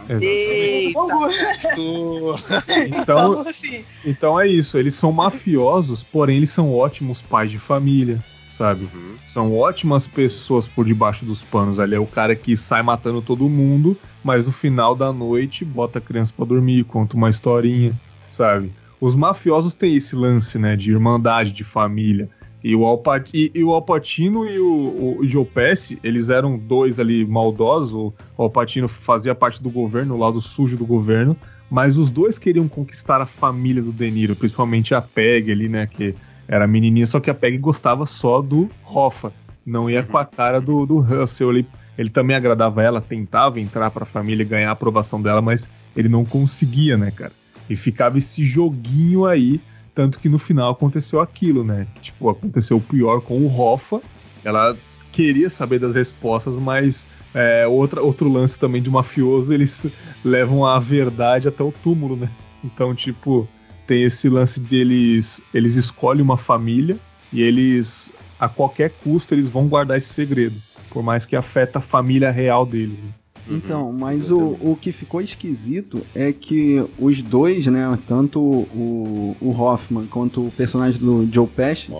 Então, 0.08 1.04
Então, 2.86 3.44
Então 4.04 4.40
é 4.40 4.48
isso, 4.48 4.78
eles 4.78 4.94
são 4.94 5.12
mafiosos, 5.12 6.02
porém 6.02 6.38
eles 6.38 6.50
são 6.50 6.74
ótimos 6.74 7.22
pais 7.22 7.50
de 7.50 7.58
família, 7.58 8.22
sabe? 8.56 8.88
Uhum. 8.94 9.16
São 9.26 9.56
ótimas 9.56 10.06
pessoas 10.06 10.66
por 10.66 10.84
debaixo 10.84 11.24
dos 11.24 11.42
panos. 11.42 11.78
Ali 11.78 11.94
é 11.94 11.98
o 11.98 12.06
cara 12.06 12.34
que 12.36 12.56
sai 12.56 12.82
matando 12.82 13.22
todo 13.22 13.48
mundo, 13.48 13.96
mas 14.22 14.46
no 14.46 14.52
final 14.52 14.94
da 14.94 15.12
noite 15.12 15.64
bota 15.64 15.98
a 15.98 16.02
criança 16.02 16.32
pra 16.36 16.44
dormir, 16.44 16.84
conta 16.84 17.16
uma 17.16 17.30
historinha, 17.30 17.98
sabe? 18.30 18.72
Os 19.00 19.16
mafiosos 19.16 19.74
têm 19.74 19.96
esse 19.96 20.14
lance, 20.14 20.58
né, 20.58 20.76
de 20.76 20.90
irmandade, 20.90 21.52
de 21.52 21.64
família. 21.64 22.28
E 22.62 22.76
o, 22.76 22.84
Alpa, 22.84 23.24
e, 23.34 23.50
e 23.52 23.64
o 23.64 23.72
Alpatino 23.72 24.46
e 24.48 24.56
o, 24.60 25.18
o 25.18 25.28
Joe 25.28 25.44
Pesci, 25.44 25.98
eles 26.04 26.28
eram 26.28 26.56
dois 26.56 27.00
ali 27.00 27.26
maldosos. 27.26 27.92
O 27.92 28.14
Alpatino 28.38 28.86
fazia 28.86 29.34
parte 29.34 29.60
do 29.60 29.68
governo, 29.68 30.14
o 30.14 30.18
lado 30.18 30.40
sujo 30.40 30.76
do 30.76 30.86
governo. 30.86 31.36
Mas 31.68 31.96
os 31.96 32.10
dois 32.10 32.38
queriam 32.38 32.68
conquistar 32.68 33.20
a 33.20 33.26
família 33.26 33.82
do 33.82 33.90
De 33.90 34.08
Niro, 34.10 34.36
principalmente 34.36 34.94
a 34.94 35.00
Peg 35.00 35.50
ali, 35.50 35.68
né? 35.68 35.88
Que 35.88 36.14
era 36.52 36.66
menininha, 36.66 37.06
só 37.06 37.18
que 37.18 37.30
a 37.30 37.34
Peg 37.34 37.56
gostava 37.56 38.04
só 38.04 38.42
do 38.42 38.70
Hoffa. 38.84 39.32
Não 39.64 39.88
ia 39.88 40.02
com 40.02 40.18
a 40.18 40.24
cara 40.26 40.60
do, 40.60 40.84
do 40.84 40.98
Russell. 40.98 41.50
Ele, 41.50 41.66
ele 41.96 42.10
também 42.10 42.36
agradava 42.36 42.82
ela, 42.82 43.00
tentava 43.00 43.58
entrar 43.58 43.90
pra 43.90 44.04
família 44.04 44.42
e 44.42 44.46
ganhar 44.46 44.68
a 44.68 44.72
aprovação 44.72 45.22
dela, 45.22 45.40
mas 45.40 45.66
ele 45.96 46.10
não 46.10 46.26
conseguia, 46.26 46.98
né, 46.98 47.10
cara? 47.10 47.32
E 47.70 47.74
ficava 47.74 48.18
esse 48.18 48.44
joguinho 48.44 49.24
aí, 49.24 49.62
tanto 49.94 50.18
que 50.18 50.28
no 50.28 50.38
final 50.38 50.72
aconteceu 50.72 51.20
aquilo, 51.20 51.64
né? 51.64 51.86
Tipo, 52.02 52.28
aconteceu 52.28 52.76
o 52.76 52.82
pior 52.82 53.22
com 53.22 53.38
o 53.38 53.48
Hoffa. 53.48 54.02
Ela 54.44 54.76
queria 55.10 55.48
saber 55.48 55.78
das 55.78 55.94
respostas, 55.94 56.58
mas 56.58 57.06
é, 57.32 57.66
outra, 57.66 58.02
outro 58.02 58.28
lance 58.28 58.58
também 58.58 58.82
de 58.82 58.90
mafioso, 58.90 59.54
eles 59.54 59.82
levam 60.22 60.66
a 60.66 60.78
verdade 60.78 61.48
até 61.48 61.64
o 61.64 61.72
túmulo, 61.72 62.14
né? 62.14 62.28
Então, 62.62 62.94
tipo, 62.94 63.48
tem 63.86 64.04
esse 64.04 64.28
lance 64.28 64.60
de 64.60 64.76
eles, 64.76 65.42
eles 65.52 65.74
escolhem 65.74 66.22
uma 66.22 66.38
família 66.38 66.98
e 67.32 67.42
eles, 67.42 68.10
a 68.38 68.48
qualquer 68.48 68.90
custo, 69.02 69.34
eles 69.34 69.48
vão 69.48 69.66
guardar 69.68 69.98
esse 69.98 70.12
segredo. 70.12 70.60
Por 70.90 71.02
mais 71.02 71.24
que 71.24 71.34
afeta 71.34 71.78
a 71.78 71.82
família 71.82 72.30
real 72.30 72.66
deles. 72.66 72.98
né? 72.98 73.10
Então, 73.48 73.92
mas 73.92 74.30
o, 74.30 74.56
o 74.60 74.78
que 74.80 74.92
ficou 74.92 75.20
esquisito 75.20 76.06
é 76.14 76.32
que 76.32 76.84
os 76.98 77.22
dois, 77.22 77.66
né, 77.66 77.98
tanto 78.06 78.40
o, 78.40 79.36
o 79.40 79.50
Hoffman 79.50 80.06
quanto 80.06 80.46
o 80.46 80.50
personagem 80.52 81.00
do 81.00 81.28
Joe 81.30 81.46
Pesci, 81.46 81.92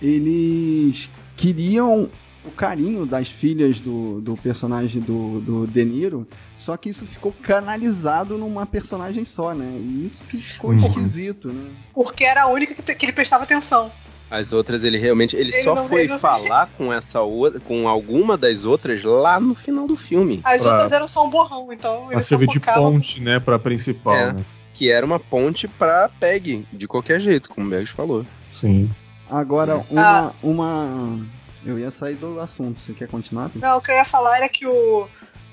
eles 0.00 1.10
queriam 1.36 2.08
o 2.44 2.50
carinho 2.50 3.04
das 3.04 3.30
filhas 3.30 3.80
do, 3.80 4.20
do 4.20 4.36
personagem 4.36 5.02
do, 5.02 5.40
do 5.40 5.66
De 5.66 5.84
Niro, 5.84 6.26
só 6.58 6.76
que 6.76 6.90
isso 6.90 7.06
ficou 7.06 7.32
canalizado 7.42 8.36
numa 8.36 8.66
personagem 8.66 9.24
só, 9.24 9.54
né? 9.54 9.78
E 9.80 10.04
isso 10.04 10.24
que 10.24 10.36
ficou 10.36 10.70
Uhum. 10.70 10.76
esquisito, 10.76 11.48
né? 11.52 11.70
porque 11.94 12.24
era 12.24 12.42
a 12.42 12.46
única 12.48 12.74
que, 12.74 12.94
que 12.94 13.06
ele 13.06 13.12
prestava 13.12 13.44
atenção. 13.44 13.90
As 14.30 14.52
outras 14.52 14.84
ele 14.84 14.98
realmente. 14.98 15.34
Ele, 15.34 15.44
Ele 15.44 15.62
só 15.62 15.74
foi 15.88 16.06
veio- 16.06 16.18
falar 16.18 16.68
com 16.76 16.92
essa 16.92 17.22
outra. 17.22 17.58
com 17.60 17.88
alguma 17.88 18.36
das 18.36 18.66
outras 18.66 19.02
lá 19.02 19.40
no 19.40 19.54
final 19.54 19.86
do 19.86 19.96
filme. 19.96 20.42
As 20.44 20.60
Pra- 20.62 20.72
outras 20.72 20.92
eram 20.92 21.08
só 21.08 21.24
um 21.26 21.30
borrão, 21.30 21.72
então 21.72 22.04
Pra 22.04 22.12
ele 22.12 22.20
só 22.22 22.28
servir 22.28 22.48
de 22.48 22.60
ponte, 22.60 23.20
né, 23.22 23.40
pra 23.40 23.58
principal, 23.58 24.14
É. 24.14 24.32
né? 24.34 24.44
Que 24.74 24.90
era 24.90 25.04
uma 25.06 25.18
ponte 25.18 25.66
pra 25.66 26.10
Peg, 26.20 26.66
de 26.70 26.86
qualquer 26.86 27.20
jeito, 27.20 27.48
como 27.48 27.66
o 27.66 27.70
Bergs 27.70 27.90
falou. 27.94 28.26
Sim. 28.60 28.90
Agora, 29.30 29.76
Ah. 29.76 29.84
uma, 29.90 30.34
uma. 30.42 31.26
Eu 31.64 31.78
ia 31.78 31.90
sair 31.90 32.14
do 32.14 32.38
assunto, 32.38 32.78
você 32.78 32.92
quer 32.92 33.08
continuar? 33.08 33.50
Não, 33.54 33.78
o 33.78 33.80
que 33.80 33.90
eu 33.90 33.96
ia 33.96 34.04
falar 34.04 34.36
era 34.36 34.48
que 34.48 34.66
o... 34.66 35.08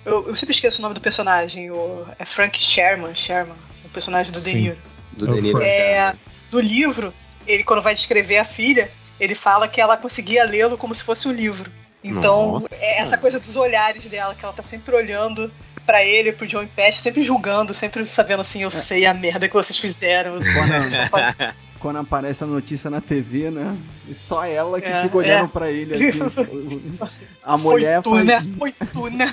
Eu, 0.06 0.28
eu 0.28 0.36
sempre 0.36 0.54
esqueço 0.54 0.80
o 0.80 0.82
nome 0.82 0.94
do 0.94 1.02
personagem, 1.02 1.72
o... 1.72 2.06
é 2.20 2.26
Frank 2.26 2.62
Sherman, 2.62 3.14
Sherman, 3.16 3.56
o 3.84 3.90
personagem 3.90 4.32
do 4.32 4.40
De. 4.40 4.54
Niro. 4.54 4.78
Do 5.14 5.28
É 5.28 5.32
o 5.32 5.36
De 5.36 5.42
Niro. 5.42 5.58
Frank. 5.58 5.72
É, 5.72 6.14
no 6.52 6.60
livro, 6.60 7.14
ele 7.48 7.64
quando 7.64 7.82
vai 7.82 7.94
descrever 7.96 8.38
a 8.38 8.46
filha, 8.46 8.92
ele 9.20 9.34
fala 9.36 9.68
que 9.68 9.82
ela 9.82 9.98
conseguia 9.98 10.46
lê-lo 10.46 10.78
como 10.78 10.94
se 10.94 11.04
fosse 11.04 11.28
um 11.28 11.32
livro. 11.32 11.72
Então, 12.04 12.52
Nossa. 12.52 12.68
é 12.86 13.00
essa 13.00 13.18
coisa 13.18 13.40
dos 13.40 13.56
olhares 13.56 14.06
dela, 14.06 14.36
que 14.36 14.46
ela 14.46 14.54
tá 14.54 14.62
sempre 14.62 14.96
olhando 14.96 15.52
pra 15.86 16.04
ele, 16.04 16.32
pro 16.32 16.46
John 16.46 16.68
Pesci, 16.68 17.02
sempre 17.02 17.24
julgando, 17.24 17.74
sempre 17.74 18.06
sabendo 18.08 18.42
assim, 18.42 18.62
eu 18.62 18.70
sei 18.72 19.06
a 19.06 19.14
merda 19.14 19.48
que 19.48 19.54
vocês 19.54 19.78
fizeram. 19.80 20.38
Quando 21.80 22.00
aparece 22.00 22.44
a 22.44 22.48
notícia 22.48 22.90
na 22.90 23.00
TV, 23.02 23.52
né? 23.52 23.76
E 24.08 24.16
só 24.16 24.44
ela 24.44 24.82
que 24.82 24.88
É, 24.88 25.04
fica 25.04 25.18
olhando 25.18 25.46
é. 25.46 25.48
pra 25.48 25.70
ele 25.70 25.94
assim. 25.96 26.20
a 27.44 27.58
mulher 27.58 28.02
foi 28.02 28.12
tu, 28.12 28.16
faz, 28.16 28.26
né? 28.26 28.56
Foi 28.58 28.72
tu, 28.72 29.10
né? 29.10 29.26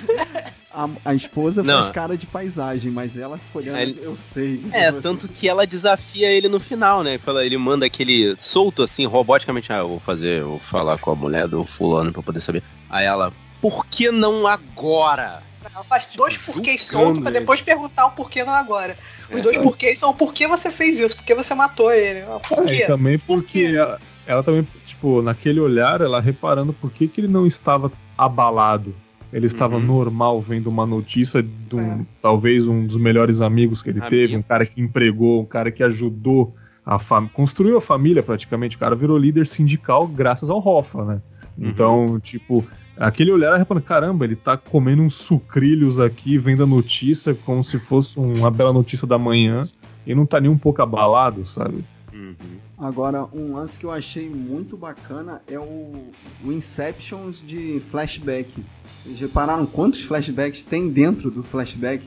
A, 0.75 0.89
a 1.05 1.15
esposa 1.15 1.63
Não. 1.63 1.75
faz 1.75 1.89
cara 1.89 2.17
de 2.17 2.27
paisagem, 2.27 2.91
mas 2.91 3.17
ela 3.19 3.37
fica 3.39 3.59
olhando 3.59 3.79
Ele- 3.79 3.99
eu 4.03 4.17
sei. 4.17 4.59
que 4.59 4.75
É, 4.77 4.91
você- 4.91 5.01
tanto 5.01 5.29
que 5.29 5.49
ela 5.49 5.67
desafia 5.67 6.31
ele 6.31 6.49
no 6.49 6.59
final, 6.61 7.03
né? 7.03 7.19
Ele 7.45 7.57
manda 7.59 7.85
aquele 7.87 8.35
solto 8.39 8.83
assim, 8.83 9.07
roboticamente, 9.07 9.73
ah, 9.73 9.79
eu 9.79 9.89
vou 9.89 10.01
fazer, 10.01 10.41
eu 10.41 10.51
vou 10.51 10.59
falar 10.59 10.99
com 10.99 11.11
a 11.11 11.15
mulher 11.17 11.47
do 11.49 11.65
fulano 11.65 12.13
pra 12.13 12.23
poder 12.23 12.41
saber. 12.41 12.63
Aí 12.91 13.05
ela, 13.07 13.33
por 13.61 13.87
que 13.87 14.11
não 14.11 14.47
agora? 14.47 15.43
Ela 15.75 15.85
faz 15.85 16.09
dois 16.15 16.37
porquês 16.37 16.83
soltos 16.83 17.23
pra 17.23 17.31
depois 17.31 17.63
perguntar 17.63 18.07
o 18.07 18.11
porquê 18.13 18.43
não 18.45 18.53
agora. 18.53 18.99
Os 19.31 19.39
É. 19.39 19.43
dois 19.43 19.57
porquês 19.59 19.99
são 19.99 20.11
o 20.11 20.15
porquê 20.15 20.47
você 20.49 20.71
fez 20.71 20.99
isso, 20.99 21.15
porque 21.17 21.35
você 21.35 21.55
matou 21.55 21.93
ele. 21.93 22.23
Por 22.49 22.65
É, 22.69 22.73
quê? 22.73 22.87
também 22.87 23.19
Por 23.19 23.37
porque 23.43 23.69
quê? 23.71 23.77
ela, 23.77 24.01
ela 24.27 24.43
também, 24.43 24.67
tipo, 24.87 25.23
naquele 25.23 25.61
olhar, 25.61 26.01
ela 26.01 26.21
reparando 26.21 26.73
por 26.73 26.91
que, 26.91 27.07
que 27.07 27.21
ele 27.21 27.29
não 27.29 27.47
estava 27.47 27.93
abalado. 28.19 28.95
Ele 29.33 29.47
estava 29.47 29.77
Uhum. 29.77 29.83
normal 29.83 30.43
vendo 30.43 30.69
uma 30.69 30.85
notícia 30.85 31.43
de 31.43 31.75
um, 31.77 31.81
É. 31.81 31.99
talvez 32.21 32.67
um 32.67 32.87
dos 32.87 32.97
melhores 32.97 33.41
amigos 33.41 33.81
que 33.83 33.89
ele 33.91 33.99
Amigo. 34.01 34.11
teve, 34.11 34.37
um 34.37 34.43
cara 34.43 34.67
que 34.67 34.81
empregou, 34.81 35.41
um 35.41 35.47
cara 35.47 35.71
que 35.71 35.83
ajudou 35.83 36.55
a 36.85 36.99
família, 36.99 37.33
construiu 37.35 37.79
a 37.79 37.81
família 37.81 38.23
praticamente. 38.23 38.77
O 38.77 38.79
cara 38.79 38.95
virou 38.95 39.17
líder 39.17 39.47
sindical 39.47 40.07
graças 40.07 40.51
ao 40.51 40.59
Hoffa, 40.59 41.05
né? 41.05 41.23
Uhum. 41.57 41.69
Então, 41.69 42.21
tipo, 42.21 42.65
aquele 42.97 43.31
olhar 43.33 43.57
reparando, 43.57 43.87
caramba, 43.87 44.25
ele 44.25 44.37
tá 44.37 44.57
comendo 44.57 45.01
uns 45.03 45.15
sucrilhos 45.15 45.99
aqui, 45.99 46.37
vendo 46.39 46.65
a 46.65 46.67
notícia 46.67 47.35
como 47.35 47.63
se 47.65 47.79
fosse 47.79 48.19
uma 48.19 48.51
bela 48.51 48.73
notícia 48.73 49.07
da 49.07 49.17
manhã 49.19 49.67
e 50.07 50.15
não 50.15 50.27
tá 50.27 50.41
nem 50.41 50.51
um 50.51 50.59
pouco 50.59 50.83
abalado, 50.83 51.47
sabe? 51.47 51.83
Uhum. 52.13 52.35
Agora, 52.79 53.25
um 53.33 53.55
lance 53.55 53.79
que 53.79 53.87
eu 53.87 53.93
achei 53.93 54.29
muito 54.29 54.77
bacana 54.77 55.41
é 55.49 55.59
o, 55.59 56.09
o 56.45 56.53
Inceptions 56.53 57.43
de 57.47 57.79
flashback. 57.81 58.63
Vocês 59.05 59.21
repararam 59.21 59.67
quantos 59.67 60.03
flashbacks 60.05 60.63
tem 60.63 60.89
dentro 60.89 61.31
do 61.31 61.43
flashback? 61.43 62.05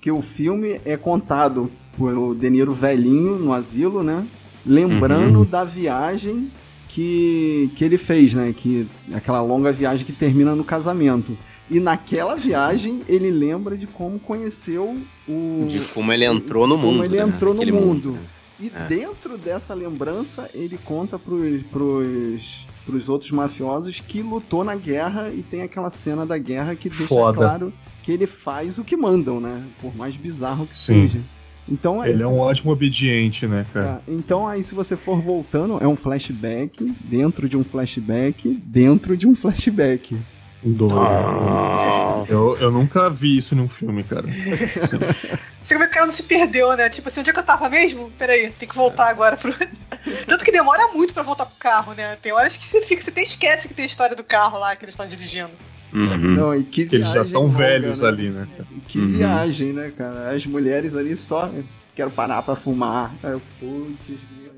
Que 0.00 0.10
o 0.10 0.22
filme 0.22 0.80
é 0.84 0.96
contado 0.96 1.70
por 1.96 2.34
De 2.34 2.48
Niro 2.48 2.72
velhinho 2.72 3.36
no 3.38 3.52
asilo, 3.52 4.02
né? 4.02 4.26
Lembrando 4.64 5.44
da 5.44 5.64
viagem 5.64 6.50
que, 6.88 7.70
que 7.76 7.84
ele 7.84 7.98
fez, 7.98 8.32
né? 8.34 8.54
Que, 8.56 8.86
aquela 9.12 9.40
longa 9.42 9.70
viagem 9.70 10.04
que 10.06 10.12
termina 10.12 10.54
no 10.56 10.64
casamento. 10.64 11.36
E 11.70 11.78
naquela 11.78 12.34
viagem 12.34 13.02
ele 13.08 13.30
lembra 13.30 13.76
de 13.76 13.86
como 13.86 14.18
conheceu 14.18 14.96
o. 15.28 15.66
De 15.68 15.80
como 15.92 16.12
ele 16.12 16.24
entrou 16.24 16.66
no 16.66 16.76
como 16.76 16.92
mundo. 16.92 17.04
ele 17.04 17.16
né? 17.16 17.22
entrou 17.22 17.54
no 17.54 17.60
Naquele 17.60 17.78
mundo. 17.78 18.12
né? 18.12 18.18
E 18.60 18.70
É. 18.74 18.86
dentro 18.86 19.38
dessa 19.38 19.74
lembrança, 19.74 20.50
ele 20.54 20.78
conta 20.84 21.18
pros, 21.18 21.62
pros, 21.64 22.66
pros 22.84 23.08
outros 23.08 23.30
mafiosos 23.32 24.00
que 24.00 24.22
lutou 24.22 24.62
na 24.64 24.76
guerra 24.76 25.30
e 25.34 25.42
tem 25.42 25.62
aquela 25.62 25.90
cena 25.90 26.26
da 26.26 26.36
guerra 26.38 26.74
que 26.76 26.88
deixa 26.88 27.06
Foda. 27.06 27.38
claro 27.38 27.72
que 28.02 28.12
ele 28.12 28.26
faz 28.26 28.78
o 28.78 28.84
que 28.84 28.96
mandam, 28.96 29.40
né? 29.40 29.64
Por 29.80 29.94
mais 29.96 30.16
bizarro 30.16 30.66
que 30.66 30.76
Sim. 30.76 31.06
seja. 31.08 31.20
Então, 31.68 32.04
Ele 32.04 32.20
é 32.20 32.26
um 32.26 32.38
ótimo 32.38 32.72
obediente, 32.72 33.46
né, 33.46 33.64
cara? 33.72 34.02
é, 34.08 34.12
então 34.12 34.48
aí 34.48 34.60
se 34.60 34.74
você 34.74 34.96
for 34.96 35.20
voltando, 35.20 35.78
é 35.80 35.86
um 35.86 35.94
flashback 35.94 36.82
dentro 37.04 37.48
de 37.48 37.56
um 37.56 37.62
flashback 37.62 38.50
dentro 38.64 39.16
de 39.16 39.28
um 39.28 39.36
flashback. 39.36 40.18
Doido. 40.62 40.98
Ah. 41.00 42.22
Eu, 42.28 42.56
eu 42.58 42.70
nunca 42.70 43.08
vi 43.08 43.38
isso 43.38 43.54
num 43.54 43.68
filme, 43.68 44.04
cara. 44.04 44.26
Você 45.62 45.76
vê 45.78 45.84
que 45.84 45.90
o 45.90 45.94
cara 45.94 46.06
não 46.06 46.12
se 46.12 46.22
perdeu, 46.24 46.76
né? 46.76 46.88
Tipo 46.88 47.08
assim, 47.08 47.20
onde 47.20 47.30
é 47.30 47.32
que 47.32 47.38
eu 47.38 47.44
tava 47.44 47.68
mesmo? 47.68 48.10
Peraí, 48.18 48.50
tem 48.50 48.68
que 48.68 48.74
voltar 48.74 49.08
agora 49.08 49.36
pro. 49.36 49.52
Tanto 50.26 50.44
que 50.44 50.52
demora 50.52 50.88
muito 50.92 51.12
pra 51.14 51.22
voltar 51.22 51.46
pro 51.46 51.56
carro, 51.58 51.94
né? 51.94 52.16
Tem 52.20 52.32
horas 52.32 52.56
que 52.56 52.64
você 52.64 52.80
fica, 52.82 53.02
você 53.02 53.10
até 53.10 53.22
esquece 53.22 53.68
que 53.68 53.74
tem 53.74 53.84
a 53.84 53.88
história 53.88 54.14
do 54.16 54.24
carro 54.24 54.58
lá 54.58 54.74
que 54.76 54.84
eles 54.84 54.94
estão 54.94 55.06
dirigindo. 55.08 55.50
Uhum. 55.92 56.16
Não, 56.16 56.54
e 56.54 56.62
que 56.62 56.86
Que 56.86 56.96
eles 56.96 57.06
já 57.08 57.14
viagem 57.14 57.26
estão 57.28 57.48
velhos 57.48 58.00
né? 58.00 58.08
ali, 58.08 58.30
né? 58.30 58.46
cara? 58.56 58.68
Que 58.86 58.98
Uhum. 58.98 59.12
viagem, 59.12 59.72
né, 59.72 59.92
cara? 59.96 60.30
As 60.34 60.46
mulheres 60.46 60.94
ali 60.94 61.16
só 61.16 61.50
quero 61.96 62.10
parar 62.10 62.42
pra 62.42 62.54
fumar. 62.54 63.12
Aí 63.22 63.32
eu, 63.32 63.42
Putz, 63.58 64.10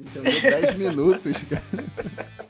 já 0.07 0.21
deu 0.21 0.61
10 0.61 0.79
minutos, 0.79 1.43
cara. 1.45 1.63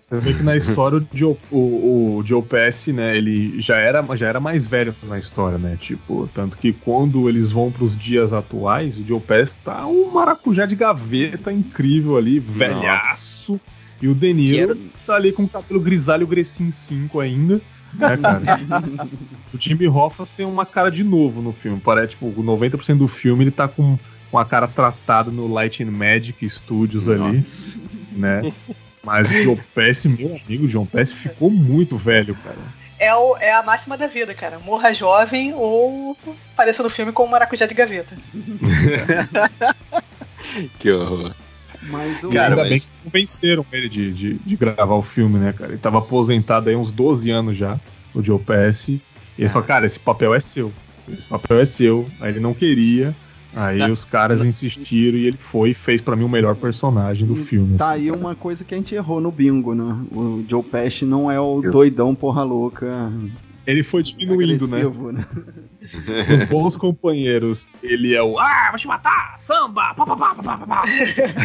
Você 0.00 0.20
vê 0.20 0.34
que 0.34 0.42
na 0.42 0.56
história 0.56 0.98
o 0.98 1.06
Joe, 1.10 1.36
o, 1.50 2.18
o 2.18 2.22
Joe 2.22 2.42
Pesci, 2.42 2.92
né, 2.92 3.16
ele 3.16 3.58
já 3.58 3.76
era, 3.76 4.04
já 4.14 4.26
era 4.28 4.38
mais 4.38 4.66
velho 4.66 4.94
na 5.04 5.18
história, 5.18 5.56
né? 5.56 5.78
Tipo, 5.80 6.28
tanto 6.34 6.58
que 6.58 6.72
quando 6.72 7.28
eles 7.30 7.50
vão 7.50 7.72
pros 7.72 7.96
dias 7.96 8.32
atuais, 8.32 8.96
o 8.98 9.04
Joe 9.04 9.20
Pesci 9.20 9.56
tá 9.64 9.86
um 9.86 10.10
maracujá 10.10 10.66
de 10.66 10.76
gaveta 10.76 11.50
incrível 11.50 12.18
ali, 12.18 12.38
velhaço. 12.38 13.58
E 14.02 14.08
o 14.08 14.14
De 14.14 14.34
Niro 14.34 14.76
tá 15.06 15.14
ali 15.14 15.32
com 15.32 15.44
o 15.44 15.48
cabelo 15.48 15.80
grisalho 15.80 16.26
Grecinho 16.26 16.72
5 16.72 17.20
ainda. 17.20 17.60
Né, 17.94 18.16
cara? 18.16 18.42
o 19.54 19.58
Jimmy 19.58 19.86
Hoffa 19.86 20.26
tem 20.36 20.44
uma 20.44 20.66
cara 20.66 20.90
de 20.90 21.04
novo 21.04 21.40
no 21.40 21.52
filme. 21.52 21.80
Parece, 21.80 22.08
tipo, 22.10 22.26
90% 22.30 22.98
do 22.98 23.08
filme 23.08 23.44
ele 23.44 23.50
tá 23.50 23.68
com, 23.68 23.98
com 24.32 24.38
a 24.38 24.44
cara 24.46 24.66
tratada 24.66 25.30
no 25.30 25.46
Light 25.46 25.82
and 25.84 25.90
Magic 25.90 26.48
Studios 26.48 27.06
ali 27.06 27.18
Nossa. 27.18 27.80
né? 28.10 28.52
Mas 29.04 29.28
o 29.28 29.42
John 29.44 29.58
Pesci, 29.74 30.08
meu 30.08 30.40
amigo, 30.44 30.64
o 30.64 30.68
John 30.68 30.86
Pesci 30.86 31.14
ficou 31.14 31.50
muito 31.50 31.98
velho, 31.98 32.34
cara. 32.36 32.56
É, 32.98 33.14
o, 33.14 33.36
é 33.36 33.52
a 33.52 33.62
máxima 33.62 33.98
da 33.98 34.06
vida, 34.06 34.32
cara. 34.32 34.58
Morra 34.58 34.92
jovem 34.94 35.52
ou 35.54 36.16
apareça 36.54 36.82
no 36.82 36.88
filme 36.88 37.12
com 37.12 37.24
um 37.24 37.28
maracujá 37.28 37.66
de 37.66 37.74
gaveta. 37.74 38.16
Que 40.78 40.90
horror. 40.90 41.32
Mas 41.82 42.24
o. 42.24 42.30
Cara, 42.30 42.54
ainda 42.54 42.56
mas- 42.62 42.68
bem 42.68 42.80
que 42.80 42.88
convenceram 43.04 43.66
ele 43.70 43.88
de, 43.88 44.12
de, 44.12 44.34
de 44.34 44.56
gravar 44.56 44.94
o 44.94 45.02
filme, 45.02 45.38
né, 45.38 45.52
cara? 45.52 45.72
Ele 45.72 45.78
tava 45.80 45.98
aposentado 45.98 46.68
aí 46.68 46.74
uns 46.74 46.90
12 46.90 47.30
anos 47.30 47.56
já, 47.56 47.78
o 48.14 48.22
Joe 48.22 48.38
Pesci. 48.40 49.00
E 49.38 49.42
ele 49.42 49.50
falou, 49.50 49.66
cara, 49.66 49.86
esse 49.86 49.98
papel 49.98 50.34
é 50.34 50.40
seu. 50.40 50.72
Esse 51.08 51.26
papel 51.26 51.60
é 51.60 51.66
seu. 51.66 52.08
Aí 52.20 52.30
ele 52.30 52.40
não 52.40 52.54
queria. 52.54 53.14
Aí 53.54 53.78
Tá. 53.80 53.88
os 53.90 54.04
caras 54.04 54.40
insistiram 54.42 55.18
e 55.18 55.26
ele 55.26 55.36
foi 55.36 55.70
e 55.70 55.74
fez 55.74 56.00
pra 56.00 56.16
mim 56.16 56.24
o 56.24 56.28
melhor 56.28 56.54
personagem 56.56 57.26
do 57.26 57.34
E 57.36 57.44
filme. 57.44 57.76
Tá 57.76 57.92
assim. 57.92 58.02
aí 58.04 58.10
uma 58.10 58.34
coisa 58.34 58.64
que 58.64 58.74
a 58.74 58.76
gente 58.76 58.94
errou 58.94 59.20
no 59.20 59.30
bingo, 59.30 59.74
né? 59.74 59.94
O 60.10 60.44
Joe 60.48 60.62
Pesci 60.62 61.04
não 61.04 61.30
é 61.30 61.38
o 61.38 61.60
doidão 61.60 62.14
porra 62.14 62.42
louca 62.42 63.12
Ele 63.66 63.82
foi 63.82 64.02
diminuindo, 64.02 64.66
né? 64.68 64.82
né? 65.12 65.26
Os 66.36 66.44
bons 66.48 66.76
companheiros, 66.76 67.68
ele 67.82 68.14
é 68.14 68.22
o 68.22 68.38
Ah, 68.38 68.68
vou 68.70 68.78
te 68.78 68.86
matar! 68.86 69.34
Samba! 69.38 69.92
Pá, 69.94 70.06
pá, 70.06 70.16
pá, 70.16 70.34
pá, 70.34 70.42
pá, 70.58 70.66
pá. 70.66 70.82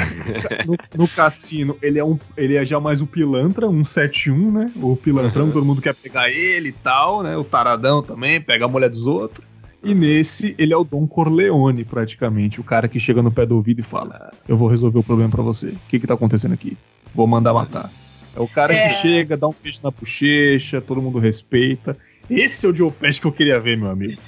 no, 0.65 0.75
no 1.03 1.07
cassino, 1.07 1.75
ele 1.81 1.99
é 1.99 2.03
um. 2.05 2.17
Ele 2.37 2.55
é 2.55 2.65
já 2.65 2.79
mais 2.79 3.01
o 3.01 3.07
pilantra, 3.07 3.67
um 3.67 3.83
71, 3.83 4.51
né? 4.51 4.71
O 4.75 4.95
pilantrão, 4.95 5.45
Uhum. 5.47 5.51
todo 5.51 5.65
mundo 5.65 5.81
quer 5.81 5.93
pegar 5.95 6.29
ele 6.29 6.69
e 6.69 6.71
tal, 6.71 7.21
né? 7.23 7.35
O 7.37 7.43
taradão 7.43 8.01
também, 8.01 8.39
pega 8.39 8.65
a 8.65 8.67
mulher 8.67 8.89
dos 8.89 9.05
outros. 9.05 9.45
E 9.83 9.93
nesse, 9.93 10.55
ele 10.57 10.73
é 10.73 10.77
o 10.77 10.83
Dom 10.83 11.05
Corleone, 11.07 11.85
praticamente. 11.85 12.59
O 12.59 12.63
cara 12.63 12.87
que 12.87 12.99
chega 12.99 13.21
no 13.21 13.31
pé 13.31 13.45
do 13.45 13.55
ouvido 13.55 13.79
e 13.79 13.83
fala: 13.83 14.31
Eu 14.47 14.57
vou 14.57 14.67
resolver 14.67 14.99
o 14.99 15.03
problema 15.03 15.29
pra 15.31 15.43
você. 15.43 15.67
O 15.67 15.79
que 15.87 15.99
que 15.99 16.07
tá 16.07 16.15
acontecendo 16.15 16.53
aqui? 16.53 16.77
Vou 17.13 17.27
mandar 17.27 17.53
matar. 17.53 17.91
É 18.35 18.39
o 18.39 18.47
cara 18.47 18.73
É. 18.73 18.89
que 18.89 19.01
chega, 19.01 19.37
dá 19.37 19.47
um 19.47 19.55
beijo 19.63 19.79
na 19.83 19.89
bochecha, 19.91 20.81
todo 20.81 21.01
mundo 21.01 21.19
respeita. 21.19 21.97
Esse 22.29 22.65
é 22.65 22.69
o 22.69 22.75
Joe 22.75 22.91
Pesci 22.91 23.21
que 23.21 23.27
eu 23.27 23.31
queria 23.31 23.59
ver, 23.59 23.77
meu 23.77 23.89
amigo. 23.89 24.19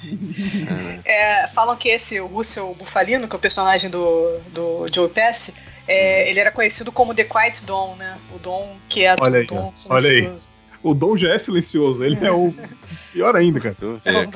É, 1.04 1.46
falam 1.48 1.76
que 1.76 1.88
esse, 1.88 2.18
o 2.20 2.26
Russell 2.26 2.74
Bufalino, 2.74 3.28
que 3.28 3.34
é 3.34 3.38
o 3.38 3.40
personagem 3.40 3.90
do, 3.90 4.38
do 4.52 4.86
Joe 4.92 5.08
Pesci, 5.08 5.52
é, 5.86 6.30
ele 6.30 6.40
era 6.40 6.50
conhecido 6.50 6.90
como 6.90 7.14
The 7.14 7.24
Quiet 7.24 7.64
Dom, 7.64 7.96
né? 7.96 8.16
O 8.34 8.38
Dom 8.38 8.76
quieto, 8.88 9.20
Olha 9.22 9.38
aí, 9.40 9.44
o 9.44 9.48
Dom 9.48 9.72
ó. 9.88 9.94
Olha 9.94 10.08
aí. 10.08 10.16
silencioso. 10.16 10.48
O 10.82 10.94
Dom 10.94 11.14
já 11.16 11.28
é 11.34 11.38
silencioso, 11.38 12.02
ele 12.02 12.24
é 12.24 12.32
o 12.32 12.54
pior 13.12 13.36
ainda, 13.36 13.60
cara. 13.60 13.74
Tu 13.74 14.00
É, 14.04 14.26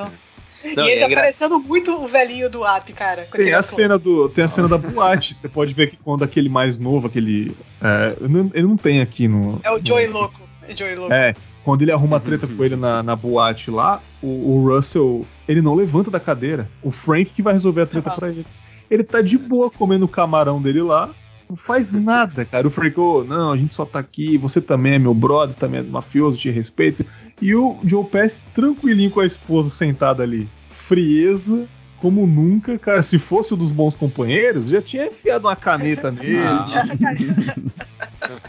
vê, 0.64 0.72
o 0.72 0.76
Dom. 0.76 0.82
cara. 0.82 0.82
E 0.82 0.84
Não, 0.84 0.90
ele 0.90 0.98
é 0.98 1.00
tá 1.00 1.06
engra- 1.06 1.20
parecendo 1.20 1.60
muito 1.60 1.92
o 1.92 2.06
velhinho 2.06 2.50
do 2.50 2.64
App, 2.66 2.92
cara. 2.92 3.28
Tem 3.32 3.52
a 3.52 3.60
ator. 3.60 3.74
cena 3.76 3.98
do, 3.98 4.28
tem 4.28 4.44
a 4.44 4.48
cena 4.48 4.68
da 4.68 4.78
boate. 4.78 5.34
Você 5.34 5.48
pode 5.48 5.72
ver 5.74 5.90
que 5.90 5.96
quando 5.96 6.24
aquele 6.24 6.48
mais 6.48 6.78
novo, 6.78 7.06
aquele, 7.06 7.56
é, 7.82 8.16
eu 8.20 8.28
não- 8.28 8.50
ele 8.54 8.66
não 8.66 8.76
tem 8.76 9.00
aqui 9.00 9.28
no. 9.28 9.60
É 9.62 9.70
o 9.70 9.78
no- 9.78 9.86
Joey 9.86 10.06
Louco. 10.08 10.40
É 10.68 10.74
Joey 10.74 10.94
Louco. 10.96 11.12
É, 11.12 11.34
quando 11.64 11.82
ele 11.82 11.92
arruma 11.92 12.16
a 12.16 12.20
treta 12.20 12.46
com 12.46 12.64
ele 12.64 12.76
na, 12.76 13.02
na 13.02 13.14
boate 13.16 13.70
lá, 13.70 14.02
o, 14.22 14.26
o 14.26 14.68
Russell, 14.74 15.26
ele 15.48 15.60
não 15.62 15.74
levanta 15.74 16.10
da 16.10 16.18
cadeira. 16.20 16.68
O 16.82 16.90
Frank 16.90 17.26
que 17.32 17.42
vai 17.42 17.52
resolver 17.54 17.82
a 17.82 17.86
treta 17.86 18.10
pra 18.10 18.28
ele. 18.28 18.46
Ele 18.90 19.02
tá 19.02 19.20
de 19.22 19.38
boa 19.38 19.70
comendo 19.70 20.04
o 20.04 20.08
camarão 20.08 20.60
dele 20.60 20.82
lá. 20.82 21.10
Não 21.48 21.56
faz 21.56 21.92
nada, 21.92 22.44
cara. 22.44 22.66
O 22.66 22.70
Frank, 22.70 22.98
ô, 22.98 23.22
não, 23.24 23.52
a 23.52 23.56
gente 23.56 23.74
só 23.74 23.84
tá 23.84 23.98
aqui, 23.98 24.36
você 24.38 24.60
também 24.60 24.94
é 24.94 24.98
meu 24.98 25.14
brother, 25.14 25.54
também 25.54 25.80
é 25.80 25.82
mafioso, 25.82 26.38
te 26.38 26.50
respeito. 26.50 27.04
E 27.40 27.54
o 27.54 27.78
Joe 27.84 28.04
Pesci 28.04 28.40
tranquilinho 28.54 29.10
com 29.10 29.20
a 29.20 29.26
esposa 29.26 29.68
sentada 29.70 30.22
ali. 30.22 30.48
Frieza, 30.88 31.66
como 32.00 32.26
nunca, 32.26 32.78
cara. 32.78 33.02
Se 33.02 33.18
fosse 33.18 33.54
um 33.54 33.56
dos 33.56 33.70
bons 33.72 33.94
companheiros, 33.94 34.68
já 34.68 34.80
tinha 34.82 35.06
enfiado 35.06 35.46
uma 35.46 35.56
caneta 35.56 36.10
nele. 36.12 36.38
Ah. 36.38 36.64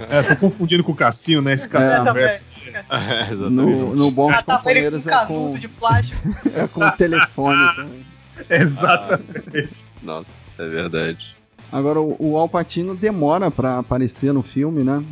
É, 0.10 0.24
tô 0.24 0.36
confundindo 0.38 0.84
com 0.84 0.92
o 0.92 0.96
Cassino, 0.96 1.42
né? 1.42 1.54
Esse 1.54 1.66
É, 1.66 1.70
Cassino 1.70 2.06
também. 2.06 2.24
verso. 2.24 2.44
É, 2.92 3.22
exatamente. 3.34 3.52
No, 3.52 3.96
no 3.96 4.12
Bons 4.12 4.36
Ah, 4.40 4.44
com 4.44 4.58
Companheiros 4.58 5.06
um 5.06 5.10
é 5.12 5.26
com, 5.26 5.52
de 5.52 5.68
plástico. 5.68 6.30
é 6.54 6.68
com 6.68 6.82
o 6.84 6.92
telefone 6.92 7.76
também. 7.76 8.06
Exatamente. 8.50 9.86
Nossa, 10.04 10.54
é 10.62 10.68
verdade. 10.68 11.35
Agora, 11.72 12.00
o, 12.00 12.16
o 12.20 12.38
Alpatino 12.38 12.96
demora 12.96 13.50
para 13.52 13.80
aparecer 13.80 14.34
no 14.34 14.42
filme, 14.42 14.84
né? 14.84 15.04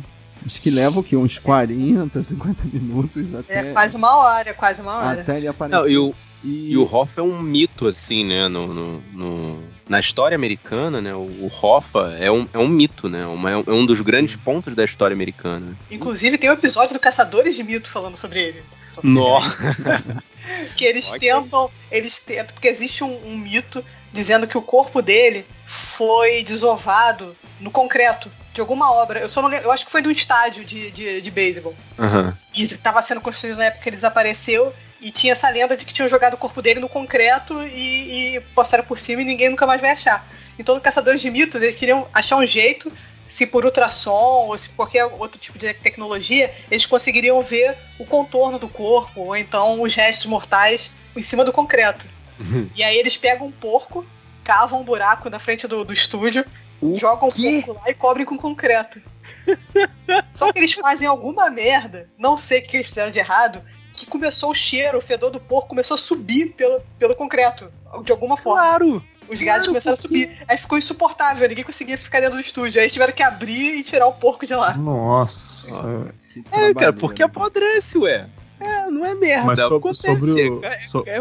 Acho 0.44 0.60
que 0.60 0.70
leva 0.70 1.00
o 1.00 1.02
quê? 1.02 1.16
Uns 1.16 1.38
40, 1.38 2.22
50 2.22 2.64
minutos 2.72 3.34
até. 3.34 3.70
É 3.70 3.72
quase 3.72 3.96
uma 3.96 4.16
hora, 4.16 4.52
quase 4.52 4.82
uma 4.82 4.92
hora. 4.92 5.22
Até 5.22 5.38
ele 5.38 5.48
aparecer. 5.48 5.78
Não, 5.78 5.88
e, 5.88 5.96
o, 5.96 6.14
e... 6.42 6.72
e 6.72 6.76
o 6.76 6.84
Hoffa 6.84 7.20
é 7.20 7.24
um 7.24 7.40
mito, 7.40 7.86
assim, 7.86 8.24
né? 8.24 8.46
No, 8.48 8.66
no, 8.66 9.00
no, 9.12 9.62
na 9.88 9.98
história 9.98 10.34
americana, 10.34 11.00
né? 11.00 11.14
O, 11.14 11.20
o 11.20 11.50
Hoffa 11.62 12.14
é 12.18 12.30
um, 12.30 12.46
é 12.52 12.58
um 12.58 12.68
mito, 12.68 13.08
né? 13.08 13.24
Uma, 13.26 13.52
é 13.52 13.56
um 13.70 13.86
dos 13.86 14.02
grandes 14.02 14.36
pontos 14.36 14.74
da 14.74 14.84
história 14.84 15.14
americana. 15.14 15.76
Inclusive 15.90 16.36
tem 16.36 16.50
um 16.50 16.54
episódio 16.54 16.92
do 16.92 17.00
Caçadores 17.00 17.56
de 17.56 17.62
Mito 17.62 17.90
falando 17.90 18.16
sobre 18.16 18.40
ele. 18.40 18.62
Nossa! 19.02 20.22
que 20.76 20.84
eles 20.84 21.08
okay. 21.08 21.30
tentam. 21.30 21.70
Eles 21.90 22.18
tentam. 22.18 22.54
Porque 22.54 22.68
existe 22.68 23.02
um, 23.02 23.18
um 23.26 23.38
mito 23.38 23.82
dizendo 24.12 24.46
que 24.46 24.58
o 24.58 24.62
corpo 24.62 25.00
dele 25.00 25.46
foi 25.66 26.42
desovado 26.42 27.36
no 27.60 27.70
concreto 27.70 28.30
de 28.52 28.60
alguma 28.60 28.92
obra. 28.92 29.20
Eu 29.20 29.28
só 29.28 29.42
não 29.42 29.48
lembro, 29.48 29.66
eu 29.66 29.72
acho 29.72 29.84
que 29.84 29.92
foi 29.92 30.00
de 30.00 30.08
um 30.08 30.12
estádio 30.12 30.64
de, 30.64 30.90
de, 30.90 31.20
de 31.20 31.30
beisebol. 31.30 31.74
Uhum. 31.98 32.32
E 32.56 32.62
estava 32.62 33.02
sendo 33.02 33.20
construído 33.20 33.56
na 33.56 33.64
época 33.64 33.82
que 33.82 33.88
ele 33.88 33.96
desapareceu. 33.96 34.72
E 35.00 35.10
tinha 35.10 35.32
essa 35.32 35.50
lenda 35.50 35.76
de 35.76 35.84
que 35.84 35.92
tinham 35.92 36.08
jogado 36.08 36.34
o 36.34 36.38
corpo 36.38 36.62
dele 36.62 36.80
no 36.80 36.88
concreto 36.88 37.60
e, 37.62 38.36
e 38.36 38.40
postaram 38.54 38.84
por 38.84 38.98
cima 38.98 39.20
e 39.20 39.24
ninguém 39.24 39.50
nunca 39.50 39.66
mais 39.66 39.80
vai 39.80 39.90
achar. 39.90 40.26
Então, 40.58 40.74
no 40.74 40.80
Caçadores 40.80 41.20
de 41.20 41.30
Mitos, 41.30 41.60
eles 41.60 41.76
queriam 41.76 42.08
achar 42.12 42.36
um 42.36 42.46
jeito, 42.46 42.90
se 43.26 43.46
por 43.46 43.64
ultrassom 43.64 44.46
ou 44.46 44.56
se 44.56 44.70
por 44.70 44.76
qualquer 44.76 45.04
outro 45.04 45.38
tipo 45.38 45.58
de 45.58 45.74
tecnologia, 45.74 46.54
eles 46.70 46.86
conseguiriam 46.86 47.42
ver 47.42 47.76
o 47.98 48.06
contorno 48.06 48.58
do 48.58 48.68
corpo, 48.68 49.20
ou 49.20 49.36
então 49.36 49.82
os 49.82 49.94
restos 49.94 50.26
mortais 50.26 50.92
em 51.14 51.22
cima 51.22 51.44
do 51.44 51.52
concreto. 51.52 52.08
Uhum. 52.40 52.70
E 52.74 52.82
aí 52.82 52.96
eles 52.96 53.16
pegam 53.16 53.48
um 53.48 53.52
porco, 53.52 54.06
cavam 54.44 54.80
um 54.80 54.84
buraco 54.84 55.28
na 55.30 55.38
frente 55.38 55.66
do, 55.66 55.84
do 55.84 55.92
estúdio 55.92 56.44
o 56.80 56.96
jogam 56.96 57.28
um 57.28 57.62
pouco 57.62 57.80
lá 57.80 57.90
e 57.90 57.94
cobrem 57.94 58.26
com 58.26 58.36
concreto. 58.36 59.00
Só 60.32 60.52
que 60.52 60.58
eles 60.58 60.74
fazem 60.74 61.08
alguma 61.08 61.50
merda, 61.50 62.08
não 62.18 62.36
sei 62.36 62.60
o 62.60 62.62
que 62.62 62.76
eles 62.76 62.88
fizeram 62.88 63.10
de 63.10 63.18
errado, 63.18 63.62
que 63.92 64.06
começou 64.06 64.50
o 64.50 64.54
cheiro, 64.54 64.98
o 64.98 65.00
fedor 65.00 65.30
do 65.30 65.40
porco 65.40 65.68
começou 65.68 65.94
a 65.94 65.98
subir 65.98 66.52
pelo, 66.52 66.80
pelo 66.98 67.14
concreto, 67.14 67.72
de 68.02 68.12
alguma 68.12 68.36
forma. 68.36 68.60
Claro! 68.60 69.04
Os 69.26 69.40
gases 69.40 69.44
claro, 69.44 69.66
começaram 69.68 69.96
porque... 69.96 70.16
a 70.16 70.28
subir. 70.28 70.44
Aí 70.46 70.58
ficou 70.58 70.76
insuportável, 70.76 71.48
ninguém 71.48 71.64
conseguia 71.64 71.96
ficar 71.96 72.20
dentro 72.20 72.36
do 72.36 72.42
estúdio. 72.42 72.82
Aí 72.82 72.90
tiveram 72.90 73.12
que 73.12 73.22
abrir 73.22 73.78
e 73.78 73.82
tirar 73.82 74.06
o 74.06 74.12
porco 74.12 74.44
de 74.44 74.54
lá. 74.54 74.76
Nossa. 74.76 75.70
Nossa 75.70 76.14
é, 76.52 76.74
cara, 76.74 76.92
porque 76.92 77.22
apodrece, 77.22 77.96
ué. 77.98 78.28
É, 78.60 78.90
não 78.90 79.04
é 79.04 79.14
merda. 79.14 79.46
Mas 79.46 79.60
sobre, 79.60 79.78
acontece. 79.78 80.26
Sobre 80.26 80.50
o, 80.50 80.64
é, 80.64 80.80
so... 80.82 81.04
é 81.06 81.18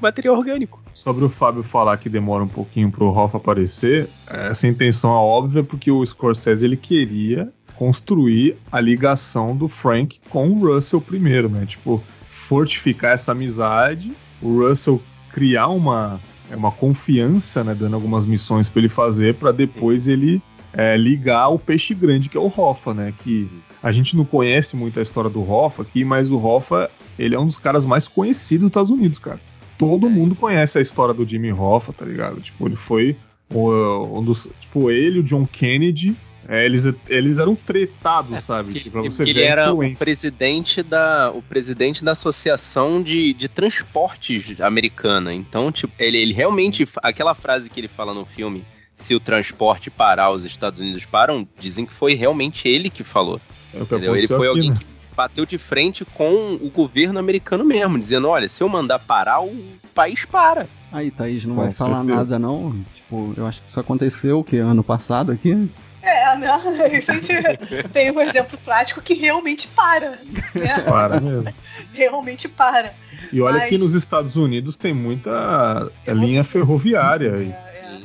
material 0.00 0.36
orgânico. 0.36 0.83
Sobre 1.04 1.22
o 1.22 1.28
Fábio 1.28 1.62
falar 1.62 1.98
que 1.98 2.08
demora 2.08 2.42
um 2.42 2.48
pouquinho 2.48 2.90
pro 2.90 3.10
Hoff 3.10 3.36
aparecer, 3.36 4.08
essa 4.26 4.66
intenção 4.66 5.10
é 5.10 5.18
óbvia 5.18 5.62
porque 5.62 5.90
o 5.90 6.04
Scorsese 6.04 6.64
ele 6.64 6.78
queria 6.78 7.52
construir 7.76 8.56
a 8.72 8.80
ligação 8.80 9.54
do 9.54 9.68
Frank 9.68 10.18
com 10.30 10.48
o 10.48 10.66
Russell 10.66 11.02
primeiro, 11.02 11.50
né? 11.50 11.66
Tipo, 11.66 12.02
fortificar 12.30 13.12
essa 13.12 13.32
amizade, 13.32 14.12
o 14.40 14.66
Russell 14.66 14.98
criar 15.30 15.68
uma, 15.68 16.18
uma 16.50 16.72
confiança, 16.72 17.62
né? 17.62 17.74
Dando 17.74 17.96
algumas 17.96 18.24
missões 18.24 18.70
para 18.70 18.80
ele 18.80 18.88
fazer, 18.88 19.34
para 19.34 19.52
depois 19.52 20.06
ele 20.06 20.40
é, 20.72 20.96
ligar 20.96 21.48
o 21.48 21.58
peixe 21.58 21.92
grande 21.92 22.30
que 22.30 22.36
é 22.38 22.40
o 22.40 22.50
Hoffa, 22.56 22.94
né? 22.94 23.12
Que 23.22 23.46
a 23.82 23.92
gente 23.92 24.16
não 24.16 24.24
conhece 24.24 24.74
muito 24.74 24.98
a 24.98 25.02
história 25.02 25.28
do 25.28 25.46
Hoffa 25.46 25.82
aqui, 25.82 26.02
mas 26.02 26.30
o 26.30 26.42
Hoffa 26.42 26.90
ele 27.18 27.34
é 27.34 27.38
um 27.38 27.46
dos 27.46 27.58
caras 27.58 27.84
mais 27.84 28.08
conhecidos 28.08 28.62
dos 28.62 28.70
Estados 28.70 28.90
Unidos, 28.90 29.18
cara 29.18 29.38
todo 29.78 30.10
mundo 30.10 30.34
conhece 30.34 30.78
a 30.78 30.80
história 30.80 31.14
do 31.14 31.28
Jimmy 31.28 31.52
Hoffa, 31.52 31.92
tá 31.92 32.04
ligado? 32.04 32.40
Tipo, 32.40 32.66
ele 32.66 32.76
foi 32.76 33.16
um 33.50 34.22
dos. 34.22 34.48
Tipo, 34.60 34.90
ele, 34.90 35.20
o 35.20 35.22
John 35.22 35.46
Kennedy. 35.46 36.16
É, 36.46 36.66
eles, 36.66 36.84
eles 37.08 37.38
eram 37.38 37.54
tretados, 37.56 38.36
é, 38.36 38.40
sabe? 38.42 38.74
Tipo, 38.74 38.90
pra 38.90 39.00
você 39.00 39.22
ele 39.22 39.32
ver 39.32 39.44
era 39.44 39.72
o 39.72 39.94
presidente 39.94 40.82
da 40.82 41.32
o 41.34 41.40
presidente 41.40 42.04
da 42.04 42.12
associação 42.12 43.02
de, 43.02 43.32
de 43.32 43.48
transportes 43.48 44.60
americana. 44.60 45.32
Então, 45.32 45.72
tipo, 45.72 45.94
ele, 45.98 46.18
ele 46.18 46.34
realmente 46.34 46.86
aquela 47.02 47.34
frase 47.34 47.70
que 47.70 47.80
ele 47.80 47.88
fala 47.88 48.12
no 48.12 48.26
filme, 48.26 48.62
se 48.94 49.14
o 49.14 49.20
transporte 49.20 49.90
parar, 49.90 50.32
os 50.32 50.44
Estados 50.44 50.80
Unidos 50.80 51.06
param, 51.06 51.48
dizem 51.58 51.86
que 51.86 51.94
foi 51.94 52.12
realmente 52.12 52.68
ele 52.68 52.90
que 52.90 53.02
falou. 53.02 53.40
É 53.72 53.78
ele 54.16 54.28
foi 54.28 54.36
aqui, 54.36 54.46
alguém 54.46 54.70
né? 54.70 54.76
que 54.76 54.84
bateu 55.16 55.46
de 55.46 55.58
frente 55.58 56.04
com 56.04 56.54
o 56.54 56.70
governo 56.70 57.18
americano 57.18 57.64
mesmo, 57.64 57.98
dizendo: 57.98 58.28
olha, 58.28 58.48
se 58.48 58.62
eu 58.62 58.68
mandar 58.68 58.98
parar, 58.98 59.40
o 59.42 59.54
país 59.94 60.24
para. 60.24 60.68
Aí, 60.92 61.10
Thaís, 61.10 61.44
não 61.44 61.56
vai 61.56 61.70
falar 61.70 62.04
nada, 62.04 62.38
não? 62.38 62.74
Tipo, 62.94 63.34
eu 63.36 63.46
acho 63.46 63.62
que 63.62 63.68
isso 63.68 63.80
aconteceu 63.80 64.38
o 64.38 64.44
que? 64.44 64.58
Ano 64.58 64.84
passado 64.84 65.32
aqui? 65.32 65.68
É, 66.00 66.36
não, 66.36 66.86
isso 66.86 67.10
a 67.12 67.14
gente 67.14 67.88
tem 67.92 68.10
um 68.10 68.20
exemplo 68.20 68.58
prático 68.58 69.00
que 69.00 69.14
realmente 69.14 69.68
para. 69.68 70.10
Né? 70.10 70.80
Para 70.86 71.20
mesmo. 71.20 71.52
realmente 71.92 72.48
para. 72.48 72.94
E 73.32 73.40
olha 73.40 73.58
Mas... 73.58 73.68
que 73.70 73.78
nos 73.78 73.94
Estados 73.94 74.36
Unidos 74.36 74.76
tem 74.76 74.92
muita 74.92 75.90
linha 76.06 76.44
ferroviária. 76.44 77.30
É 77.30 77.63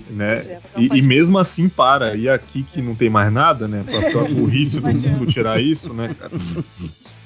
né? 0.10 0.60
E, 0.78 0.98
e, 0.98 1.02
mesmo 1.02 1.38
assim 1.38 1.70
para. 1.70 2.16
E 2.16 2.28
aqui 2.28 2.64
que 2.64 2.82
não 2.82 2.96
tem 2.96 3.10
mais 3.10 3.32
nada, 3.32 3.68
né? 3.68 3.84
Pra 3.84 4.24
o 4.24 4.46
risco 4.46 4.82
do 4.82 4.94
mundo 4.94 5.26
tirar 5.26 5.62
isso, 5.62 5.94
né, 5.94 6.16
cara? 6.18 6.34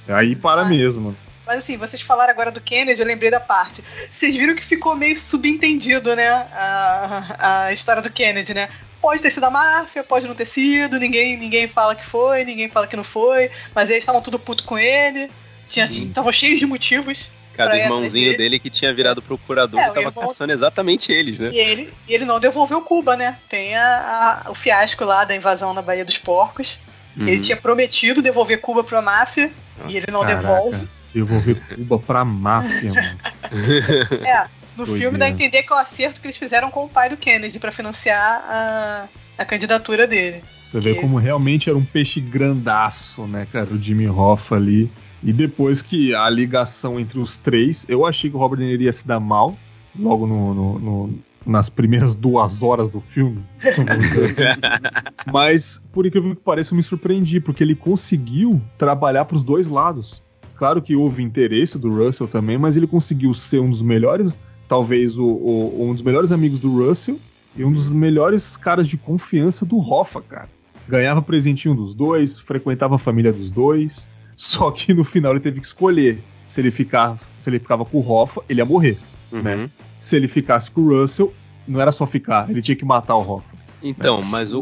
Aí 0.08 0.36
para 0.36 0.65
mesmo. 0.65 1.15
Mas 1.46 1.58
assim, 1.58 1.78
vocês 1.78 2.02
falaram 2.02 2.32
agora 2.32 2.52
do 2.52 2.62
Kennedy, 2.62 3.02
eu 3.02 3.08
lembrei 3.08 3.30
da 3.30 3.39
parte. 3.39 3.84
Vocês 4.10 4.36
viram 4.36 4.56
que 4.56 4.63
ficou 4.63 4.96
meio 4.96 5.17
subentendido, 5.17 6.15
né? 6.15 6.30
A, 6.30 7.65
a 7.65 7.74
história 7.74 8.02
do 8.02 8.12
Kennedy, 8.12 8.54
né? 8.54 8.69
Pode 9.02 9.22
ter 9.22 9.32
sido 9.32 9.46
a 9.46 9.50
máfia, 9.50 10.04
pode 10.04 10.26
não 10.26 10.36
ter 10.36 10.46
sido, 10.46 10.98
ninguém, 10.98 11.38
ninguém 11.38 11.67
fala 11.67 11.96
que 11.96 12.06
foi, 12.06 12.46
ninguém 12.46 12.69
fala 12.69 12.88
que 12.88 12.96
não 12.96 13.04
foi, 13.04 13.52
mas 13.76 13.89
eles 13.89 14.04
estavam 14.04 14.22
tudo 14.22 14.39
puto 14.39 14.63
com 14.63 14.78
ele, 14.78 15.30
estavam 15.62 16.32
cheios 16.32 16.60
de 16.60 16.65
motivos 16.65 17.30
Cada 17.56 17.78
irmãozinho 17.78 18.36
dele 18.36 18.58
que 18.58 18.70
tinha 18.70 18.94
virado 18.94 19.22
procurador 19.22 19.80
é, 19.80 19.88
tava 19.88 20.00
irmão... 20.08 20.13
caçando 20.28 20.52
exatamente 20.52 21.12
eles, 21.12 21.39
né? 21.39 21.50
E 21.52 21.58
ele, 21.58 21.94
ele 22.08 22.26
não 22.26 22.39
devolveu 22.39 22.82
Cuba, 22.82 23.16
né? 23.16 23.38
Tem 23.48 23.76
a, 23.76 24.44
a, 24.46 24.52
o 24.52 24.56
fiasco 24.56 25.06
lá 25.06 25.24
da 25.24 25.36
invasão 25.36 25.74
na 25.74 25.82
Baía 25.82 26.04
dos 26.04 26.18
Porcos. 26.18 26.80
Uhum. 27.16 27.28
Ele 27.28 27.39
tinha 27.39 27.56
prometido 27.56 28.22
devolver 28.22 28.60
Cuba 28.60 28.84
pra 28.84 29.02
máfia 29.02 29.52
Nossa, 29.78 29.96
e 29.96 29.98
ele 29.98 30.12
não 30.12 30.22
caraca. 30.22 30.42
devolve. 30.42 30.89
Devolver 31.13 31.76
Cuba 31.76 32.00
pra 32.00 32.26
máfia, 32.26 32.92
mano. 32.92 33.18
é, 34.26 34.48
no 34.76 34.86
Doideira. 34.86 35.00
filme 35.00 35.18
dá 35.20 35.26
a 35.26 35.30
entender 35.30 35.62
que 35.62 35.72
é 35.72 35.76
o 35.76 35.80
acerto 35.80 36.20
que 36.20 36.28
eles 36.28 36.38
fizeram 36.38 36.72
com 36.72 36.86
o 36.86 36.89
pai 36.89 37.08
do 37.08 37.18
Kennedy 37.18 37.60
para 37.60 37.72
financiar 37.72 38.44
a, 38.48 39.08
a 39.38 39.46
candidatura 39.46 40.08
dele. 40.08 40.44
Você 40.72 40.80
vê 40.80 40.96
como 40.96 41.18
realmente 41.18 41.70
era 41.70 41.78
um 41.78 41.86
peixe 41.86 42.20
grandaço, 42.20 43.28
né, 43.28 43.46
cara? 43.52 43.68
O 43.72 43.82
Jimmy 43.82 44.08
Hoffa 44.08 44.56
ali. 44.56 44.92
E 45.24 45.32
depois 45.32 45.82
que 45.82 46.14
a 46.14 46.30
ligação 46.30 47.00
entre 47.00 47.20
os 47.20 47.38
três, 47.38 47.86
eu 47.88 48.06
achei 48.06 48.30
que 48.30 48.36
o 48.36 48.40
Robert 48.40 48.60
Niro 48.60 48.84
ia 48.84 48.94
se 48.94 49.08
dar 49.08 49.20
mal, 49.20 49.58
logo 49.98 50.28
no, 50.28 50.54
no, 50.54 50.80
no 50.80 51.20
nas 51.46 51.70
primeiras 51.70 52.16
duas 52.16 52.62
horas 52.62 52.90
do 52.90 53.02
filme. 53.02 53.44
Assim. 53.60 53.84
Mas, 55.32 55.84
por 55.92 56.06
incrível 56.06 56.36
que 56.36 56.42
pareça, 56.42 56.74
eu 56.74 56.78
me 56.78 56.84
surpreendi, 56.84 57.40
porque 57.40 57.64
ele 57.64 57.76
conseguiu 57.76 58.62
trabalhar 58.78 59.26
para 59.26 59.38
os 59.38 59.44
dois 59.44 59.68
lados. 59.68 60.22
Claro 60.56 60.82
que 60.82 60.96
houve 60.96 61.24
interesse 61.24 61.78
do 61.78 61.94
Russell 61.94 62.28
também, 62.28 62.58
mas 62.58 62.78
ele 62.78 62.88
conseguiu 62.88 63.34
ser 63.34 63.60
um 63.60 63.70
dos 63.70 63.82
melhores, 63.82 64.38
talvez 64.68 65.18
o, 65.18 65.26
o 65.26 65.90
um 65.90 65.94
dos 65.94 66.02
melhores 66.02 66.32
amigos 66.32 66.60
do 66.60 66.86
Russell 66.86 67.20
e 67.56 67.64
um 67.64 67.72
dos 67.72 67.92
melhores 67.92 68.56
caras 68.56 68.88
de 68.88 68.98
confiança 68.98 69.66
do 69.66 69.78
Hoffa, 69.78 70.22
cara. 70.22 70.50
Ganhava 70.88 71.22
presentinho 71.22 71.76
dos 71.76 71.94
dois, 71.94 72.40
frequentava 72.40 72.96
a 72.96 73.00
família 73.00 73.32
dos 73.32 73.50
dois. 73.50 74.08
Só 74.36 74.72
que 74.72 74.93
no 74.93 75.04
final 75.04 75.32
ele 75.34 75.39
teve 75.39 75.60
que 75.60 75.67
escolher 75.67 76.22
se 76.46 76.62
ele 76.62 76.72
ficar, 76.72 77.19
se 77.39 77.50
ele 77.50 77.60
ficava 77.60 77.84
com 77.86 77.98
o 77.98 78.12
Hoffa, 78.12 78.41
ele 78.48 78.62
ia 78.62 78.65
morrer, 78.65 78.98
uhum. 79.32 79.41
né? 79.41 79.69
Se 80.00 80.15
ele 80.15 80.28
ficasse 80.28 80.69
com 80.69 80.82
o 80.82 81.02
Russell, 81.02 81.34
não 81.67 81.80
era 81.80 81.91
só 81.91 82.06
ficar, 82.06 82.50
ele 82.50 82.62
tinha 82.62 82.76
que 82.76 82.86
matar 82.86 83.15
o 83.15 83.22
Hoffa. 83.22 83.54
Então, 83.82 84.22
né? 84.22 84.28
mas 84.30 84.54
o, 84.54 84.62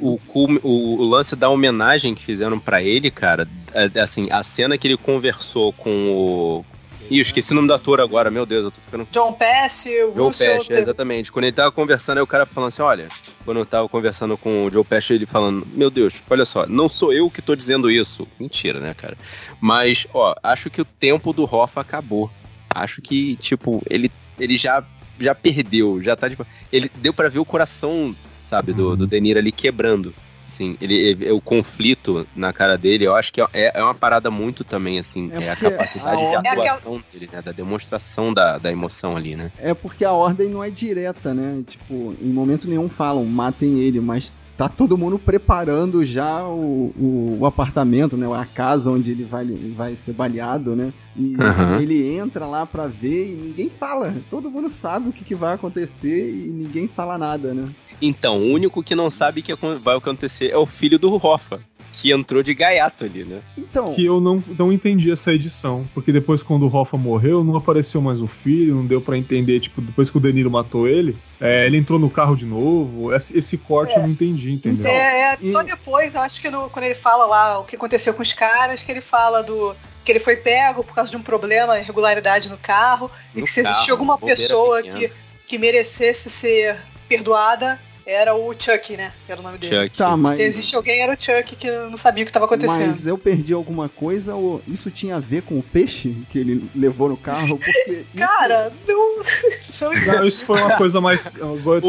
o, 0.00 0.18
o, 0.32 0.58
o, 0.62 1.04
lance 1.04 1.36
da 1.36 1.48
homenagem 1.50 2.14
que 2.14 2.22
fizeram 2.22 2.58
para 2.58 2.82
ele, 2.82 3.10
cara, 3.10 3.46
é, 3.74 4.00
assim, 4.00 4.28
a 4.30 4.42
cena 4.42 4.78
que 4.78 4.88
ele 4.88 4.96
conversou 4.96 5.72
com 5.74 5.90
o, 6.10 6.64
Ih, 7.10 7.18
eu 7.18 7.22
esqueci 7.22 7.52
o 7.52 7.56
nome 7.56 7.68
do 7.68 7.74
ator 7.74 8.00
agora, 8.00 8.30
meu 8.30 8.46
Deus, 8.46 8.64
eu 8.64 8.70
tô 8.70 8.80
ficando. 8.80 9.06
John 9.10 9.32
Pesci, 9.32 9.90
o 10.04 10.12
John 10.12 10.30
Pesci, 10.30 10.72
exatamente. 10.72 11.30
Quando 11.30 11.44
ele 11.44 11.52
tava 11.52 11.70
conversando, 11.70 12.18
aí 12.18 12.22
o 12.22 12.26
cara 12.26 12.46
falando 12.46 12.68
assim: 12.68 12.82
olha, 12.82 13.08
quando 13.44 13.58
eu 13.58 13.66
tava 13.66 13.88
conversando 13.88 14.36
com 14.36 14.66
o 14.66 14.72
Joe 14.72 14.84
Pesci, 14.84 15.14
ele 15.14 15.26
falando: 15.26 15.66
meu 15.72 15.90
Deus, 15.90 16.22
olha 16.28 16.44
só, 16.44 16.66
não 16.66 16.88
sou 16.88 17.12
eu 17.12 17.30
que 17.30 17.42
tô 17.42 17.54
dizendo 17.54 17.90
isso. 17.90 18.26
Mentira, 18.38 18.80
né, 18.80 18.94
cara? 18.94 19.16
Mas, 19.60 20.06
ó, 20.14 20.34
acho 20.42 20.70
que 20.70 20.80
o 20.80 20.84
tempo 20.84 21.32
do 21.32 21.44
Hoffa 21.44 21.80
acabou. 21.80 22.30
Acho 22.74 23.02
que, 23.02 23.36
tipo, 23.36 23.82
ele, 23.90 24.10
ele 24.38 24.56
já, 24.56 24.82
já 25.18 25.34
perdeu, 25.34 26.02
já 26.02 26.16
tá, 26.16 26.30
tipo. 26.30 26.46
Ele 26.72 26.90
deu 26.96 27.12
para 27.12 27.28
ver 27.28 27.38
o 27.38 27.44
coração, 27.44 28.16
sabe, 28.44 28.72
do, 28.72 28.96
do 28.96 29.06
Deniro 29.06 29.38
ali 29.38 29.52
quebrando 29.52 30.14
Assim, 30.52 30.76
ele, 30.80 30.94
ele- 30.94 31.30
o 31.32 31.40
conflito 31.40 32.26
na 32.36 32.52
cara 32.52 32.76
dele, 32.76 33.04
eu 33.06 33.14
acho 33.16 33.32
que 33.32 33.40
é, 33.40 33.72
é 33.74 33.82
uma 33.82 33.94
parada 33.94 34.30
muito 34.30 34.62
também, 34.64 34.98
assim, 34.98 35.30
É 35.32 35.42
é, 35.44 35.50
a 35.50 35.56
capacidade 35.56 36.22
a 36.26 36.40
de 36.42 36.48
atuação 36.48 37.02
dele, 37.10 37.28
né? 37.32 37.40
Da 37.40 37.52
demonstração 37.52 38.34
da, 38.34 38.58
da 38.58 38.70
emoção 38.70 39.16
ali, 39.16 39.34
né? 39.34 39.50
É 39.58 39.72
porque 39.72 40.04
a 40.04 40.12
ordem 40.12 40.50
não 40.50 40.62
é 40.62 40.68
direta, 40.70 41.32
né? 41.32 41.62
Tipo, 41.66 42.14
em 42.20 42.28
momento 42.28 42.68
nenhum 42.68 42.88
falam, 42.88 43.24
matem 43.24 43.78
ele, 43.78 43.98
mas 44.00 44.32
tá 44.56 44.68
todo 44.68 44.96
mundo 44.98 45.18
preparando 45.18 46.04
já 46.04 46.44
o, 46.44 46.92
o, 46.98 47.38
o 47.40 47.46
apartamento, 47.46 48.16
né? 48.16 48.26
A 48.38 48.44
casa 48.44 48.90
onde 48.90 49.10
ele 49.10 49.24
vai, 49.24 49.44
vai 49.76 49.96
ser 49.96 50.12
baleado, 50.12 50.76
né? 50.76 50.92
E 51.16 51.34
Aham. 51.38 51.80
ele 51.80 52.06
entra 52.16 52.46
lá 52.46 52.64
pra 52.64 52.86
ver 52.86 53.32
e 53.32 53.36
ninguém 53.36 53.68
fala. 53.68 54.14
Todo 54.30 54.50
mundo 54.50 54.68
sabe 54.68 55.08
o 55.08 55.12
que, 55.12 55.24
que 55.24 55.34
vai 55.34 55.54
acontecer 55.54 56.30
e 56.30 56.48
ninguém 56.48 56.88
fala 56.88 57.18
nada, 57.18 57.52
né? 57.52 57.68
Então, 58.00 58.36
o 58.38 58.52
único 58.52 58.82
que 58.82 58.94
não 58.94 59.08
sabe 59.10 59.42
que 59.42 59.52
acon- 59.52 59.78
vai 59.78 59.96
acontecer 59.96 60.50
é 60.50 60.56
o 60.56 60.66
filho 60.66 60.98
do 60.98 61.14
Hoffa, 61.14 61.60
que 62.02 62.12
entrou 62.12 62.42
de 62.42 62.52
gaiato 62.52 63.04
ali, 63.04 63.24
né? 63.24 63.40
Então, 63.56 63.84
Que 63.86 64.04
eu 64.04 64.20
não, 64.20 64.42
não 64.58 64.72
entendi 64.72 65.10
essa 65.12 65.32
edição. 65.32 65.88
Porque 65.94 66.10
depois, 66.12 66.42
quando 66.42 66.66
o 66.68 66.74
Hoffa 66.76 66.96
morreu, 66.96 67.44
não 67.44 67.56
apareceu 67.56 68.00
mais 68.02 68.20
o 68.20 68.26
filho, 68.26 68.74
não 68.74 68.84
deu 68.86 69.00
pra 69.00 69.16
entender. 69.16 69.60
Tipo, 69.60 69.80
depois 69.80 70.10
que 70.10 70.16
o 70.16 70.20
Danilo 70.20 70.50
matou 70.50 70.88
ele, 70.88 71.16
é, 71.40 71.64
ele 71.66 71.76
entrou 71.76 71.98
no 71.98 72.10
carro 72.10 72.34
de 72.36 72.44
novo. 72.44 73.14
Esse, 73.14 73.38
esse 73.38 73.56
corte 73.56 73.92
É. 73.92 73.98
eu 73.98 74.02
não 74.02 74.10
entendi, 74.10 74.50
entendeu? 74.52 74.90
É, 74.90 75.32
é, 75.34 75.38
E- 75.40 75.50
só 75.52 75.62
depois, 75.62 76.14
eu 76.16 76.20
acho 76.20 76.40
que 76.40 76.50
no- 76.50 76.68
quando 76.70 76.84
ele 76.86 76.94
fala 76.96 77.24
lá 77.26 77.60
o 77.60 77.64
que 77.64 77.76
aconteceu 77.76 78.12
com 78.12 78.22
os 78.22 78.32
caras, 78.32 78.82
que 78.82 78.90
ele 78.90 79.00
fala 79.00 79.42
do. 79.42 79.74
que 80.04 80.10
ele 80.10 80.18
foi 80.18 80.34
pego 80.34 80.82
por 80.82 80.96
causa 80.96 81.12
de 81.12 81.16
um 81.16 81.22
problema, 81.22 81.78
irregularidade 81.78 82.48
no 82.50 82.58
carro, 82.58 83.08
e 83.32 83.38
No 83.38 83.44
que 83.44 83.50
se 83.52 83.60
existia 83.60 83.92
alguma 83.92 84.18
pessoa 84.18 84.78
pequena. 84.82 84.96
que, 84.98 85.12
que 85.46 85.58
merecesse 85.58 86.28
ser 86.28 86.76
perdoada, 87.08 87.80
era 88.06 88.34
o 88.34 88.52
Chuck, 88.58 88.96
né? 88.96 89.12
Era 89.28 89.40
o 89.40 89.42
nome 89.42 89.58
dele. 89.58 89.84
Chuck. 89.84 89.96
tá, 89.96 90.16
mas. 90.16 90.36
Se 90.36 90.42
existe 90.42 90.76
alguém, 90.76 91.00
era 91.00 91.12
o 91.12 91.16
Chuck 91.20 91.56
que 91.56 91.70
não 91.70 91.96
sabia 91.96 92.22
o 92.22 92.26
que 92.26 92.30
estava 92.30 92.46
acontecendo. 92.46 92.86
Mas 92.86 93.06
eu 93.06 93.16
perdi 93.18 93.52
alguma 93.52 93.88
coisa 93.88 94.34
ou 94.34 94.62
isso 94.66 94.90
tinha 94.90 95.16
a 95.16 95.20
ver 95.20 95.42
com 95.42 95.58
o 95.58 95.62
peixe 95.62 96.16
que 96.30 96.38
ele 96.38 96.68
levou 96.74 97.08
no 97.08 97.16
carro? 97.16 97.58
Porque 97.58 98.04
isso- 98.14 98.24
Cara, 98.26 98.72
não. 98.88 99.16
não 99.16 100.14
Não, 100.16 100.24
isso 100.24 100.44
foi 100.44 100.60
uma 100.60 100.76
coisa 100.76 101.00
mais. 101.00 101.22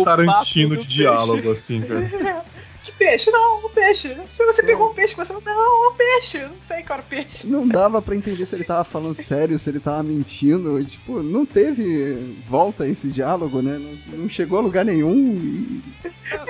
Tarantino 0.05 0.77
de 0.77 0.83
do 0.83 0.85
diálogo, 0.87 1.51
assim, 1.51 1.81
cara. 1.81 2.45
Que 2.83 2.91
peixe? 2.91 3.31
Não, 3.31 3.65
um 3.65 3.69
peixe. 3.69 4.15
Se 4.27 4.45
você 4.45 4.61
pegou 4.61 4.91
um 4.91 4.93
peixe, 4.93 5.15
você 5.15 5.31
não. 5.31 5.39
Um 5.39 5.95
peixe. 5.95 6.39
Não 6.39 6.59
sei 6.59 6.83
qual 6.83 6.99
era 6.99 7.01
o 7.01 7.09
peixe. 7.09 7.47
Não 7.47 7.65
dava 7.67 8.01
pra 8.01 8.13
entender 8.15 8.45
se 8.45 8.55
ele 8.55 8.65
tava 8.65 8.83
falando 8.83 9.13
sério, 9.13 9.57
se 9.57 9.69
ele 9.69 9.79
tava 9.79 10.03
mentindo. 10.03 10.83
Tipo, 10.83 11.23
não 11.23 11.45
teve 11.45 12.35
volta 12.45 12.85
esse 12.87 13.07
diálogo, 13.09 13.61
né? 13.61 13.77
Não, 14.09 14.17
não 14.19 14.29
chegou 14.29 14.59
a 14.59 14.61
lugar 14.61 14.83
nenhum. 14.83 15.13
e- 15.15 15.81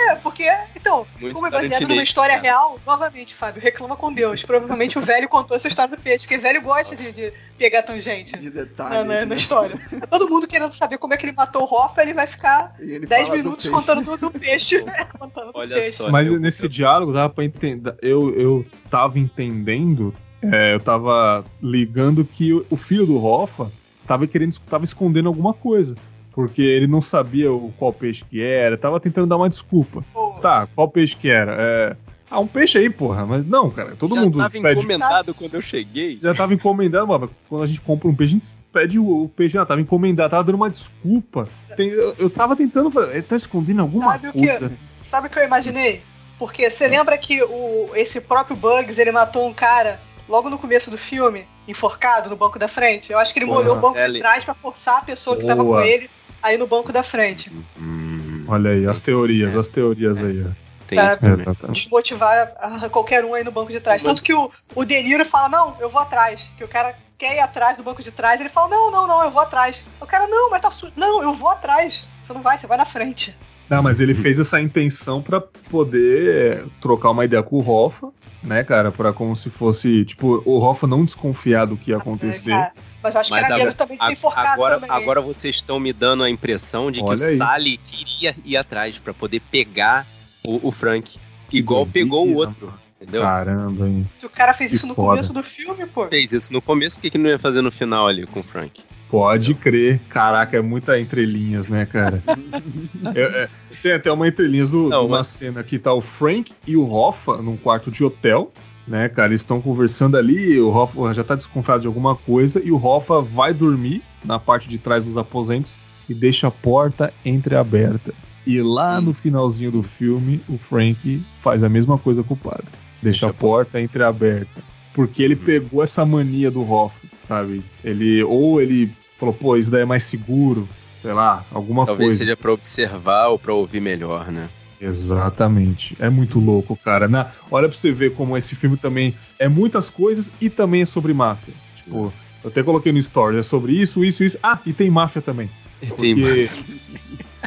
É, 0.10 0.16
porque. 0.16 0.44
Então, 0.84 1.08
Muito 1.22 1.34
como 1.34 1.48
é 1.48 1.50
baseado 1.50 1.88
numa 1.88 2.04
história 2.04 2.36
cara. 2.36 2.44
real, 2.44 2.78
novamente, 2.86 3.34
Fábio, 3.34 3.62
reclama 3.62 3.96
com 3.96 4.12
Deus. 4.12 4.44
Provavelmente 4.44 5.00
o 5.00 5.02
velho 5.02 5.30
contou 5.30 5.56
essa 5.56 5.70
história 5.70 5.96
do 5.96 6.02
peixe, 6.02 6.26
porque 6.26 6.36
o 6.36 6.42
velho 6.42 6.62
gosta 6.62 6.94
de, 6.94 7.10
de 7.14 7.32
pegar 7.58 7.84
tangente 7.84 8.38
De 8.38 8.50
na, 8.50 8.52
detalhes. 8.66 8.98
na- 8.98 9.20
na 9.22 9.26
né? 9.28 9.36
história. 9.38 9.80
Todo 10.12 10.30
mundo 10.30 10.46
querendo 10.46 10.74
saber 10.74 10.98
como 10.98 11.14
é 11.14 11.18
que 11.18 11.26
ele 11.26 11.32
matou 11.32 11.62
o 11.64 11.74
Hoffa, 11.74 12.02
ele 12.02 12.14
vai 12.14 12.28
ficar 12.28 12.76
E 12.82 12.92
ele 12.96 13.06
10 13.08 13.22
fala 13.28 13.34
do 13.34 13.38
minutos 13.44 13.64
peixe. 13.66 13.76
contando 13.80 14.04
do, 14.04 14.18
do 14.18 14.32
peixe. 14.38 14.84
contando 15.18 15.54
do 15.54 15.58
Olha 15.60 15.76
peixe. 15.76 15.92
só. 15.94 16.12
Mas 16.12 16.28
eu- 16.28 16.38
nesse 16.38 16.64
eu- 16.64 16.70
diálogo 16.70 17.14
dava 17.14 17.30
pra 17.34 17.46
entender. 17.46 17.96
Eu, 18.02 18.36
eu 18.38 18.66
tava 18.92 19.18
entendendo, 19.18 20.14
é, 20.42 20.74
eu 20.74 20.82
tava 20.82 21.46
ligando 21.62 22.26
que 22.26 22.52
o, 22.54 22.66
o 22.70 22.76
filho 22.76 23.06
do 23.06 23.24
Hoffa 23.24 23.72
tava 24.06 24.28
querendo, 24.28 24.60
tava 24.70 24.84
escondendo 24.84 25.30
alguma 25.30 25.54
coisa. 25.54 25.96
Porque 26.34 26.62
ele 26.62 26.88
não 26.88 27.02
sabia 27.02 27.52
o, 27.52 27.72
qual 27.78 27.94
peixe 27.94 28.24
que 28.30 28.42
era, 28.42 28.76
tava 28.78 29.00
tentando 29.00 29.28
dar 29.28 29.38
uma 29.38 29.50
desculpa. 29.50 30.04
Pô, 30.14 30.34
Tá, 30.42 30.68
qual 30.76 30.88
peixe 30.90 31.16
que 31.16 31.30
era? 31.30 31.56
É, 31.60 31.96
ah, 32.30 32.40
um 32.40 32.48
peixe 32.48 32.78
aí, 32.80 32.90
porra. 32.90 33.26
Mas 33.26 33.46
não, 33.46 33.70
cara, 33.70 33.96
todo 33.98 34.16
Já 34.16 34.22
mundo 34.22 34.38
tava 34.40 34.50
pede. 34.50 34.80
encomendado 34.80 35.34
quando 35.36 35.54
eu 35.54 35.62
cheguei. 35.62 36.20
Já 36.22 36.34
tava 36.34 36.54
encomendado, 36.54 37.08
mano. 37.08 37.30
Quando 37.48 37.64
a 37.64 37.68
gente 37.68 37.80
compra 37.82 38.08
um 38.08 38.16
peixe, 38.16 38.32
a 38.32 38.40
gente 38.40 38.56
pede 38.72 38.98
o, 38.98 39.24
o 39.24 39.30
peixe. 39.30 39.58
Ah, 39.58 39.66
tava 39.66 39.80
encomendado, 39.80 40.32
tava 40.32 40.44
dando 40.44 40.56
uma 40.56 40.70
desculpa. 40.72 41.48
Tem- 41.78 41.90
eu, 41.90 42.16
eu 42.18 42.30
tava 42.30 42.56
tentando. 42.56 42.92
Ele 43.12 43.22
tá 43.22 43.36
escondendo 43.36 43.82
alguma 43.84 44.14
Sabe 44.14 44.30
o 44.30 44.34
quê? 44.34 44.48
coisa. 44.48 44.72
Sabe 45.10 45.28
o 45.28 45.30
que 45.30 45.38
eu 45.40 45.44
imaginei? 45.44 46.02
Porque 46.40 46.68
você 46.70 46.88
lembra 46.88 47.16
que 47.18 47.44
o, 47.44 47.92
esse 47.94 48.20
próprio 48.20 48.56
Bugs 48.58 48.98
ele 48.98 49.12
matou 49.12 49.48
um 49.48 49.54
cara 49.54 50.02
logo 50.28 50.50
no 50.50 50.58
começo 50.58 50.90
do 50.90 50.98
filme, 50.98 51.46
enforcado 51.68 52.30
no 52.32 52.36
banco 52.36 52.58
da 52.58 52.68
frente? 52.68 53.12
Eu 53.12 53.20
acho 53.20 53.32
que 53.32 53.40
ele 53.40 53.46
molhou 53.46 53.78
o 53.78 53.80
banco 53.82 53.94
Sally. 53.98 54.14
de 54.14 54.20
trás 54.20 54.44
pra 54.44 54.56
forçar 54.56 54.98
a 54.98 55.02
pessoa 55.04 55.38
que 55.38 55.46
tava 55.46 55.62
com 55.62 55.68
Boa. 55.70 55.86
ele 55.86 56.10
aí 56.44 56.58
no 56.58 56.68
banco 56.68 56.92
da 56.92 57.02
frente. 57.02 57.52
Hum, 57.80 58.46
Olha 58.48 58.72
aí, 58.72 58.86
as 58.86 59.00
teorias, 59.00 59.56
É. 59.56 59.58
as 59.60 59.68
teorias 59.68 60.18
aí. 60.18 60.46
ó. 60.46 60.64
tem 60.86 60.98
Cara, 60.98 61.14
isso 61.14 61.72
desmotivar 61.72 62.54
a- 62.60 62.90
qualquer 62.90 63.24
um 63.26 63.34
aí 63.34 63.44
no 63.44 63.52
banco 63.52 63.72
de 63.72 63.80
trás. 63.80 64.04
Tanto 64.04 64.22
que 64.22 64.34
o, 64.34 64.52
o 64.76 64.86
De 64.86 65.02
Niro 65.02 65.26
fala, 65.26 65.48
não, 65.50 65.78
eu 65.80 65.90
vou 65.90 66.02
atrás. 66.02 66.54
Que 66.58 66.64
o 66.64 66.68
cara 66.68 66.94
quer 67.18 67.38
ir 67.38 67.40
atrás 67.40 67.78
do 67.78 67.84
banco 67.84 68.04
de 68.04 68.12
trás. 68.12 68.40
Ele 68.42 68.50
fala, 68.50 68.68
não, 68.68 68.92
não, 68.92 69.08
não, 69.08 69.24
eu 69.24 69.32
vou 69.32 69.42
atrás. 69.42 69.84
O 70.00 70.06
cara, 70.06 70.28
não, 70.28 70.52
mas 70.52 70.62
tá 70.62 70.70
sujo. 70.70 70.92
Não, 70.96 71.24
eu 71.24 71.34
vou 71.34 71.50
atrás. 71.50 72.06
Você 72.22 72.34
não 72.34 72.42
vai, 72.42 72.58
você 72.58 72.68
vai 72.68 72.78
na 72.78 72.86
frente. 72.86 73.36
Não, 73.70 73.82
mas 73.82 74.00
ele 74.02 74.14
fez 74.14 74.38
essa 74.38 74.60
intenção 74.62 75.22
pra 75.22 75.40
poder 75.42 76.30
é, 76.30 76.66
trocar 76.82 77.10
uma 77.12 77.24
ideia 77.26 77.42
com 77.42 77.56
o 77.56 77.68
Hoffa, 77.68 78.10
né, 78.44 78.64
cara? 78.64 78.92
Pra 78.92 79.14
como 79.14 79.36
se 79.38 79.50
fosse, 79.50 80.04
tipo, 80.06 80.44
o 80.46 80.60
Hoffa 80.60 80.86
não 80.86 81.06
desconfiar 81.06 81.66
do 81.66 81.78
que 81.78 81.92
ia 81.92 81.98
acontecer. 81.98 82.52
É, 82.52 82.72
mas 83.04 83.14
eu 83.16 83.22
acho 83.22 83.30
Mas 83.32 83.40
que 83.42 83.46
era 83.46 83.56
agora- 83.56 83.66
medo 83.70 83.78
também 83.78 83.98
de 83.98 84.04
ser 84.06 84.10
A- 84.10 84.14
enforcado 84.14 84.48
Agora, 84.50 84.76
também. 84.80 84.90
agora 84.92 85.22
vocês 85.22 85.56
estão 85.58 85.80
me 85.80 85.92
dando 85.94 86.24
a 86.24 86.30
impressão 86.30 86.90
de 86.90 87.02
que 87.02 87.06
Olha 87.06 87.20
o 87.20 87.24
aí. 87.26 87.38
Sally 87.38 87.78
queria 87.78 88.36
ir 88.46 88.56
atrás 88.58 88.98
pra 89.00 89.14
poder 89.14 89.40
pegar 89.52 90.08
o, 90.48 90.68
o 90.68 90.72
Frank. 90.72 91.20
Igual 91.52 91.84
doideira, 91.86 92.06
pegou 92.08 92.28
o 92.28 92.36
outro. 92.36 92.74
Entendeu? 93.00 93.22
Caramba, 93.22 93.86
hein? 93.88 94.10
Se 94.18 94.26
o 94.26 94.30
cara 94.30 94.54
fez 94.54 94.70
Que 94.70 94.76
isso 94.78 94.88
no 94.88 94.96
foda. 94.96 95.10
começo 95.10 95.34
do 95.34 95.44
filme, 95.44 95.86
pô. 95.88 96.08
Fez 96.08 96.32
isso 96.32 96.54
no 96.54 96.62
começo, 96.62 96.96
por 96.96 97.02
que, 97.02 97.10
que 97.10 97.18
não 97.18 97.30
ia 97.30 97.38
fazer 97.38 97.62
no 97.62 97.70
final 97.72 98.08
ali 98.08 98.26
com 98.26 98.40
o 98.40 98.44
Frank? 98.44 98.82
Pode 99.12 99.54
crer. 99.54 100.00
Caraca, 100.10 100.58
é 100.58 100.62
muita 100.62 100.98
entrelinhas, 101.00 101.68
né, 101.68 101.86
cara? 101.86 102.24
É- 103.14 103.44
é, 103.44 103.50
tem 103.82 103.92
até 103.92 104.12
uma 104.12 104.28
entrelinhas 104.28 104.70
do, 104.72 104.88
Não, 104.90 105.04
numa 105.04 105.18
mas- 105.20 105.28
cena 105.28 105.64
que 105.64 105.78
tá 105.78 105.94
o 105.94 106.02
Frank 106.02 106.54
e 106.66 106.76
o 106.78 106.90
Hoffa 106.92 107.38
num 107.38 107.58
quarto 107.58 107.92
de 107.92 108.04
hotel, 108.04 108.52
né, 108.88 109.10
cara? 109.10 109.30
Eles 109.30 109.42
estão 109.42 109.62
conversando 109.62 110.18
ali, 110.18 110.60
o 110.60 110.70
Hoffa 110.70 111.14
já 111.14 111.24
tá 111.24 111.36
desconfiado 111.36 111.82
de 111.82 111.88
alguma 111.88 112.16
coisa 112.16 112.62
e 112.64 112.72
o 112.72 112.84
Hoffa 112.84 113.22
vai 113.22 113.54
dormir 113.54 114.02
na 114.24 114.40
parte 114.40 114.68
de 114.68 114.78
trás 114.78 115.04
dos 115.04 115.18
aposentos 115.18 115.74
e 116.10 116.14
deixa 116.14 116.48
a 116.48 116.52
porta 116.52 117.14
entreaberta. 117.26 118.14
E 118.46 118.62
lá 118.62 119.00
Sim. 119.00 119.06
no 119.06 119.14
finalzinho 119.14 119.72
do 119.72 119.84
filme, 119.84 120.42
o 120.50 120.58
Frank 120.58 121.24
faz 121.42 121.64
a 121.64 121.70
mesma 121.70 121.98
coisa 121.98 122.24
com 122.24 122.34
o 122.34 122.38
padre. 122.38 122.66
Deixa 123.02 123.26
Deixa 123.26 123.28
a 123.30 123.34
porta 123.34 123.80
entreaberta. 123.82 124.62
Porque 124.94 125.24
ele 125.24 125.36
pegou 125.36 125.84
essa 125.84 126.06
mania 126.06 126.52
do 126.52 126.70
Hoffa, 126.70 127.08
sabe? 127.28 127.64
Ele 127.84 128.22
ou 128.24 128.62
ele 128.62 128.92
falou, 129.18 129.34
pô, 129.34 129.56
isso 129.56 129.72
daí 129.72 129.82
é 129.82 129.86
mais 129.86 130.04
seguro, 130.04 130.68
sei 131.02 131.14
lá, 131.14 131.46
alguma 131.52 131.86
Talvez 131.86 132.10
coisa. 132.10 132.20
seja 132.20 132.38
pra 132.38 132.52
observar 132.52 133.30
ou 133.30 133.40
pra 133.40 133.54
ouvir 133.54 133.80
melhor, 133.82 134.32
né? 134.32 134.50
Exatamente. 134.84 135.96
É 136.00 136.10
muito 136.10 136.40
louco, 136.40 136.76
cara. 136.76 137.08
Na, 137.08 137.32
olha 137.50 137.70
pra 137.70 137.78
você 137.78 137.92
ver 137.92 138.14
como 138.14 138.38
esse 138.38 138.56
filme 138.56 138.78
também 138.78 139.16
é 139.40 139.48
muitas 139.48 139.90
coisas 139.90 140.32
e 140.42 140.50
também 140.50 140.82
é 140.82 140.86
sobre 140.86 141.14
máfia. 141.14 141.54
Tipo, 141.78 142.12
eu 142.44 142.50
até 142.50 142.62
coloquei 142.62 142.92
no 142.92 143.00
story, 143.00 143.38
é 143.38 143.44
sobre 143.44 143.74
isso, 143.74 144.04
isso, 144.04 144.24
isso. 144.24 144.38
Ah, 144.44 144.60
e 144.66 144.74
tem 144.74 144.90
máfia 144.90 145.22
também. 145.22 145.50
Tem- 145.80 146.16
Porque 146.16 146.50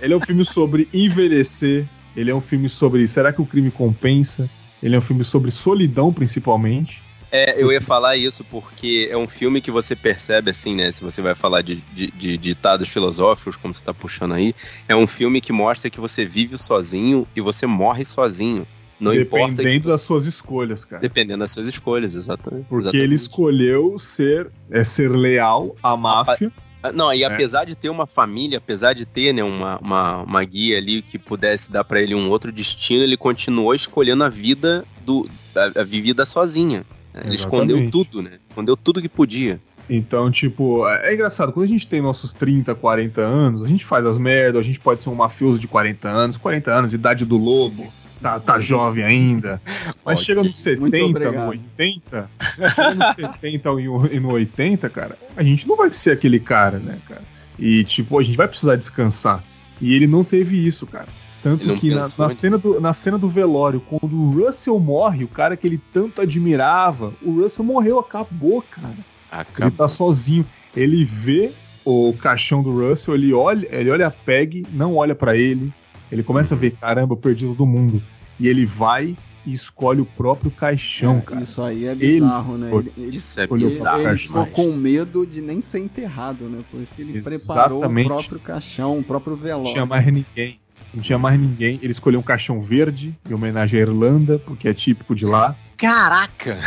ele 0.03 0.15
é 0.15 0.17
um 0.17 0.21
filme 0.21 0.45
sobre 0.45 0.89
envelhecer, 0.93 1.87
ele 2.17 2.31
é 2.31 2.35
um 2.35 2.41
filme 2.41 2.69
sobre 2.69 3.07
será 3.09 3.33
que 3.33 3.41
o 3.43 3.47
crime 3.47 3.71
compensa? 3.71 4.49
Ele 4.83 4.95
é 4.95 4.99
um 4.99 5.03
filme 5.03 5.25
sobre 5.25 5.51
solidão, 5.51 6.13
principalmente. 6.13 7.03
É, 7.37 7.63
eu 7.63 7.71
ia 7.71 7.81
falar 7.81 8.17
isso 8.17 8.43
porque 8.45 9.09
é 9.11 9.17
um 9.17 9.29
filme 9.29 9.61
que 9.61 9.71
você 9.71 9.95
percebe, 9.95 10.51
assim, 10.51 10.75
né? 10.75 10.91
Se 10.91 11.03
você 11.05 11.21
vai 11.21 11.35
falar 11.35 11.61
de, 11.63 11.77
de, 11.95 12.11
de 12.11 12.39
ditados 12.39 12.89
filosóficos, 12.89 13.57
como 13.57 13.75
você 13.75 13.85
tá 13.85 13.93
puxando 13.93 14.33
aí, 14.33 14.55
é 14.89 14.97
um 14.97 15.07
filme 15.07 15.41
que 15.41 15.53
mostra 15.53 15.91
que 15.91 16.01
você 16.01 16.25
vive 16.25 16.57
sozinho 16.57 17.27
e 17.37 17.41
você 17.41 17.67
morre 17.67 18.05
sozinho. 18.05 18.67
Não 18.99 19.13
importa. 19.13 19.55
dependendo 19.57 19.89
das 19.89 20.01
você- 20.01 20.07
suas 20.07 20.25
escolhas, 20.25 20.85
cara. 20.87 21.03
Dependendo 21.03 21.41
das 21.41 21.51
suas 21.51 21.69
escolhas, 21.69 22.15
exatamente. 22.15 22.65
Porque 22.69 22.85
exatamente. 22.85 23.05
ele 23.05 23.15
escolheu 23.15 23.99
ser, 23.99 24.51
é, 24.71 24.83
ser 24.85 25.11
leal 25.11 25.77
à 25.83 25.95
máfia. 25.95 26.51
Ah, 26.83 26.91
Não, 26.93 27.13
e 27.13 27.23
É. 27.23 27.27
apesar 27.27 27.65
de 27.67 27.77
ter 27.77 27.91
uma 27.91 28.07
família, 28.07 28.57
apesar 28.57 28.95
de 28.95 29.05
ter 29.05 29.35
né, 29.35 29.45
uma, 29.45 29.79
uma, 29.81 30.23
uma 30.23 30.45
guia 30.45 30.79
ali 30.79 31.03
que 31.03 31.19
pudesse 31.19 31.71
dar 31.71 31.85
pra 31.85 32.01
ele 32.01 32.15
um 32.15 32.31
outro 32.31 32.51
destino, 32.51 33.03
ele 33.03 33.19
continuou 33.19 33.75
escolhendo 33.75 34.25
a 34.25 34.29
vida 34.31 34.87
do 35.05 35.29
a, 35.55 35.81
a 35.81 35.85
vivida 35.85 36.25
sozinha. 36.25 36.85
Ele 37.25 37.35
escondeu 37.35 37.91
tudo, 37.91 38.23
né? 38.23 38.33
Escondeu 38.49 38.77
tudo 38.77 39.01
que 39.03 39.09
podia. 39.09 39.61
Então, 39.89 40.31
tipo, 40.31 40.87
é 40.89 41.11
é 41.11 41.15
engraçado, 41.15 41.53
quando 41.53 41.65
a 41.67 41.69
gente 41.69 41.87
tem 41.87 42.01
nossos 42.03 42.33
30, 42.33 42.75
40 42.75 43.21
anos, 43.21 43.63
a 43.63 43.69
gente 43.69 43.85
faz 43.85 44.05
as 44.05 44.19
merdas, 44.19 44.61
a 44.61 44.65
gente 44.65 44.81
pode 44.81 45.01
ser 45.03 45.09
um 45.11 45.15
mafioso 45.15 45.59
de 45.61 45.69
40 45.69 46.09
anos, 46.09 46.37
40 46.37 46.73
anos, 46.73 46.93
idade 46.93 47.25
do 47.25 47.37
lobo, 47.37 47.93
tá, 48.21 48.41
tá 48.41 48.59
jovem 48.61 49.05
ainda. 49.05 49.61
Mas 50.05 50.15
Ok. 50.17 50.25
chega 50.25 50.43
nos 50.43 50.57
70, 50.57 51.05
obrigado. 51.07 51.35
no 51.45 51.49
80, 51.51 52.31
chega 52.75 52.95
nos 52.95 53.15
70 53.15 53.69
e 53.81 53.85
no- 53.87 54.13
e 54.13 54.21
no 54.21 54.33
80, 54.33 54.91
cara, 54.91 55.17
a 55.37 55.43
gente 55.45 55.69
não 55.69 55.77
vai 55.77 55.93
ser 55.93 56.11
aquele 56.11 56.41
cara, 56.41 56.79
né, 56.81 56.99
cara? 57.09 57.23
E, 57.59 57.85
tipo, 57.85 58.19
a 58.19 58.23
gente 58.25 58.37
vai 58.37 58.49
precisar 58.49 58.75
descansar. 58.77 59.43
E 59.81 59.95
ele 59.95 60.07
não 60.09 60.25
teve 60.25 60.67
isso, 60.67 60.85
cara. 60.87 61.07
Tanto 61.47 61.77
que 61.77 61.91
na, 61.91 62.01
na 62.01 62.29
cena 62.29 62.59
do, 62.59 62.81
na 62.81 62.93
cena 62.93 63.17
do 63.17 63.31
velório, 63.31 63.81
quando 63.81 64.17
o 64.17 64.31
Russell 64.33 64.81
morre, 64.81 65.23
o 65.23 65.29
cara 65.29 65.57
que 65.57 65.65
ele 65.65 65.81
tanto 65.93 66.21
admirava, 66.21 67.15
o 67.23 67.41
Russell 67.41 67.65
morreu, 67.65 68.01
acabou, 68.01 68.61
cara. 68.63 68.97
Acabou. 69.31 69.69
Ele 69.69 69.77
tá 69.77 69.87
sozinho. 69.87 70.45
Ele 70.75 71.05
vê 71.05 71.53
o 71.85 72.13
caixão 72.15 72.65
do 72.65 72.73
Russell, 72.73 73.15
ele 73.15 73.33
olha, 73.33 73.69
ele 73.71 73.91
olha 73.91 74.09
a 74.09 74.11
Peg, 74.11 74.67
não 74.73 74.97
olha 74.97 75.15
para 75.15 75.37
ele. 75.37 75.73
Ele 76.11 76.25
começa 76.25 76.53
uhum. 76.53 76.59
a 76.59 76.61
ver, 76.63 76.73
caramba, 76.73 77.13
eu 77.13 77.17
perdi 77.17 77.47
todo 77.47 77.65
mundo. 77.65 78.03
E 78.41 78.49
ele 78.49 78.67
vai 78.67 79.17
e 79.47 79.55
escolhe 79.55 80.01
o 80.01 80.05
próprio 80.05 80.51
caixão, 80.51 81.19
é, 81.19 81.21
cara. 81.21 81.41
Isso 81.41 81.63
aí 81.63 81.87
é 81.87 81.95
bizarro, 81.95 82.55
ele, 82.55 82.65
né? 82.65 82.93
Ele, 82.97 83.15
isso 83.15 83.41
é 83.41 83.47
bizarro. 83.47 84.03
Ele 84.03 84.19
ficou 84.19 84.47
com 84.47 84.73
medo 84.73 85.25
de 85.25 85.41
nem 85.41 85.61
ser 85.61 85.79
enterrado, 85.79 86.49
né? 86.49 86.65
Por 86.73 86.81
isso 86.81 86.93
que 86.93 87.03
ele 87.03 87.19
Exatamente. 87.19 87.47
preparou 87.47 87.85
o 87.85 88.05
próprio 88.05 88.41
caixão, 88.41 88.99
o 88.99 89.05
próprio 89.05 89.37
velório. 89.37 89.67
Não 89.67 89.73
tinha 89.73 89.87
mais 89.87 90.05
ninguém. 90.07 90.59
Não 90.97 91.03
tinha 91.03 91.19
mais 91.19 91.39
ninguém. 91.39 91.79
Ele 91.83 91.93
escolheu 91.93 92.19
um 92.19 92.23
caixão 92.23 92.63
verde, 92.63 93.15
em 93.29 93.35
homenagem 93.35 93.79
à 93.79 93.83
Irlanda, 93.83 94.39
porque 94.39 94.67
é 94.67 94.73
típico 94.73 95.15
de 95.15 95.27
lá. 95.27 95.55
Caraca! 95.77 96.59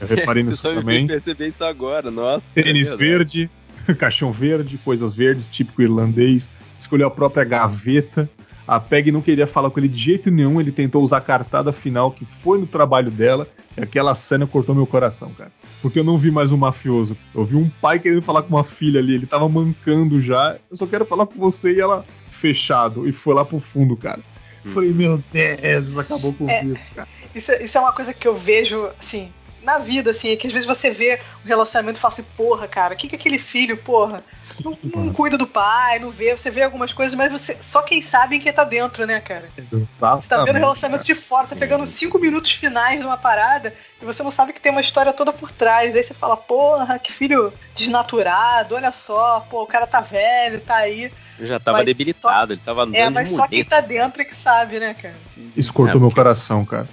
Eu 0.00 0.08
reparei 0.08 0.42
nisso 0.44 0.60
também. 0.60 1.06
Você 1.06 1.12
perceber 1.12 1.46
isso 1.46 1.64
agora, 1.64 2.10
nossa. 2.10 2.60
Tênis 2.60 2.90
é 2.90 2.96
verde, 2.96 3.48
caixão 3.96 4.32
verde, 4.32 4.76
coisas 4.84 5.14
verdes, 5.14 5.46
típico 5.46 5.80
irlandês. 5.80 6.50
Escolheu 6.76 7.06
a 7.06 7.10
própria 7.12 7.44
gaveta. 7.44 8.28
A 8.66 8.80
Peg 8.80 9.12
não 9.12 9.22
queria 9.22 9.46
falar 9.46 9.70
com 9.70 9.78
ele 9.78 9.88
de 9.88 10.00
jeito 10.00 10.28
nenhum, 10.28 10.60
ele 10.60 10.72
tentou 10.72 11.02
usar 11.04 11.18
a 11.18 11.20
cartada 11.20 11.72
final 11.72 12.10
que 12.10 12.26
foi 12.42 12.58
no 12.58 12.66
trabalho 12.66 13.10
dela, 13.10 13.46
e 13.76 13.82
aquela 13.82 14.14
cena 14.16 14.46
cortou 14.48 14.74
meu 14.74 14.86
coração, 14.86 15.30
cara. 15.34 15.52
Porque 15.80 15.98
eu 15.98 16.04
não 16.04 16.18
vi 16.18 16.30
mais 16.30 16.50
um 16.50 16.56
mafioso. 16.56 17.16
Eu 17.34 17.44
vi 17.44 17.54
um 17.54 17.68
pai 17.80 17.98
querendo 17.98 18.22
falar 18.22 18.42
com 18.42 18.54
uma 18.54 18.64
filha 18.64 18.98
ali, 18.98 19.14
ele 19.14 19.26
tava 19.26 19.48
mancando 19.48 20.20
já. 20.20 20.56
Eu 20.70 20.76
só 20.76 20.86
quero 20.86 21.04
falar 21.04 21.26
com 21.26 21.38
você 21.38 21.74
e 21.74 21.80
ela 21.80 22.04
fechado. 22.42 23.08
E 23.08 23.12
foi 23.12 23.34
lá 23.34 23.44
pro 23.44 23.60
fundo, 23.60 23.96
cara. 23.96 24.20
Hum. 24.66 24.72
Falei, 24.74 24.92
meu 24.92 25.22
Deus, 25.32 25.96
acabou 25.96 26.34
com 26.34 26.50
é, 26.50 26.64
isso, 26.64 26.94
cara. 26.94 27.08
Isso, 27.32 27.52
isso 27.52 27.78
é 27.78 27.80
uma 27.80 27.92
coisa 27.92 28.12
que 28.12 28.26
eu 28.26 28.34
vejo, 28.34 28.90
assim, 28.98 29.32
na 29.62 29.78
vida, 29.78 30.10
assim, 30.10 30.30
é 30.30 30.36
que 30.36 30.46
às 30.46 30.52
vezes 30.52 30.66
você 30.66 30.90
vê 30.90 31.18
o 31.44 31.48
relacionamento 31.48 31.98
e 31.98 32.00
fala 32.00 32.12
assim, 32.12 32.24
porra, 32.36 32.66
cara, 32.66 32.94
o 32.94 32.96
que 32.96 33.08
que 33.08 33.16
aquele 33.16 33.38
filho, 33.38 33.76
porra, 33.76 34.22
não, 34.64 34.78
não, 34.82 35.12
cuida 35.12 35.38
do 35.38 35.46
pai, 35.46 35.98
não 35.98 36.10
vê, 36.10 36.36
você 36.36 36.50
vê 36.50 36.62
algumas 36.62 36.92
coisas, 36.92 37.14
mas 37.14 37.30
você 37.30 37.56
só 37.60 37.82
quem 37.82 38.02
sabe 38.02 38.38
quem 38.38 38.52
tá 38.52 38.64
dentro, 38.64 39.06
né, 39.06 39.20
cara? 39.20 39.48
Exatamente. 39.72 40.24
Você 40.24 40.28
tá 40.28 40.44
vendo 40.44 40.56
o 40.56 40.60
relacionamento 40.60 41.04
de 41.04 41.14
fora, 41.14 41.46
tá 41.46 41.56
pegando 41.56 41.86
cinco 41.86 42.18
minutos 42.18 42.50
finais 42.52 42.98
de 42.98 43.06
uma 43.06 43.16
parada 43.16 43.72
e 44.00 44.04
você 44.04 44.22
não 44.22 44.30
sabe 44.30 44.52
que 44.52 44.60
tem 44.60 44.72
uma 44.72 44.80
história 44.80 45.12
toda 45.12 45.32
por 45.32 45.52
trás. 45.52 45.94
Aí 45.94 46.02
você 46.02 46.14
fala, 46.14 46.36
porra, 46.36 46.98
que 46.98 47.12
filho 47.12 47.52
desnaturado, 47.74 48.74
olha 48.74 48.90
só, 48.90 49.40
pô, 49.48 49.62
o 49.62 49.66
cara 49.66 49.86
tá 49.86 50.00
velho, 50.00 50.60
tá 50.60 50.76
aí. 50.76 51.12
já 51.38 51.60
tava 51.60 51.78
mas 51.78 51.86
debilitado, 51.86 52.48
só... 52.48 52.52
ele 52.52 52.62
tava 52.64 52.82
andando 52.82 52.96
É, 52.96 53.10
mas 53.10 53.28
só 53.30 53.46
quem 53.46 53.64
tá 53.64 53.80
dentro 53.80 54.22
é 54.22 54.24
que 54.24 54.34
sabe, 54.34 54.80
né, 54.80 54.94
cara? 54.94 55.14
Isso 55.56 55.72
cortou 55.72 55.98
é, 55.98 56.00
meu 56.00 56.10
coração, 56.10 56.64
cara. 56.64 56.88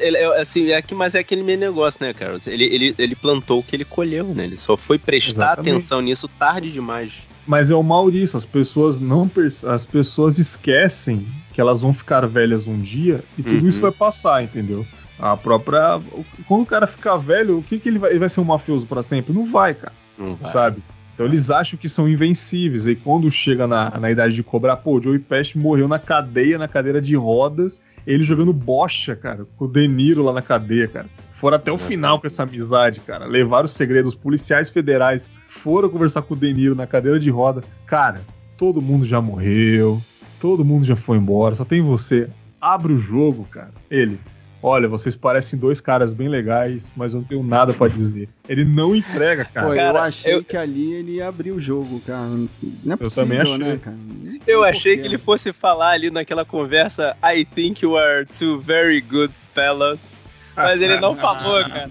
Ele, 0.00 0.16
é, 0.16 0.40
assim, 0.40 0.70
é 0.70 0.82
que, 0.82 0.94
mas 0.94 1.14
é 1.14 1.20
aquele 1.20 1.42
meio 1.42 1.58
negócio, 1.58 2.04
né, 2.04 2.12
cara? 2.12 2.36
Ele, 2.46 2.64
ele, 2.64 2.94
ele 2.98 3.16
plantou 3.16 3.60
o 3.60 3.62
que 3.62 3.74
ele 3.74 3.84
colheu, 3.84 4.26
né? 4.34 4.44
Ele 4.44 4.56
só 4.56 4.76
foi 4.76 4.98
prestar 4.98 5.44
Exatamente. 5.44 5.70
atenção 5.70 6.00
nisso 6.00 6.28
tarde 6.28 6.70
demais. 6.70 7.22
Mas 7.46 7.70
é 7.70 7.74
o 7.74 7.82
mal 7.82 8.10
disso, 8.10 8.36
as 8.36 8.44
pessoas 8.44 8.98
não 8.98 9.30
as 9.66 9.84
pessoas 9.84 10.38
esquecem 10.38 11.26
que 11.52 11.60
elas 11.60 11.80
vão 11.80 11.92
ficar 11.92 12.26
velhas 12.26 12.66
um 12.66 12.80
dia 12.80 13.22
e 13.38 13.42
tudo 13.42 13.62
uhum. 13.62 13.68
isso 13.68 13.80
vai 13.80 13.92
passar, 13.92 14.42
entendeu? 14.42 14.86
A 15.18 15.36
própria. 15.36 16.00
Quando 16.48 16.62
o 16.62 16.66
cara 16.66 16.86
ficar 16.86 17.16
velho, 17.16 17.58
o 17.58 17.62
que, 17.62 17.78
que 17.78 17.88
ele 17.88 17.98
vai. 17.98 18.10
Ele 18.10 18.18
vai 18.18 18.28
ser 18.28 18.40
um 18.40 18.44
mafioso 18.44 18.86
para 18.86 19.02
sempre? 19.02 19.32
Não 19.32 19.50
vai, 19.50 19.74
cara. 19.74 19.92
Não 20.18 20.34
vai. 20.34 20.50
Sabe? 20.50 20.82
Então 21.14 21.24
eles 21.24 21.50
acham 21.50 21.78
que 21.78 21.88
são 21.88 22.08
invencíveis. 22.08 22.86
E 22.86 22.96
quando 22.96 23.30
chega 23.30 23.66
na, 23.66 23.90
na 23.98 24.10
idade 24.10 24.34
de 24.34 24.42
cobrar, 24.42 24.76
pô, 24.76 24.98
o 24.98 25.02
Joey 25.02 25.20
Pest 25.20 25.54
morreu 25.54 25.86
na 25.86 25.98
cadeia, 25.98 26.58
na 26.58 26.66
cadeira 26.66 27.00
de 27.00 27.14
rodas, 27.14 27.80
ele 28.06 28.24
jogando 28.24 28.52
bocha, 28.52 29.16
cara, 29.16 29.46
com 29.56 29.64
o 29.64 29.68
De 29.68 29.86
Niro 29.88 30.22
lá 30.22 30.32
na 30.32 30.42
cadeia, 30.42 30.88
cara. 30.88 31.08
Foram 31.34 31.56
até 31.56 31.70
o 31.70 31.78
final 31.78 32.20
com 32.20 32.26
essa 32.26 32.42
amizade, 32.42 33.00
cara. 33.00 33.26
Levaram 33.26 33.66
os 33.66 33.72
segredos, 33.72 34.14
os 34.14 34.18
policiais 34.18 34.70
federais 34.70 35.28
foram 35.62 35.88
conversar 35.88 36.22
com 36.22 36.34
o 36.34 36.36
De 36.36 36.52
Niro 36.52 36.74
na 36.74 36.86
cadeira 36.86 37.18
de 37.18 37.30
roda. 37.30 37.62
Cara, 37.86 38.22
todo 38.56 38.80
mundo 38.80 39.04
já 39.04 39.20
morreu, 39.20 40.02
todo 40.40 40.64
mundo 40.64 40.84
já 40.84 40.96
foi 40.96 41.18
embora, 41.18 41.56
só 41.56 41.64
tem 41.64 41.82
você. 41.82 42.28
Abre 42.60 42.92
o 42.92 42.98
jogo, 42.98 43.44
cara. 43.50 43.72
Ele, 43.90 44.18
olha, 44.64 44.88
vocês 44.88 45.14
parecem 45.14 45.58
dois 45.58 45.78
caras 45.78 46.14
bem 46.14 46.26
legais, 46.26 46.90
mas 46.96 47.12
eu 47.12 47.20
não 47.20 47.26
tenho 47.26 47.42
nada 47.42 47.74
para 47.74 47.88
dizer. 47.88 48.30
Ele 48.48 48.64
não 48.64 48.96
entrega, 48.96 49.44
cara. 49.44 49.66
Pô, 49.66 49.74
eu 49.74 49.96
achei 49.98 50.34
eu... 50.34 50.42
que 50.42 50.56
ali 50.56 50.94
ele 50.94 51.12
ia 51.16 51.28
abrir 51.28 51.52
o 51.52 51.60
jogo, 51.60 52.00
cara. 52.00 52.26
Não 52.82 52.94
é 52.94 52.96
possível, 52.96 53.04
eu 53.04 53.10
também 53.10 53.40
achei. 53.40 53.58
né, 53.58 53.80
cara? 53.82 53.96
Eu 54.46 54.64
achei 54.64 54.96
que 54.96 55.06
ele 55.06 55.18
fosse 55.18 55.52
falar 55.52 55.90
ali 55.90 56.10
naquela 56.10 56.46
conversa 56.46 57.14
I 57.22 57.44
think 57.44 57.84
you 57.84 57.98
are 57.98 58.24
two 58.24 58.58
very 58.58 59.02
good 59.02 59.34
fellas. 59.52 60.24
Mas 60.56 60.80
ele 60.80 60.98
não 60.98 61.14
falou, 61.20 61.62
cara. 61.68 61.90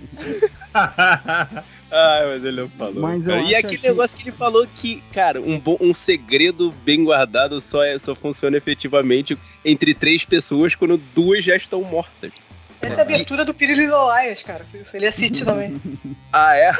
Ai, 0.73 2.25
mas 2.25 2.43
ele 2.43 2.61
não 2.61 2.69
falou. 2.69 3.01
Mas 3.01 3.27
e 3.27 3.55
aquele 3.55 3.77
que... 3.77 3.87
negócio 3.87 4.17
que 4.17 4.29
ele 4.29 4.35
falou 4.35 4.65
que, 4.73 5.03
cara, 5.13 5.39
um, 5.39 5.59
bom, 5.59 5.77
um 5.79 5.93
segredo 5.93 6.73
bem 6.83 7.03
guardado 7.03 7.59
só, 7.61 7.83
é, 7.83 7.99
só 7.99 8.15
funciona 8.15 8.57
efetivamente 8.57 9.37
entre 9.63 9.93
três 9.93 10.25
pessoas 10.25 10.73
quando 10.73 10.97
duas 10.97 11.43
já 11.43 11.55
estão 11.55 11.83
mortas. 11.83 12.31
Essa 12.83 13.01
é 13.01 13.03
a 13.03 13.05
abertura 13.05 13.45
do 13.45 13.53
Piri 13.53 13.75
Lias, 13.75 14.43
cara. 14.43 14.65
Ele 14.93 15.07
assiste 15.07 15.43
também. 15.45 15.81
ah, 16.31 16.55
é? 16.55 16.71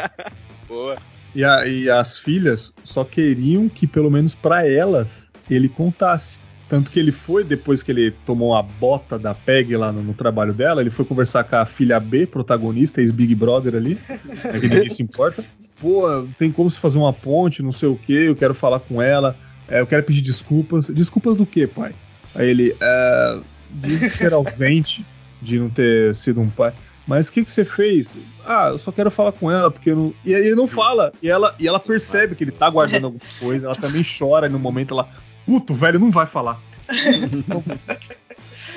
Boa. 0.66 0.96
E, 1.34 1.44
a, 1.44 1.66
e 1.66 1.90
as 1.90 2.18
filhas 2.18 2.72
só 2.84 3.04
queriam 3.04 3.68
que, 3.68 3.86
pelo 3.86 4.10
menos 4.10 4.34
para 4.34 4.68
elas, 4.68 5.30
ele 5.50 5.68
contasse. 5.68 6.38
Tanto 6.68 6.90
que 6.90 6.98
ele 6.98 7.12
foi, 7.12 7.44
depois 7.44 7.82
que 7.82 7.92
ele 7.92 8.10
tomou 8.24 8.56
a 8.56 8.62
bota 8.62 9.18
da 9.18 9.34
Peg 9.34 9.76
lá 9.76 9.92
no, 9.92 10.02
no, 10.02 10.14
trabalho 10.14 10.54
dela, 10.54 10.80
ele 10.80 10.90
foi 10.90 11.04
conversar 11.04 11.44
com 11.44 11.56
a 11.56 11.66
filha 11.66 12.00
B, 12.00 12.26
protagonista, 12.26 13.00
ex-Big 13.00 13.34
Brother 13.34 13.74
ali, 13.74 13.98
é 14.44 14.58
que 14.58 14.68
ninguém 14.68 14.90
se 14.90 15.02
importa. 15.02 15.44
Pô, 15.78 16.26
tem 16.38 16.50
como 16.50 16.70
se 16.70 16.78
fazer 16.78 16.96
uma 16.96 17.12
ponte, 17.12 17.62
não 17.62 17.72
sei 17.72 17.88
o 17.88 17.96
que, 17.96 18.12
eu 18.12 18.34
quero 18.34 18.54
falar 18.54 18.80
com 18.80 19.02
ela, 19.02 19.36
é, 19.68 19.80
eu 19.80 19.86
quero 19.86 20.04
pedir 20.04 20.22
desculpas. 20.22 20.86
Desculpas 20.86 21.36
do 21.36 21.44
que, 21.44 21.66
pai? 21.66 21.94
Aí 22.34 22.48
ele, 22.48 22.74
é, 22.80 23.38
de 23.70 24.10
ser 24.10 24.32
ausente, 24.32 25.04
de 25.44 25.58
não 25.58 25.68
ter 25.68 26.14
sido 26.14 26.40
um 26.40 26.48
pai. 26.48 26.72
Mas 27.06 27.28
o 27.28 27.32
que, 27.32 27.44
que 27.44 27.52
você 27.52 27.64
fez? 27.64 28.16
Ah, 28.46 28.68
eu 28.68 28.78
só 28.78 28.90
quero 28.90 29.10
falar 29.10 29.32
com 29.32 29.50
ela, 29.50 29.70
porque 29.70 29.90
eu 29.90 29.96
não. 29.96 30.14
E 30.24 30.34
aí 30.34 30.46
ele 30.46 30.54
não 30.54 30.66
fala. 30.66 31.12
E 31.22 31.28
ela, 31.28 31.54
e 31.58 31.68
ela 31.68 31.78
percebe 31.78 32.34
que 32.34 32.44
ele 32.44 32.50
tá 32.50 32.68
guardando 32.70 33.04
alguma 33.04 33.24
coisa, 33.38 33.66
ela 33.66 33.76
também 33.76 34.02
chora 34.02 34.46
e 34.46 34.50
no 34.50 34.58
momento 34.58 34.94
ela. 34.94 35.08
Puto, 35.44 35.74
velho, 35.74 35.98
não 35.98 36.10
vai 36.10 36.26
falar. 36.26 36.60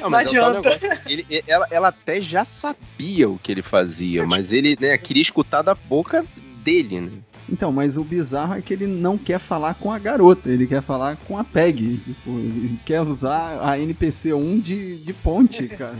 Não, 0.01 0.11
não 0.11 0.19
é 0.19 0.23
adianta. 0.23 0.69
ele, 1.07 1.25
ela, 1.47 1.67
ela 1.71 1.87
até 1.87 2.21
já 2.21 2.45
sabia 2.45 3.27
o 3.29 3.39
que 3.39 3.51
ele 3.51 3.63
fazia, 3.63 4.25
mas 4.27 4.53
ele 4.53 4.77
né, 4.79 4.95
queria 4.97 5.23
escutar 5.23 5.63
da 5.63 5.73
boca 5.73 6.23
dele, 6.63 7.01
né? 7.01 7.11
Então, 7.49 7.71
mas 7.71 7.97
o 7.97 8.03
bizarro 8.03 8.55
é 8.55 8.61
que 8.61 8.73
ele 8.73 8.87
não 8.87 9.17
quer 9.17 9.39
falar 9.39 9.73
com 9.75 9.91
a 9.91 9.97
garota, 9.97 10.49
ele 10.49 10.67
quer 10.67 10.81
falar 10.81 11.17
com 11.27 11.37
a 11.37 11.43
Peg. 11.43 11.97
Tipo, 11.97 12.29
ele 12.29 12.79
quer 12.85 13.01
usar 13.01 13.59
a 13.61 13.79
NPC 13.79 14.33
1 14.33 14.59
de, 14.59 14.97
de 14.97 15.13
ponte, 15.13 15.67
cara. 15.67 15.95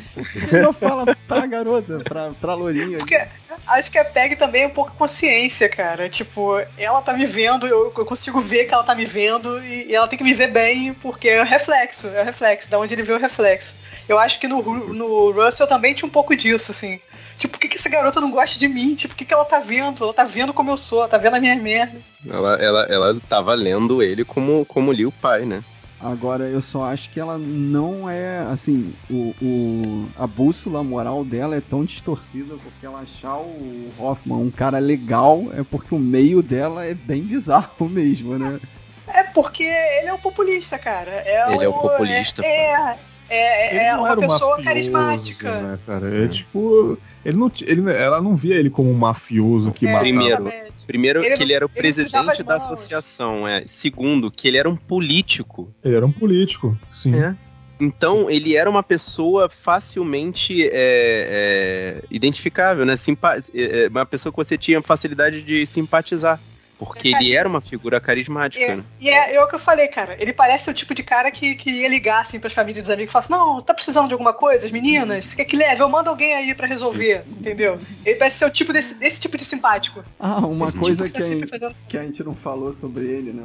Ele 0.52 0.62
não 0.62 0.74
fala 0.74 1.16
pra 1.28 1.46
garota, 1.46 2.00
pra, 2.00 2.32
pra 2.32 2.54
Lourinha? 2.54 2.98
Porque 2.98 3.28
acho 3.68 3.92
que 3.92 3.98
a 3.98 4.06
Peg 4.06 4.36
também 4.36 4.64
é 4.64 4.68
um 4.68 4.72
pouco 4.72 4.96
consciência, 4.96 5.70
cara. 5.70 6.10
Tipo, 6.10 6.60
ela 6.78 7.02
tá 7.02 7.14
me 7.14 7.26
vendo, 7.26 7.66
eu, 7.66 7.94
eu 7.98 8.06
consigo 8.06 8.42
ver 8.42 8.66
que 8.66 8.74
ela 8.74 8.84
tá 8.84 8.96
me 8.96 9.06
vendo 9.06 9.64
e, 9.64 9.88
e, 9.88 9.96
ela 9.96 10.08
tem 10.08 10.18
que 10.18 10.24
me 10.24 10.34
ver 10.34 10.48
bem 10.48 10.94
porque 10.94 11.30
é 11.30 11.44
reflexo, 11.44 12.08
é 12.10 12.22
o 12.22 12.26
reflexo, 12.26 12.70
da 12.70 12.80
onde 12.80 12.94
ele 12.94 13.04
vê 13.04 13.14
o 13.14 13.20
reflexo. 13.20 13.76
Eu 14.08 14.20
acho 14.20 14.40
que 14.40 14.48
no, 14.48 14.62
no 14.94 15.32
Russell 15.32 15.68
também 15.68 15.94
tinha 15.94 16.08
um 16.08 16.12
pouco 16.12 16.36
disso, 16.36 16.72
assim. 16.72 17.00
Tipo, 17.38 17.54
por 17.54 17.60
que, 17.60 17.68
que 17.68 17.78
essa 17.78 17.90
garota 17.90 18.20
não 18.20 18.32
gosta 18.32 18.60
de 18.60 18.68
mim? 18.68 18.96
Tipo, 18.96 19.14
o 19.14 19.18
que, 19.18 19.26
que 19.26 19.34
ela 19.34 19.46
tá 19.46 19.60
vendo? 19.60 20.04
Ela 20.04 20.14
tá 20.14 20.24
vendo 20.24 20.54
como 20.54 20.72
eu 20.72 20.78
sou, 20.78 21.00
ela 21.00 21.08
tá 21.08 21.18
vendo 21.18 21.36
a 21.36 21.40
minha 21.40 21.56
merda. 21.56 22.00
Ela, 22.28 22.56
ela, 22.56 22.82
ela 22.84 23.22
tava 23.30 23.54
lendo 23.54 24.02
ele 24.02 24.26
como, 24.26 24.66
como 24.66 24.92
li 24.92 25.06
o 25.06 25.12
pai, 25.12 25.46
né? 25.46 25.64
Agora, 26.00 26.44
eu 26.44 26.62
só 26.62 26.86
acho 26.86 27.10
que 27.10 27.20
ela 27.20 27.40
não 27.40 28.08
é, 28.08 28.46
assim, 28.52 28.94
o, 29.10 29.34
o, 29.42 30.10
a 30.16 30.28
bússola 30.28 30.84
moral 30.84 31.26
dela 31.26 31.56
é 31.56 31.62
tão 31.62 31.84
distorcida 31.84 32.56
porque 32.64 32.86
ela 32.86 33.00
achar 33.00 33.36
o 33.38 33.92
Hoffman 33.98 34.38
um 34.38 34.52
cara 34.52 34.78
legal 34.78 35.46
é 35.58 35.64
porque 35.64 35.96
o 35.96 36.00
meio 36.00 36.44
dela 36.44 36.86
é 36.86 36.94
bem 36.94 37.24
bizarro 37.24 37.86
mesmo, 37.90 38.38
né? 38.38 38.60
É 39.08 39.24
porque 39.24 39.64
ele 39.64 40.10
é 40.10 40.14
o 40.14 40.20
populista, 40.20 40.78
cara. 40.78 41.12
É 41.12 41.54
ele 41.54 41.58
o, 41.58 41.64
é 41.64 41.68
o 41.68 41.74
populista. 41.74 42.44
É, 42.46 42.98
é, 43.30 43.78
é, 43.78 43.88
é 43.88 43.96
uma 43.96 44.16
pessoa 44.16 44.58
mafioso, 44.58 44.64
carismática. 44.64 45.62
Né, 45.62 45.80
cara? 45.86 46.16
É, 46.16 46.26
é 46.26 46.28
tipo. 46.28 46.98
Ele 47.26 47.38
não, 47.38 47.52
ele, 47.62 47.92
ela 47.92 48.22
não 48.22 48.36
via 48.36 48.56
ele 48.56 48.70
como 48.70 48.90
um 48.90 48.94
mafioso 48.94 49.72
que 49.72 49.86
é, 49.86 49.92
matava. 49.92 50.04
Primeiro, 50.06 50.52
primeiro 50.86 51.24
ele 51.24 51.36
que 51.36 51.44
ele 51.44 51.54
era 51.54 51.66
o 51.66 51.70
presidente 51.70 52.44
da 52.44 52.56
associação. 52.56 53.48
É. 53.48 53.64
Segundo, 53.66 54.32
que 54.32 54.48
ele 54.48 54.58
era 54.58 54.70
um 54.70 54.76
político. 54.76 55.74
Ele 55.84 55.96
era 55.96 56.06
um 56.06 56.12
político, 56.12 56.78
sim. 56.94 57.12
É. 57.14 57.36
Então, 57.80 58.30
ele 58.30 58.56
era 58.56 58.70
uma 58.70 58.82
pessoa 58.82 59.50
facilmente 59.50 60.64
é, 60.64 60.70
é, 60.74 62.04
identificável, 62.10 62.86
né? 62.86 62.96
Simpa 62.96 63.36
é, 63.54 63.86
é, 63.86 63.88
uma 63.88 64.06
pessoa 64.06 64.32
que 64.32 64.38
você 64.38 64.58
tinha 64.58 64.82
facilidade 64.82 65.44
de 65.44 65.66
simpatizar. 65.66 66.42
Porque 66.80 67.08
ele 67.08 67.36
era 67.36 67.50
uma 67.50 67.60
figura 67.62 68.00
carismática, 68.00 68.64
É, 68.64 68.76
né? 68.76 68.84
e 69.00 69.10
é, 69.10 69.34
é 69.36 69.44
o 69.44 69.48
que 69.48 69.56
eu 69.56 69.60
falei, 69.60 69.88
cara. 69.88 70.16
Ele 70.20 70.32
parece 70.32 70.70
o 70.70 70.74
tipo 70.74 70.94
de 70.94 71.02
cara 71.02 71.32
que, 71.32 71.56
que 71.56 71.72
ia 71.72 71.90
ligar 71.90 72.22
assim 72.22 72.40
pras 72.40 72.54
famílias 72.54 72.84
dos 72.84 72.92
amigos 72.92 73.10
e 73.10 73.14
falar 73.14 73.26
assim: 73.26 73.34
Não, 73.34 73.62
tá 73.64 73.74
precisando 73.74 74.08
de 74.08 74.14
alguma 74.14 74.32
coisa, 74.34 74.66
as 74.68 74.72
meninas? 74.72 75.26
Você 75.26 75.36
quer 75.38 75.46
que 75.46 75.56
leve? 75.56 75.82
Eu 75.82 75.90
mando 75.90 76.10
alguém 76.12 76.36
aí 76.36 76.54
pra 76.54 76.68
resolver, 76.68 77.24
entendeu? 77.32 77.80
Ele 78.06 78.16
parece 78.18 78.38
ser 78.38 78.46
o 78.46 78.50
tipo 78.52 78.72
desse, 78.72 78.94
desse 78.94 79.20
tipo 79.20 79.36
de 79.38 79.44
simpático. 79.44 80.04
Ah, 80.20 80.46
uma 80.46 80.68
Esse 80.68 80.78
coisa 80.78 81.06
tipo 81.06 81.16
que 81.16 81.22
tá 81.24 81.26
a, 81.28 81.32
gente, 81.40 81.48
fazendo- 81.48 81.76
que 81.90 81.98
a 81.98 82.04
gente 82.04 82.24
não 82.24 82.36
falou 82.36 82.72
sobre 82.72 83.06
ele, 83.06 83.34
né? 83.34 83.44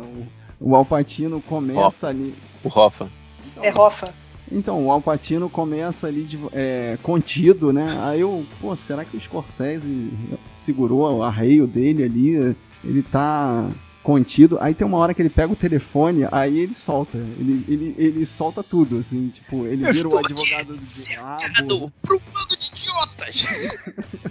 O, 0.60 0.70
o 0.72 0.76
Alpatino 0.76 1.40
começa 1.40 2.08
ali. 2.08 2.34
O 2.62 2.68
Hoffa. 2.68 3.08
Então, 3.46 3.64
É 3.64 3.70
Rofa. 3.70 4.14
Então, 4.54 4.84
o 4.86 4.92
Alpatino 4.92 5.48
começa 5.48 6.06
ali 6.06 6.24
de- 6.24 6.38
é, 6.52 6.98
contido, 7.02 7.72
né? 7.72 7.98
Aí 8.02 8.20
eu, 8.20 8.44
pô, 8.60 8.76
será 8.76 9.02
que 9.06 9.16
o 9.16 9.20
Scorsese 9.20 10.10
segurou 10.48 11.10
o 11.18 11.22
arreio 11.22 11.66
dele 11.66 12.04
ali? 12.04 12.56
Ele 12.84 13.02
tá 13.02 13.68
contido. 14.02 14.58
Aí 14.60 14.74
tem 14.74 14.86
uma 14.86 14.98
hora 14.98 15.14
que 15.14 15.22
ele 15.22 15.30
pega 15.30 15.52
o 15.52 15.56
telefone, 15.56 16.26
aí 16.30 16.58
ele 16.58 16.74
solta. 16.74 17.18
Ele, 17.18 17.64
ele, 17.68 17.94
ele 17.96 18.26
solta 18.26 18.62
tudo, 18.62 18.98
assim, 18.98 19.28
tipo, 19.28 19.66
ele 19.66 19.86
Eu 19.86 19.92
vira 19.92 20.08
o 20.08 20.18
advogado 20.18 20.76
do 20.76 20.84
diabo. 20.84 21.92
pro 22.02 22.20
bando 22.20 22.56
de 22.58 22.68
idiotas! 22.68 23.46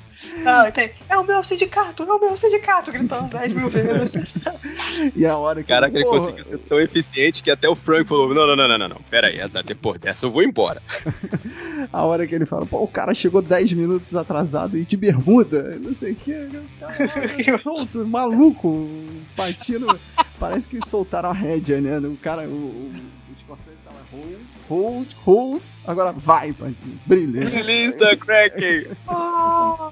Não, 0.43 0.71
tem, 0.71 0.91
é 1.09 1.17
o 1.17 1.23
meu 1.25 1.43
sindicato, 1.43 2.03
é 2.03 2.05
o 2.05 2.19
meu 2.19 2.37
sindicato, 2.37 2.91
gritando 2.91 3.29
10 3.29 3.53
mil 3.53 3.69
vezes. 3.69 4.35
E 5.15 5.25
a 5.25 5.37
hora 5.37 5.61
que 5.61 5.67
Caraca, 5.67 5.95
ele 5.95 6.03
porra, 6.03 6.19
conseguiu 6.19 6.43
ser 6.43 6.57
tão 6.59 6.79
eficiente 6.79 7.41
que 7.41 7.49
até 7.49 7.67
o 7.67 7.75
Frank 7.75 8.07
falou: 8.07 8.33
não, 8.33 8.47
não, 8.47 8.55
não, 8.55 8.67
não, 8.67 8.77
não, 8.77 8.89
não. 8.89 9.01
Pera 9.09 9.27
aí, 9.27 9.39
depois 9.65 9.99
dessa 9.99 10.25
eu 10.25 10.31
vou 10.31 10.43
embora. 10.43 10.81
A 11.91 12.03
hora 12.03 12.27
que 12.27 12.35
ele 12.35 12.45
fala, 12.45 12.65
pô, 12.65 12.83
o 12.83 12.87
cara 12.87 13.13
chegou 13.13 13.41
10 13.41 13.73
minutos 13.73 14.15
atrasado 14.15 14.77
e 14.77 14.85
de 14.85 14.95
bermuda, 14.95 15.77
não 15.79 15.93
sei 15.93 16.11
o 16.11 16.15
que. 16.15 16.49
Caralho, 16.79 17.57
solto, 17.59 18.05
maluco. 18.05 18.67
O 18.67 19.23
Patino, 19.35 19.87
parece 20.39 20.67
que 20.69 20.85
soltaram 20.85 21.29
a 21.29 21.33
rédea, 21.33 21.81
né? 21.81 21.97
O 21.99 22.17
cara, 22.17 22.43
o, 22.43 22.51
o, 22.51 22.93
o 23.31 23.37
Scorsese 23.37 23.77
tava 23.83 23.97
hold, 24.11 24.37
hold, 24.69 25.13
hold. 25.25 25.63
Agora 25.85 26.11
vai, 26.11 26.55
brilha. 27.05 27.49
Release 27.49 27.97
the 27.97 28.15
Kraken! 28.15 28.97
Ah. 29.07 29.91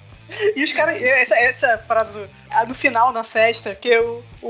E 0.56 0.64
os 0.64 0.74
caras, 0.74 1.02
essa, 1.02 1.36
essa 1.36 1.78
parada 1.88 2.12
do, 2.12 2.30
no 2.68 2.76
final, 2.76 3.12
na 3.12 3.24
festa, 3.24 3.74
que 3.76 3.98
o, 4.00 4.24
o, 4.42 4.50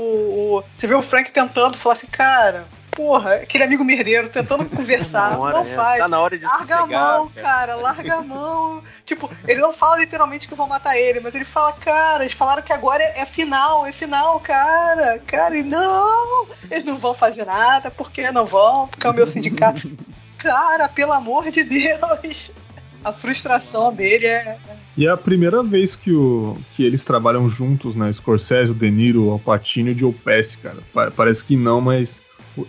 o- 0.58 0.64
Você 0.76 0.86
vê 0.86 0.94
o 0.94 1.02
Frank 1.02 1.30
tentando 1.30 1.76
falar 1.76 1.94
assim, 1.94 2.06
cara, 2.06 2.66
porra, 2.92 3.34
aquele 3.36 3.64
amigo 3.64 3.84
merdeiro 3.84 4.28
tentando 4.28 4.68
conversar, 4.70 5.32
Na 5.32 5.38
hora, 5.38 5.54
não 5.54 5.62
é, 5.62 5.74
faz. 5.74 5.98
Tá 5.98 6.08
na 6.08 6.20
hora 6.20 6.38
de 6.38 6.44
Larga 6.44 6.76
a 6.76 6.86
mão, 6.86 7.28
cara, 7.30 7.74
larga 7.76 8.14
a 8.16 8.22
mão. 8.22 8.82
tipo, 9.04 9.30
ele 9.48 9.60
não 9.60 9.72
fala 9.72 9.98
literalmente 9.98 10.46
que 10.48 10.54
vão 10.54 10.66
matar 10.66 10.96
ele, 10.98 11.20
mas 11.20 11.34
ele 11.34 11.44
fala, 11.44 11.72
cara, 11.72 12.24
eles 12.24 12.34
falaram 12.34 12.62
que 12.62 12.72
agora 12.72 13.02
é, 13.02 13.20
é 13.20 13.26
final, 13.26 13.86
é 13.86 13.92
final, 13.92 14.38
cara. 14.40 15.18
Cara, 15.26 15.56
e 15.56 15.62
não, 15.62 16.46
eles 16.70 16.84
não 16.84 16.98
vão 16.98 17.14
fazer 17.14 17.46
nada, 17.46 17.90
por 17.90 18.10
que 18.10 18.30
não 18.32 18.44
vão? 18.46 18.88
Porque 18.88 19.06
é 19.06 19.10
o 19.10 19.14
meu 19.14 19.26
sindicato. 19.26 19.80
cara, 20.36 20.88
pelo 20.88 21.12
amor 21.12 21.50
de 21.50 21.62
Deus. 21.64 22.52
A 23.02 23.12
frustração 23.12 23.94
dele 23.94 24.26
é. 24.26 24.58
E 25.00 25.06
é 25.06 25.10
a 25.10 25.16
primeira 25.16 25.62
vez 25.62 25.96
que, 25.96 26.12
o, 26.12 26.58
que 26.76 26.84
eles 26.84 27.02
trabalham 27.02 27.48
juntos, 27.48 27.94
né? 27.94 28.12
Scorsese, 28.12 28.70
o 28.70 28.74
De 28.74 28.90
Niro, 28.90 29.24
o 29.24 29.30
Alpatino 29.30 29.88
e 29.88 29.92
o 29.92 29.98
Joe 29.98 30.12
Pesci, 30.12 30.58
cara. 30.58 30.76
Pa- 30.92 31.10
parece 31.10 31.42
que 31.42 31.56
não, 31.56 31.80
mas 31.80 32.20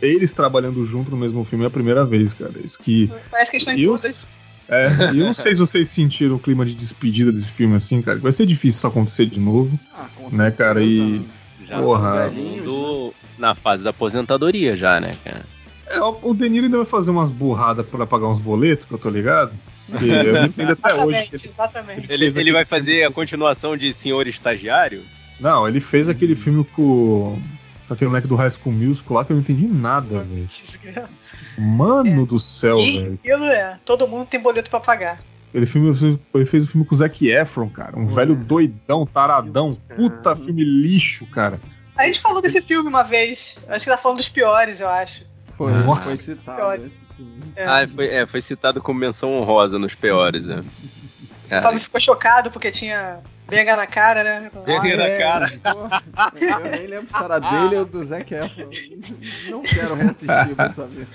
eles 0.02 0.32
trabalhando 0.32 0.86
junto 0.86 1.12
no 1.12 1.18
mesmo 1.18 1.44
filme 1.44 1.66
é 1.66 1.68
a 1.68 1.72
primeira 1.72 2.06
vez, 2.06 2.32
cara. 2.34 2.54
Isso 2.64 2.80
que. 2.80 3.12
Parece 3.30 3.52
que 3.52 3.58
eles 3.58 3.68
estão 3.68 3.74
em 3.78 3.84
E 3.84 3.86
todas. 3.86 4.04
os, 4.06 4.28
é, 4.70 4.88
e 5.14 5.20
eu 5.20 5.26
não 5.26 5.34
sei 5.34 5.52
se 5.52 5.58
vocês 5.60 5.90
sentiram 5.90 6.36
o 6.36 6.40
clima 6.40 6.66
de 6.66 6.74
despedida 6.74 7.34
desse 7.34 7.52
filme 7.52 7.76
assim, 7.76 8.02
cara. 8.02 8.18
Vai 8.20 8.32
ser 8.32 8.46
difícil 8.46 8.78
isso 8.78 8.88
acontecer 8.88 9.26
de 9.26 9.38
novo. 9.38 9.78
Ah, 9.94 10.06
com 10.16 10.34
Né, 10.38 10.52
cara, 10.52 10.80
certeza. 10.80 11.02
e- 11.04 11.26
Já 11.68 11.80
Porra. 11.82 12.32
mundo 12.32 13.14
na 13.38 13.54
fase 13.56 13.84
da 13.84 13.90
aposentadoria 13.90 14.78
já, 14.78 15.02
né, 15.02 15.16
cara? 15.24 15.46
É, 15.88 16.00
o 16.02 16.18
o 16.24 16.34
De 16.34 16.48
Niro 16.48 16.66
ainda 16.68 16.78
vai 16.78 16.86
fazer 16.86 17.12
umas 17.12 17.30
burradas 17.30 17.86
pra 17.86 18.08
pagar 18.08 18.28
uns 18.30 18.40
boletos, 18.40 18.86
que 18.88 18.94
eu 18.94 18.98
tô 18.98 19.10
ligado. 19.10 19.52
Que 19.98 20.10
eu 20.10 20.46
entendo 20.46 20.72
até 20.72 20.94
hoje. 20.96 21.30
Exatamente, 21.34 21.50
exatamente. 21.50 22.14
Ele, 22.14 22.40
ele 22.40 22.52
vai 22.52 22.66
fazer 22.66 23.04
a 23.04 23.12
continuação 23.12 23.76
de 23.76 23.92
Senhor 23.94 24.28
Estagiário? 24.28 25.04
Não, 25.40 25.68
ele 25.68 25.82
fez 25.82 26.08
aquele 26.08 26.36
filme 26.36 26.64
com, 26.76 27.42
com 27.88 27.94
aquele 27.94 28.10
moleque 28.10 28.28
do 28.28 28.36
High 28.36 28.52
School 28.52 28.74
Musical 28.74 29.18
lá 29.18 29.26
que 29.26 29.32
eu 29.32 29.36
não 29.36 29.42
entendi 29.42 29.66
nada, 29.68 30.24
velho. 30.24 30.48
Mano 31.58 32.26
do 32.26 32.40
céu, 32.40 32.78
velho. 32.78 33.20
é, 33.26 33.78
todo 33.84 34.08
mundo 34.08 34.26
tem 34.28 34.40
boleto 34.40 34.70
pra 34.70 34.80
pagar. 34.80 35.22
Ele, 35.54 35.66
filme, 35.66 36.20
ele 36.34 36.46
fez 36.46 36.64
o 36.64 36.68
filme 36.68 36.86
com 36.86 36.96
o 36.96 36.98
Zac 36.98 37.28
Efron, 37.28 37.70
cara. 37.70 38.00
Um 38.00 38.08
velho 38.08 38.36
doidão, 38.36 39.06
taradão. 39.06 39.78
Puta 39.96 40.36
filme 40.36 40.64
lixo, 40.64 41.26
cara. 41.26 41.60
A 41.98 42.06
gente 42.06 42.22
falou 42.22 42.42
desse 42.42 42.62
filme 42.62 42.88
uma 42.88 43.04
vez. 43.04 43.60
Acho 43.68 43.86
que 43.86 43.92
tá 43.92 43.98
falando 43.98 44.18
dos 44.18 44.30
piores, 44.30 44.80
eu 44.80 44.88
acho. 44.88 45.26
Foi, 45.52 45.72
Nossa. 45.74 46.04
foi 46.04 46.18
citado 46.18 46.86
esse 46.86 47.04
filme. 47.16 47.52
É. 47.56 47.66
Ah, 47.66 47.88
foi, 47.94 48.08
é, 48.08 48.26
foi 48.26 48.42
citado 48.42 48.82
como 48.82 49.00
menção 49.00 49.34
honrosa 49.34 49.78
nos 49.78 49.94
piores, 49.96 50.46
né? 50.46 50.64
O 51.46 51.62
Fábio 51.62 51.80
ficou 51.82 52.00
chocado 52.00 52.50
porque 52.50 52.72
tinha 52.72 53.20
BH 53.50 53.76
na 53.76 53.86
cara, 53.86 54.24
né? 54.24 54.50
BH 54.66 54.96
na 54.98 55.04
é, 55.04 55.18
cara. 55.20 55.52
porra, 55.62 56.04
eu 56.66 56.72
nem 56.72 56.88
lembro 56.88 57.08
se 57.08 57.22
era 57.22 57.40
dele 57.40 57.76
ou 57.78 57.86
do 57.86 58.04
Zac 58.04 58.34
Efron. 58.34 58.70
Não 59.50 59.62
quero 59.62 59.96
reassistir 59.96 60.56
pra 60.56 60.70
saber. 60.70 61.08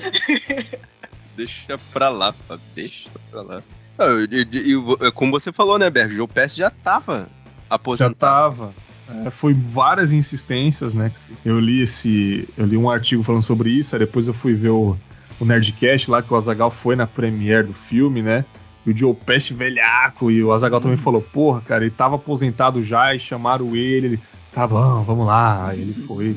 deixa 1.37 1.79
pra 1.93 2.09
lá, 2.11 2.33
Fábio, 2.47 2.65
deixa 2.75 3.11
pra 3.31 3.41
lá. 3.43 3.63
Ah, 3.99 4.05
e- 4.31 4.47
e- 4.53 4.75
e- 4.75 5.11
como 5.13 5.33
você 5.33 5.51
falou, 5.51 5.79
né, 5.79 5.89
Berg? 5.89 6.13
O 6.13 6.17
Joe 6.17 6.29
Pesci 6.29 6.59
já 6.59 6.69
tava 6.71 7.21
Já 7.21 7.27
aposentado. 7.71 8.17
tava. 8.19 8.75
É, 9.09 9.31
foi 9.31 9.55
várias 9.55 10.11
insistências, 10.13 10.93
né? 10.93 11.13
Eu 11.45 11.61
li 11.61 11.83
esse. 11.83 12.49
Eu 12.57 12.67
li 12.67 12.77
um 12.77 12.91
artigo 12.91 13.23
falando 13.23 13.45
sobre 13.45 13.71
isso, 13.71 13.95
aí 13.95 14.01
depois 14.01 14.27
eu 14.27 14.35
fui 14.35 14.55
ver 14.55 14.71
o, 14.71 14.97
o 15.39 15.45
Nerdcast 15.45 16.11
lá 16.11 16.23
que 16.23 16.33
o 16.33 16.37
Azagal 16.37 16.71
foi 16.71 16.97
na 16.97 17.07
premiere 17.07 17.69
do 17.69 17.73
filme, 17.73 18.23
né? 18.23 18.45
E 18.85 18.91
o 18.91 18.97
Joe 18.97 19.15
Pesci 19.15 19.53
velhaco, 19.53 20.31
e 20.31 20.43
o 20.43 20.53
Azagal 20.53 20.81
também 20.81 20.97
falou, 20.97 21.21
porra, 21.21 21.61
cara, 21.61 21.85
ele 21.85 21.91
tava 21.91 22.17
aposentado 22.17 22.83
já 22.83 23.15
e 23.15 23.19
chamaram 23.19 23.75
ele. 23.75 24.21
Tá 24.57 24.67
bom, 24.67 25.03
vamos 25.05 25.27
lá. 25.27 25.69
Aí 25.69 25.83
ele 25.83 25.93
foi. 26.07 26.35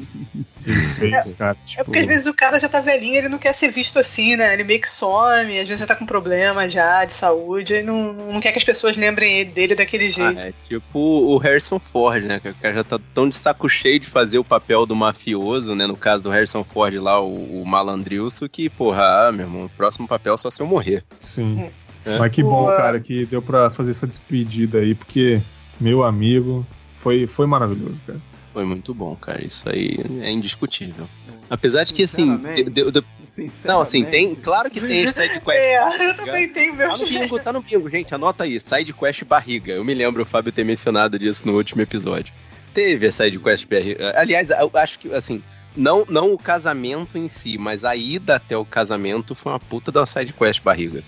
Ele 0.66 0.76
fez, 1.00 1.32
cara. 1.38 1.56
É 1.64 1.66
Tipo, 1.66 1.86
porque 1.86 2.00
às 2.00 2.06
vezes 2.06 2.28
o 2.28 2.34
cara 2.34 2.60
já 2.60 2.68
tá 2.68 2.82
velhinho, 2.82 3.16
ele 3.16 3.30
não 3.30 3.38
quer 3.38 3.54
ser 3.54 3.70
visto 3.72 3.98
assim, 3.98 4.36
né? 4.36 4.54
Ele 4.54 4.66
meio 4.66 4.82
que 4.82 4.90
some, 4.90 5.58
às 5.58 5.70
vezes 5.70 5.80
ele 5.82 5.88
tá 5.88 5.96
com 5.96 6.06
problema 6.06 6.70
já 6.70 7.06
de 7.06 7.14
saúde, 7.14 7.76
ele 7.76 7.84
não, 7.84 8.12
não 8.12 8.42
quer 8.42 8.52
que 8.52 8.58
as 8.58 8.64
pessoas 8.66 8.98
lembrem 8.98 9.38
ele- 9.38 9.52
dele 9.52 9.74
daquele 9.74 10.08
Ah, 10.08 10.10
jeito. 10.10 10.38
é 10.48 10.54
tipo 10.68 11.00
o 11.00 11.38
Harrison 11.38 11.80
Ford, 11.80 12.26
né? 12.26 12.42
Que 12.42 12.50
o 12.50 12.56
cara 12.56 12.74
já 12.76 12.84
tá 12.84 13.00
tão 13.14 13.30
de 13.30 13.36
saco 13.36 13.70
cheio 13.70 14.02
de 14.02 14.08
fazer 14.08 14.38
o 14.38 14.44
papel 14.44 14.86
do 14.86 14.98
mafioso, 14.98 15.74
né? 15.74 15.88
No 15.88 15.96
caso 15.96 16.24
do 16.26 16.30
Harrison 16.30 16.66
Ford 16.66 16.94
lá, 16.96 17.22
o, 17.22 17.62
o 17.62 17.66
malandrilso, 17.66 18.50
que, 18.50 18.70
porra, 18.70 19.30
ah, 19.30 19.32
meu 19.32 19.46
irmão, 19.46 19.64
o 19.64 19.70
próximo 19.70 20.06
papel 20.10 20.34
é 20.34 20.38
só 20.38 20.50
se 20.50 20.62
eu 20.62 20.68
morrer. 20.68 21.06
Sim. 21.24 21.70
É. 22.06 22.18
Mas 22.20 22.32
que 22.34 22.44
bom, 22.44 22.66
cara, 22.68 23.00
que 23.00 23.26
deu 23.28 23.42
pra 23.42 23.70
fazer 23.72 23.92
essa 23.92 24.06
despedida 24.06 24.80
aí, 24.80 24.94
porque, 24.94 25.42
meu 25.80 26.04
amigo, 26.04 26.68
foi, 27.02 27.28
foi 27.28 27.46
maravilhoso, 27.46 27.98
cara. 28.06 28.20
Foi 28.54 28.66
muito 28.66 28.94
bom, 28.94 29.16
cara. 29.16 29.44
Isso 29.46 29.70
aí 29.70 29.98
é 30.22 30.32
indiscutível. 30.32 31.08
Apesar 31.50 31.84
de 31.84 31.94
que, 31.94 32.04
assim. 32.04 32.38
Deu- 32.72 32.92
Sinceramente. 33.24 33.68
não, 33.68 33.82
assim, 33.82 34.04
tem. 34.06 34.36
Claro 34.36 34.70
que 34.70 34.80
tem 34.80 35.08
side 35.08 35.40
quest. 35.42 35.58
É, 35.58 36.10
eu 36.10 36.18
também 36.18 36.48
tenho 36.50 36.72
Tá 36.74 36.78
meus. 36.78 37.02
no 37.02 37.08
bingo, 37.08 37.40
tá 37.40 37.54
no 37.54 37.62
bingo, 37.62 37.90
gente. 37.90 38.14
Anota 38.14 38.44
aí, 38.44 38.60
side 38.60 38.94
quest 38.94 39.24
barriga. 39.26 39.74
Eu 39.74 39.84
me 39.84 39.94
lembro 39.94 40.22
o 40.24 40.26
Fábio 40.26 40.52
ter 40.52 40.64
mencionado 40.64 41.18
disso 41.18 41.48
no 41.48 41.56
último 41.56 41.82
episódio. 41.82 42.34
Teve 42.74 43.08
a 43.08 43.12
side 43.12 43.40
quest 43.40 43.68
barriga. 43.68 44.14
Aliás, 44.16 44.50
eu 44.52 44.70
acho 44.76 45.00
que, 45.00 45.12
assim, 45.14 45.42
não, 45.76 46.06
não 46.08 46.34
o 46.34 46.38
casamento 46.38 47.18
em 47.18 47.28
si, 47.28 47.58
mas 47.58 47.84
a 47.84 47.96
ida 47.96 48.36
até 48.36 48.56
o 48.56 48.66
casamento 48.66 49.34
foi 49.34 49.52
uma 49.52 49.60
puta 49.60 49.92
da 49.92 50.06
side 50.06 50.34
quest 50.34 50.62
barriga. 50.62 51.04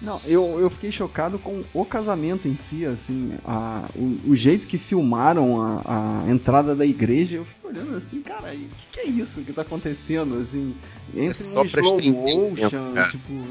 Não, 0.00 0.20
eu, 0.26 0.60
eu 0.60 0.68
fiquei 0.68 0.92
chocado 0.92 1.38
com 1.38 1.64
o 1.72 1.84
casamento 1.84 2.46
em 2.46 2.54
si, 2.54 2.84
assim, 2.84 3.32
a, 3.44 3.88
o, 3.94 4.20
o 4.30 4.36
jeito 4.36 4.68
que 4.68 4.76
filmaram 4.76 5.60
a, 5.60 6.24
a 6.26 6.30
entrada 6.30 6.74
da 6.74 6.84
igreja, 6.84 7.36
eu 7.36 7.44
fico 7.44 7.68
olhando 7.68 7.96
assim, 7.96 8.20
cara, 8.20 8.52
o 8.52 8.56
que, 8.56 8.88
que 8.92 9.00
é 9.00 9.06
isso 9.06 9.42
que 9.42 9.54
tá 9.54 9.62
acontecendo, 9.62 10.38
assim, 10.38 10.74
entre 11.14 11.34
só 11.34 11.62
um 11.62 11.64
slow 11.64 11.96
o 11.96 12.12
motion, 12.50 12.68
tempo, 12.68 12.94
cara. 12.94 13.08
tipo, 13.08 13.46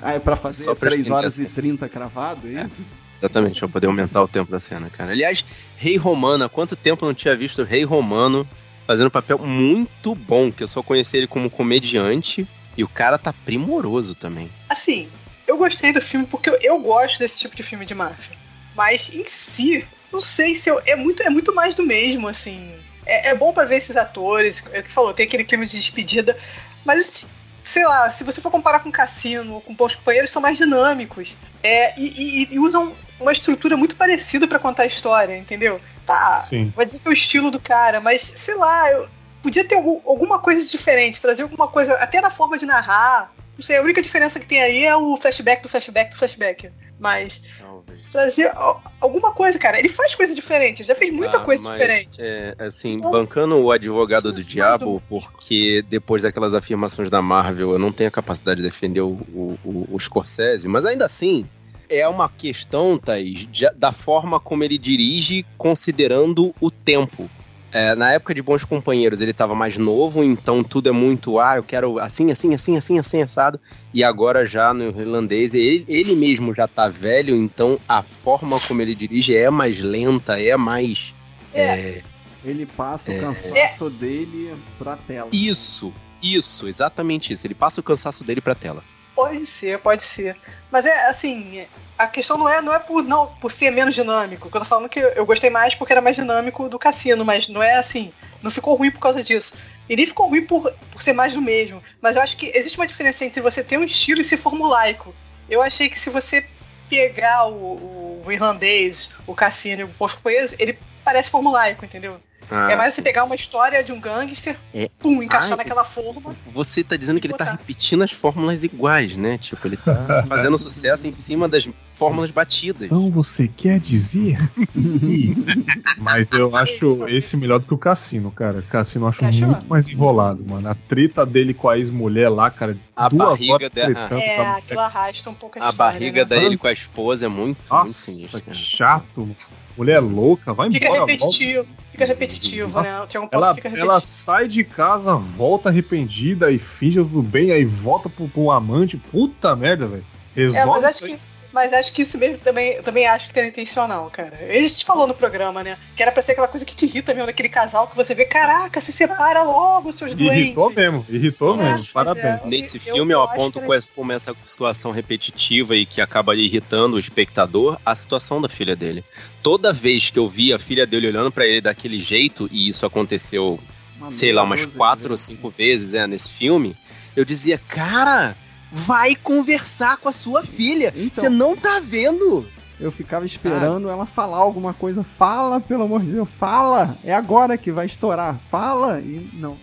ah, 0.00 0.12
é 0.12 0.18
pra 0.20 0.36
fazer 0.36 0.64
Só 0.64 0.74
pra 0.74 0.90
3 0.90 1.00
estender 1.00 1.18
horas 1.18 1.38
e 1.40 1.46
30 1.48 1.88
cravado, 1.88 2.46
é 2.46 2.64
isso? 2.64 2.84
Exatamente, 3.18 3.58
pra 3.58 3.68
poder 3.68 3.86
aumentar 3.88 4.22
o 4.22 4.28
tempo 4.28 4.50
da 4.50 4.60
cena, 4.60 4.88
cara. 4.88 5.10
Aliás, 5.10 5.44
Rei 5.76 5.96
Romano, 5.96 6.44
há 6.44 6.48
quanto 6.48 6.76
tempo 6.76 7.04
eu 7.04 7.08
não 7.08 7.14
tinha 7.14 7.36
visto 7.36 7.62
o 7.62 7.64
Rei 7.64 7.84
Romano 7.84 8.48
fazendo 8.86 9.08
um 9.08 9.10
papel 9.10 9.38
muito 9.38 10.14
bom, 10.14 10.50
que 10.50 10.62
eu 10.62 10.68
só 10.68 10.82
conheci 10.82 11.16
ele 11.16 11.26
como 11.26 11.50
comediante, 11.50 12.48
e 12.76 12.82
o 12.82 12.88
cara 12.88 13.18
tá 13.18 13.32
primoroso 13.32 14.14
também. 14.14 14.50
Assim, 14.68 15.08
eu 15.50 15.56
gostei 15.58 15.92
do 15.92 16.00
filme 16.00 16.26
porque 16.26 16.48
eu, 16.48 16.58
eu 16.62 16.78
gosto 16.78 17.18
desse 17.18 17.38
tipo 17.38 17.54
de 17.54 17.62
filme 17.62 17.84
de 17.84 17.94
máfia. 17.94 18.36
Mas 18.74 19.10
em 19.12 19.24
si, 19.26 19.86
não 20.12 20.20
sei 20.20 20.54
se 20.54 20.70
eu, 20.70 20.80
é 20.86 20.96
muito 20.96 21.22
é 21.22 21.30
muito 21.30 21.54
mais 21.54 21.74
do 21.74 21.84
mesmo, 21.84 22.28
assim. 22.28 22.74
É, 23.04 23.30
é 23.30 23.34
bom 23.34 23.52
pra 23.52 23.64
ver 23.64 23.76
esses 23.76 23.96
atores, 23.96 24.64
é 24.72 24.80
o 24.80 24.82
que 24.82 24.92
falou, 24.92 25.12
tem 25.12 25.26
aquele 25.26 25.44
clima 25.44 25.66
de 25.66 25.76
despedida, 25.76 26.36
mas 26.84 27.26
sei 27.60 27.84
lá, 27.84 28.08
se 28.10 28.24
você 28.24 28.40
for 28.40 28.50
comparar 28.50 28.80
com 28.80 28.90
Cassino 28.90 29.54
ou 29.54 29.60
com 29.60 29.74
Bons 29.74 29.94
Companheiros, 29.96 30.30
são 30.30 30.40
mais 30.40 30.56
dinâmicos. 30.56 31.36
É, 31.62 31.98
e, 32.00 32.06
e- 32.52 32.54
e 32.54 32.58
usam 32.58 32.94
uma 33.18 33.32
estrutura 33.32 33.76
muito 33.76 33.96
parecida 33.96 34.48
para 34.48 34.58
contar 34.58 34.84
a 34.84 34.86
história, 34.86 35.36
entendeu? 35.36 35.80
Tá, 36.06 36.46
Sim. 36.48 36.72
vai 36.74 36.86
dizer 36.86 37.00
que 37.00 37.08
é 37.08 37.10
o 37.10 37.12
estilo 37.12 37.50
do 37.50 37.60
cara, 37.60 38.00
mas 38.00 38.32
sei 38.34 38.54
lá, 38.54 38.90
eu, 38.92 39.08
podia 39.42 39.64
ter 39.64 39.74
algum, 39.74 40.00
alguma 40.08 40.38
coisa 40.38 40.64
diferente, 40.66 41.20
trazer 41.20 41.42
alguma 41.42 41.68
coisa, 41.68 41.94
até 41.94 42.20
na 42.20 42.30
forma 42.30 42.56
de 42.56 42.64
narrar. 42.66 43.32
Não 43.60 43.66
sei, 43.66 43.76
a 43.76 43.82
única 43.82 44.00
diferença 44.00 44.40
que 44.40 44.46
tem 44.46 44.58
aí 44.62 44.84
é 44.86 44.96
o 44.96 45.18
flashback 45.18 45.62
do 45.62 45.68
flashback 45.68 46.12
do 46.12 46.16
flashback. 46.16 46.70
Mas 46.98 47.42
Talvez. 47.58 48.00
trazer 48.10 48.50
al- 48.56 48.82
alguma 48.98 49.32
coisa, 49.34 49.58
cara. 49.58 49.78
Ele 49.78 49.90
faz 49.90 50.14
coisa 50.14 50.34
diferente, 50.34 50.82
já 50.82 50.94
fez 50.94 51.12
muita 51.12 51.36
Ah, 51.36 51.40
coisa 51.40 51.62
mas, 51.64 51.74
diferente. 51.74 52.16
É, 52.22 52.54
assim, 52.58 52.94
Então, 52.94 53.10
bancando 53.10 53.56
o 53.58 53.70
advogado 53.70 54.22
do 54.22 54.32
precisa 54.32 54.50
diabo, 54.50 55.02
porque 55.10 55.84
depois 55.90 56.22
daquelas 56.22 56.54
afirmações 56.54 57.10
da 57.10 57.20
Marvel, 57.20 57.72
eu 57.72 57.78
não 57.78 57.92
tenho 57.92 58.08
a 58.08 58.10
capacidade 58.10 58.62
de 58.62 58.66
defender 58.66 59.02
o, 59.02 59.10
o, 59.34 59.58
o- 59.62 59.88
o 59.92 60.00
Scorsese, 60.00 60.66
mas 60.66 60.86
ainda 60.86 61.04
assim, 61.04 61.46
é 61.86 62.08
uma 62.08 62.30
questão, 62.30 62.96
Thaís, 62.96 63.46
da 63.76 63.92
forma 63.92 64.40
como 64.40 64.64
ele 64.64 64.78
dirige, 64.78 65.44
considerando 65.58 66.54
o 66.62 66.70
tempo. 66.70 67.30
É, 67.72 67.94
na 67.94 68.12
época 68.12 68.34
de 68.34 68.42
Bons 68.42 68.64
Companheiros, 68.64 69.20
ele 69.20 69.30
estava 69.30 69.54
mais 69.54 69.76
novo, 69.76 70.24
então 70.24 70.64
tudo 70.64 70.88
é 70.88 70.92
muito, 70.92 71.38
ah, 71.38 71.56
eu 71.56 71.62
quero 71.62 71.98
assim, 72.00 72.30
assim, 72.32 72.52
assim, 72.52 72.76
assim, 72.76 72.98
assim, 72.98 73.22
assado. 73.22 73.60
E 73.94 74.02
agora 74.02 74.44
já 74.44 74.74
no 74.74 74.88
irlandês, 75.00 75.54
ele, 75.54 75.84
ele 75.86 76.16
mesmo 76.16 76.52
já 76.52 76.66
tá 76.66 76.88
velho, 76.88 77.36
então 77.36 77.78
a 77.88 78.02
forma 78.02 78.58
como 78.60 78.82
ele 78.82 78.94
dirige 78.94 79.36
é 79.36 79.48
mais 79.50 79.80
lenta, 79.80 80.40
é 80.40 80.56
mais. 80.56 81.14
é, 81.54 82.02
Ele 82.44 82.66
passa 82.66 83.12
É. 83.12 83.18
o 83.18 83.20
cansaço 83.20 83.88
dele 83.90 84.52
pra 84.78 84.96
tela. 84.96 85.28
Isso, 85.32 85.92
isso, 86.22 86.66
exatamente 86.66 87.32
isso. 87.32 87.46
Ele 87.46 87.54
passa 87.54 87.80
o 87.80 87.84
cansaço 87.84 88.24
dele 88.24 88.40
pra 88.40 88.54
tela. 88.54 88.82
Pode 89.20 89.46
ser, 89.46 89.78
pode 89.78 90.04
ser. 90.04 90.36
Mas 90.70 90.84
é 90.84 91.08
assim, 91.08 91.66
a 91.98 92.06
questão 92.06 92.38
não 92.38 92.48
é, 92.48 92.62
não 92.62 92.72
é 92.72 92.78
por, 92.78 93.02
não, 93.04 93.26
por 93.40 93.52
ser 93.52 93.70
menos 93.70 93.94
dinâmico. 93.94 94.48
Eu 94.48 94.60
tô 94.60 94.64
falando 94.64 94.88
que 94.88 94.98
eu 94.98 95.26
gostei 95.26 95.50
mais 95.50 95.74
porque 95.74 95.92
era 95.92 96.00
mais 96.00 96.16
dinâmico 96.16 96.68
do 96.68 96.78
cassino, 96.78 97.24
mas 97.24 97.48
não 97.48 97.62
é 97.62 97.74
assim. 97.74 98.12
Não 98.42 98.50
ficou 98.50 98.74
ruim 98.74 98.90
por 98.90 99.00
causa 99.00 99.22
disso. 99.22 99.56
E 99.88 99.96
nem 99.96 100.06
ficou 100.06 100.28
ruim 100.28 100.46
por, 100.46 100.72
por 100.90 101.02
ser 101.02 101.12
mais 101.12 101.34
do 101.34 101.42
mesmo. 101.42 101.82
Mas 102.00 102.16
eu 102.16 102.22
acho 102.22 102.36
que 102.36 102.50
existe 102.54 102.78
uma 102.78 102.86
diferença 102.86 103.24
entre 103.24 103.42
você 103.42 103.62
ter 103.62 103.78
um 103.78 103.84
estilo 103.84 104.20
e 104.20 104.24
ser 104.24 104.38
formulaico. 104.38 105.14
Eu 105.48 105.60
achei 105.60 105.88
que 105.88 105.98
se 105.98 106.08
você 106.10 106.46
pegar 106.88 107.48
o, 107.48 108.22
o 108.24 108.32
irlandês, 108.32 109.10
o 109.26 109.34
cassino 109.34 109.82
e 109.82 109.84
o 109.84 110.08
Coelho, 110.22 110.48
ele 110.58 110.78
parece 111.04 111.30
formulaico, 111.30 111.84
entendeu? 111.84 112.20
Ah, 112.50 112.72
é 112.72 112.76
mais 112.76 112.94
você 112.94 113.02
pegar 113.02 113.24
uma 113.24 113.34
história 113.34 113.82
de 113.84 113.92
um 113.92 114.00
gangster, 114.00 114.58
É. 114.74 114.88
pum, 114.98 115.22
encaixar 115.22 115.52
Ai, 115.52 115.58
naquela 115.58 115.84
forma. 115.84 116.34
Você 116.52 116.82
tá 116.82 116.96
dizendo 116.96 117.20
que 117.20 117.26
ele 117.26 117.34
tá 117.34 117.44
Botar. 117.44 117.56
repetindo 117.58 118.02
as 118.02 118.10
fórmulas 118.10 118.64
iguais, 118.64 119.16
né? 119.16 119.38
Tipo, 119.38 119.66
ele 119.68 119.76
tá 119.76 120.24
fazendo 120.28 120.58
sucesso 120.58 121.06
em 121.06 121.12
cima 121.12 121.48
das 121.48 121.68
fórmulas 121.94 122.30
batidas. 122.30 122.86
Então 122.86 123.10
você 123.10 123.46
quer 123.48 123.78
dizer? 123.78 124.38
Mas 125.98 126.30
eu 126.32 126.54
acho 126.56 127.08
esse 127.08 127.36
melhor 127.36 127.58
do 127.60 127.66
que 127.66 127.74
o 127.74 127.78
Cassino, 127.78 128.30
cara. 128.30 128.62
Cassino 128.62 129.04
eu 129.04 129.08
acho 129.08 129.22
muito 129.24 129.66
mais 129.68 129.86
enrolado, 129.88 130.44
mano. 130.44 130.68
A 130.68 130.74
treta 130.74 131.24
dele 131.26 131.54
com 131.54 131.68
a 131.68 131.78
ex-mulher 131.78 132.28
lá, 132.30 132.50
cara. 132.50 132.76
A 132.96 133.08
barriga 133.08 133.68
dela- 133.70 134.08
É, 134.12 134.40
a 134.40 134.56
aquilo 134.56 134.80
arrasta 134.80 135.30
um 135.30 135.34
pouco 135.34 135.58
a, 135.58 135.66
A 135.66 135.70
história, 135.70 135.92
barriga 135.92 136.24
né? 136.24 136.40
dele 136.40 136.56
com 136.56 136.66
a 136.66 136.72
esposa 136.72 137.26
é 137.26 137.28
muito, 137.28 137.58
muito 137.58 137.70
Nossa, 137.70 137.92
sinistra. 137.92 138.40
que 138.40 138.54
chato. 138.54 139.28
Mulher 139.76 140.00
louca, 140.00 140.52
vai 140.52 140.70
Fica 140.70 140.86
embora. 140.86 141.00
repetitivo, 141.00 141.66
fica 142.00 142.06
repetitivo, 142.06 142.80
né? 142.80 143.06
Tinha 143.08 143.20
um 143.20 143.26
ponto 143.26 143.34
Ela, 143.34 143.48
que 143.54 143.62
fica 143.62 143.68
ela 143.68 143.94
repetitivo. 143.94 144.00
sai 144.00 144.48
de 144.48 144.64
casa, 144.64 145.14
volta 145.14 145.68
arrependida 145.68 146.50
e 146.50 146.58
finge 146.58 146.98
tudo 146.98 147.22
bem, 147.22 147.52
aí 147.52 147.64
volta 147.64 148.08
pro, 148.08 148.28
pro 148.28 148.50
amante. 148.50 148.96
Puta 148.96 149.54
merda, 149.54 149.86
velho. 149.86 150.04
Resolve. 150.34 150.58
É, 150.58 150.66
mas 150.66 150.84
acho 150.84 151.04
que. 151.04 151.18
Mas 151.52 151.72
acho 151.72 151.92
que 151.92 152.02
isso 152.02 152.16
mesmo 152.16 152.38
também, 152.38 152.74
eu 152.74 152.82
também 152.82 153.06
acho 153.06 153.28
que 153.28 153.38
era 153.38 153.48
intencional, 153.48 154.08
cara. 154.10 154.38
Ele 154.48 154.70
te 154.70 154.84
falou 154.84 155.06
no 155.06 155.14
programa, 155.14 155.64
né? 155.64 155.76
Que 155.96 156.02
era 156.02 156.12
pra 156.12 156.22
ser 156.22 156.32
aquela 156.32 156.46
coisa 156.46 156.64
que 156.64 156.76
te 156.76 156.84
irrita 156.86 157.12
mesmo, 157.12 157.26
daquele 157.26 157.48
casal 157.48 157.88
que 157.88 157.96
você 157.96 158.14
vê, 158.14 158.24
caraca, 158.24 158.80
se 158.80 158.92
separa 158.92 159.42
logo, 159.42 159.92
seus 159.92 160.14
doentes. 160.14 160.36
Irritou 160.38 160.70
mesmo, 160.70 161.06
irritou 161.08 161.54
É, 161.54 161.56
mesmo. 161.56 161.72
mas 161.78 161.92
Parabéns. 161.92 162.24
é. 162.24 162.40
Nesse 162.46 162.76
Eu- 162.76 162.94
filme, 162.94 163.12
eu 163.12 163.18
eu 163.18 163.22
aponto 163.24 163.58
que 163.60 163.66
com 163.66 163.74
essa- 163.74 163.88
como 163.96 164.12
essa 164.12 164.34
situação 164.44 164.92
repetitiva 164.92 165.74
e 165.74 165.84
que 165.84 166.00
acaba 166.00 166.34
irritando 166.36 166.94
o 166.96 166.98
espectador, 166.98 167.78
a 167.84 167.94
situação 167.94 168.40
da 168.40 168.48
filha 168.48 168.76
dele. 168.76 169.04
Toda 169.42 169.72
vez 169.72 170.08
que 170.10 170.18
eu 170.18 170.28
vi 170.30 170.52
a 170.52 170.58
filha 170.58 170.86
dele 170.86 171.08
olhando 171.08 171.32
pra 171.32 171.46
ele 171.46 171.60
daquele 171.60 171.98
jeito, 171.98 172.48
e 172.52 172.68
isso 172.68 172.86
aconteceu 172.86 173.58
Uma 173.98 174.10
sei 174.10 174.32
lá, 174.32 174.42
umas 174.44 174.64
quatro 174.66 175.10
ou 175.10 175.16
cinco 175.16 175.50
vezes 175.50 175.94
é, 175.94 176.06
nesse 176.06 176.30
filme, 176.30 176.76
eu 177.16 177.24
dizia, 177.24 177.58
cara, 177.58 178.36
vai 178.70 179.14
conversar 179.14 179.96
com 179.96 180.08
a 180.08 180.12
sua 180.12 180.42
filha. 180.42 180.92
Então. 180.96 181.24
Você 181.24 181.28
não 181.28 181.56
tá 181.56 181.80
vendo? 181.80 182.46
Eu 182.78 182.90
ficava 182.90 183.26
esperando 183.26 183.90
ela 183.90 184.06
falar 184.06 184.38
alguma 184.38 184.72
coisa. 184.72 185.04
Fala, 185.04 185.60
pelo 185.60 185.82
amor 185.82 186.00
de 186.02 186.12
Deus, 186.12 186.30
fala! 186.30 186.96
É 187.04 187.12
agora 187.12 187.58
que 187.58 187.70
vai 187.70 187.84
estourar. 187.84 188.38
Fala! 188.50 189.00
E 189.00 189.30
não. 189.34 189.58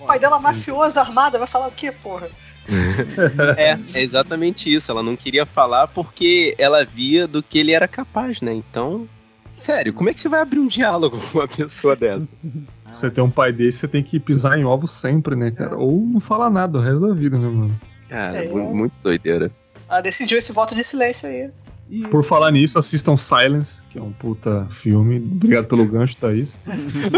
O 0.00 0.06
pai 0.06 0.18
dela 0.18 0.38
mafioso, 0.38 0.98
armado, 0.98 1.38
vai 1.38 1.46
falar 1.46 1.68
o 1.68 1.72
quê, 1.72 1.92
porra? 1.92 2.30
É, 3.56 3.78
é 3.98 4.02
exatamente 4.02 4.72
isso. 4.72 4.90
Ela 4.90 5.02
não 5.02 5.16
queria 5.16 5.46
falar 5.46 5.88
porque 5.88 6.54
ela 6.58 6.84
via 6.84 7.26
do 7.26 7.42
que 7.42 7.58
ele 7.58 7.72
era 7.72 7.88
capaz, 7.88 8.42
né? 8.42 8.52
Então, 8.52 9.08
sério, 9.50 9.94
como 9.94 10.10
é 10.10 10.14
que 10.14 10.20
você 10.20 10.28
vai 10.28 10.40
abrir 10.40 10.58
um 10.58 10.66
diálogo 10.66 11.18
com 11.18 11.38
uma 11.38 11.48
pessoa 11.48 11.96
dessa? 11.96 12.30
Você 12.92 13.10
tem 13.10 13.22
um 13.22 13.30
pai 13.30 13.52
desse, 13.52 13.78
você 13.78 13.88
tem 13.88 14.02
que 14.02 14.18
pisar 14.18 14.58
em 14.58 14.64
ovos 14.64 14.90
sempre, 14.90 15.36
né, 15.36 15.50
cara? 15.50 15.76
Ou 15.76 16.00
não 16.00 16.20
falar 16.20 16.50
nada 16.50 16.78
o 16.78 16.80
resto 16.82 17.00
da 17.06 17.14
vida, 17.14 17.38
né, 17.38 17.46
mano? 17.48 17.80
Cara, 18.08 18.44
É. 18.44 18.48
mu- 18.48 18.74
muito 18.74 18.98
doideira. 19.00 19.50
Ela 19.88 20.00
decidiu 20.00 20.36
esse 20.38 20.52
voto 20.52 20.74
de 20.74 20.82
silêncio 20.84 21.28
aí. 21.28 21.50
E 21.90 22.02
Por 22.08 22.22
falar 22.22 22.50
nisso, 22.50 22.78
assistam 22.78 23.16
Silence, 23.16 23.80
que 23.90 23.98
é 23.98 24.02
um 24.02 24.12
puta 24.12 24.66
filme. 24.82 25.16
Obrigado 25.16 25.66
pelo 25.68 25.86
gancho, 25.86 26.16
Thaís. 26.18 26.54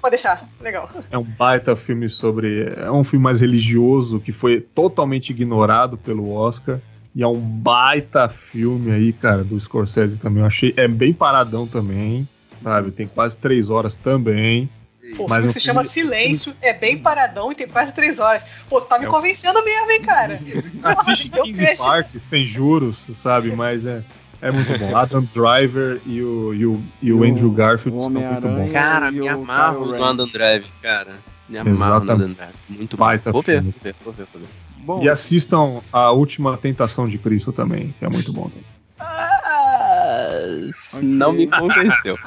Pode 0.00 0.10
deixar, 0.16 0.48
legal. 0.60 0.88
É 1.10 1.18
um 1.18 1.22
baita 1.24 1.76
filme 1.76 2.08
sobre. 2.08 2.72
É 2.78 2.90
um 2.90 3.04
filme 3.04 3.22
mais 3.22 3.40
religioso 3.40 4.18
que 4.18 4.32
foi 4.32 4.60
totalmente 4.60 5.30
ignorado 5.30 5.98
pelo 5.98 6.30
Oscar. 6.30 6.78
E 7.14 7.22
é 7.22 7.26
um 7.26 7.38
baita 7.38 8.28
filme 8.28 8.90
aí, 8.92 9.12
cara, 9.12 9.44
do 9.44 9.58
Scorsese 9.60 10.16
também. 10.18 10.40
Eu 10.40 10.46
achei. 10.46 10.72
É 10.76 10.88
bem 10.88 11.12
paradão 11.12 11.66
também, 11.66 12.26
sabe? 12.62 12.90
Tem 12.92 13.06
quase 13.06 13.36
três 13.36 13.68
horas 13.68 13.94
também. 13.96 14.70
Pô, 15.16 15.24
o 15.24 15.28
Mas 15.28 15.38
filme 15.38 15.52
se 15.52 15.60
filme- 15.60 15.80
chama 15.80 15.84
Silêncio, 15.84 16.54
é 16.62 16.72
bem 16.72 16.98
paradão 16.98 17.50
e 17.50 17.54
tem 17.54 17.66
quase 17.68 17.92
três 17.92 18.18
horas. 18.20 18.42
Pô, 18.68 18.80
tu 18.80 18.86
tá 18.88 18.98
me 18.98 19.04
É 19.04 19.08
o- 19.08 19.10
convencendo 19.10 19.62
mesmo, 19.64 19.90
hein, 19.90 20.02
cara? 20.02 20.40
Assiste 20.82 21.30
eu 21.36 21.44
15 21.44 21.66
fecho. 21.66 21.82
partes, 21.84 22.24
sem 22.24 22.46
juros, 22.46 22.98
sabe? 23.22 23.50
Mas 23.54 23.84
é, 23.84 24.02
é 24.40 24.50
muito 24.50 24.78
bom. 24.78 24.96
Adam 24.96 25.22
Driver 25.22 26.00
e 26.06 26.22
o, 26.22 26.54
e 26.54 26.66
o, 26.66 26.82
e 27.02 27.12
o 27.12 27.18
o- 27.20 27.24
Andrew 27.24 27.50
Garfield 27.50 27.98
o 27.98 28.02
são 28.02 28.10
muito 28.10 28.48
bons. 28.48 28.72
Cara, 28.72 29.10
me 29.10 29.20
o 29.20 29.28
amarro 29.30 29.86
no. 29.86 30.02
Adam 30.04 30.26
Drive, 30.28 30.66
cara. 30.82 31.18
Me 31.48 31.58
amarro 31.58 32.04
no. 32.04 32.12
Adam 32.12 32.32
Drive. 32.32 32.54
Muito 32.68 32.96
bom. 32.96 33.04
Baita 33.04 33.32
Vou 33.32 33.42
ver, 33.42 33.60
vou 33.62 33.72
ver, 33.82 33.94
vou 34.04 34.12
ver, 34.12 34.26
vou 34.32 34.40
ver. 34.42 34.48
Bom, 34.82 35.02
E 35.02 35.08
assistam 35.10 35.82
A 35.92 36.10
Última 36.10 36.56
Tentação 36.56 37.06
de 37.08 37.18
Cristo 37.18 37.52
também, 37.52 37.94
que 37.98 38.04
é 38.04 38.08
muito 38.08 38.32
bom. 38.32 38.50
Não 41.02 41.32
me 41.32 41.46
convenceu. 41.46 42.18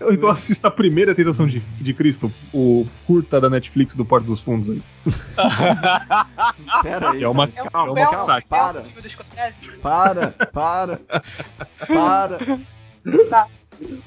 Eu 0.00 0.12
então 0.14 0.28
assista 0.28 0.68
a 0.68 0.70
primeira 0.70 1.14
Tentação 1.14 1.46
de, 1.46 1.60
de 1.60 1.94
Cristo, 1.94 2.32
o 2.52 2.86
curta 3.06 3.40
da 3.40 3.50
Netflix 3.50 3.94
do 3.94 4.04
Porto 4.04 4.26
dos 4.26 4.40
Fundos 4.40 4.70
aí. 4.70 4.82
pera 6.82 7.10
aí. 7.10 7.22
É 7.22 7.28
uma, 7.28 7.44
É 7.44 7.62
um, 7.78 7.96
é 7.96 8.08
uma 8.08 8.38
é 8.38 8.40
para. 8.42 8.84
Para, 9.80 10.30
para, 10.52 11.00
para. 11.86 12.38
Tá. 13.30 13.46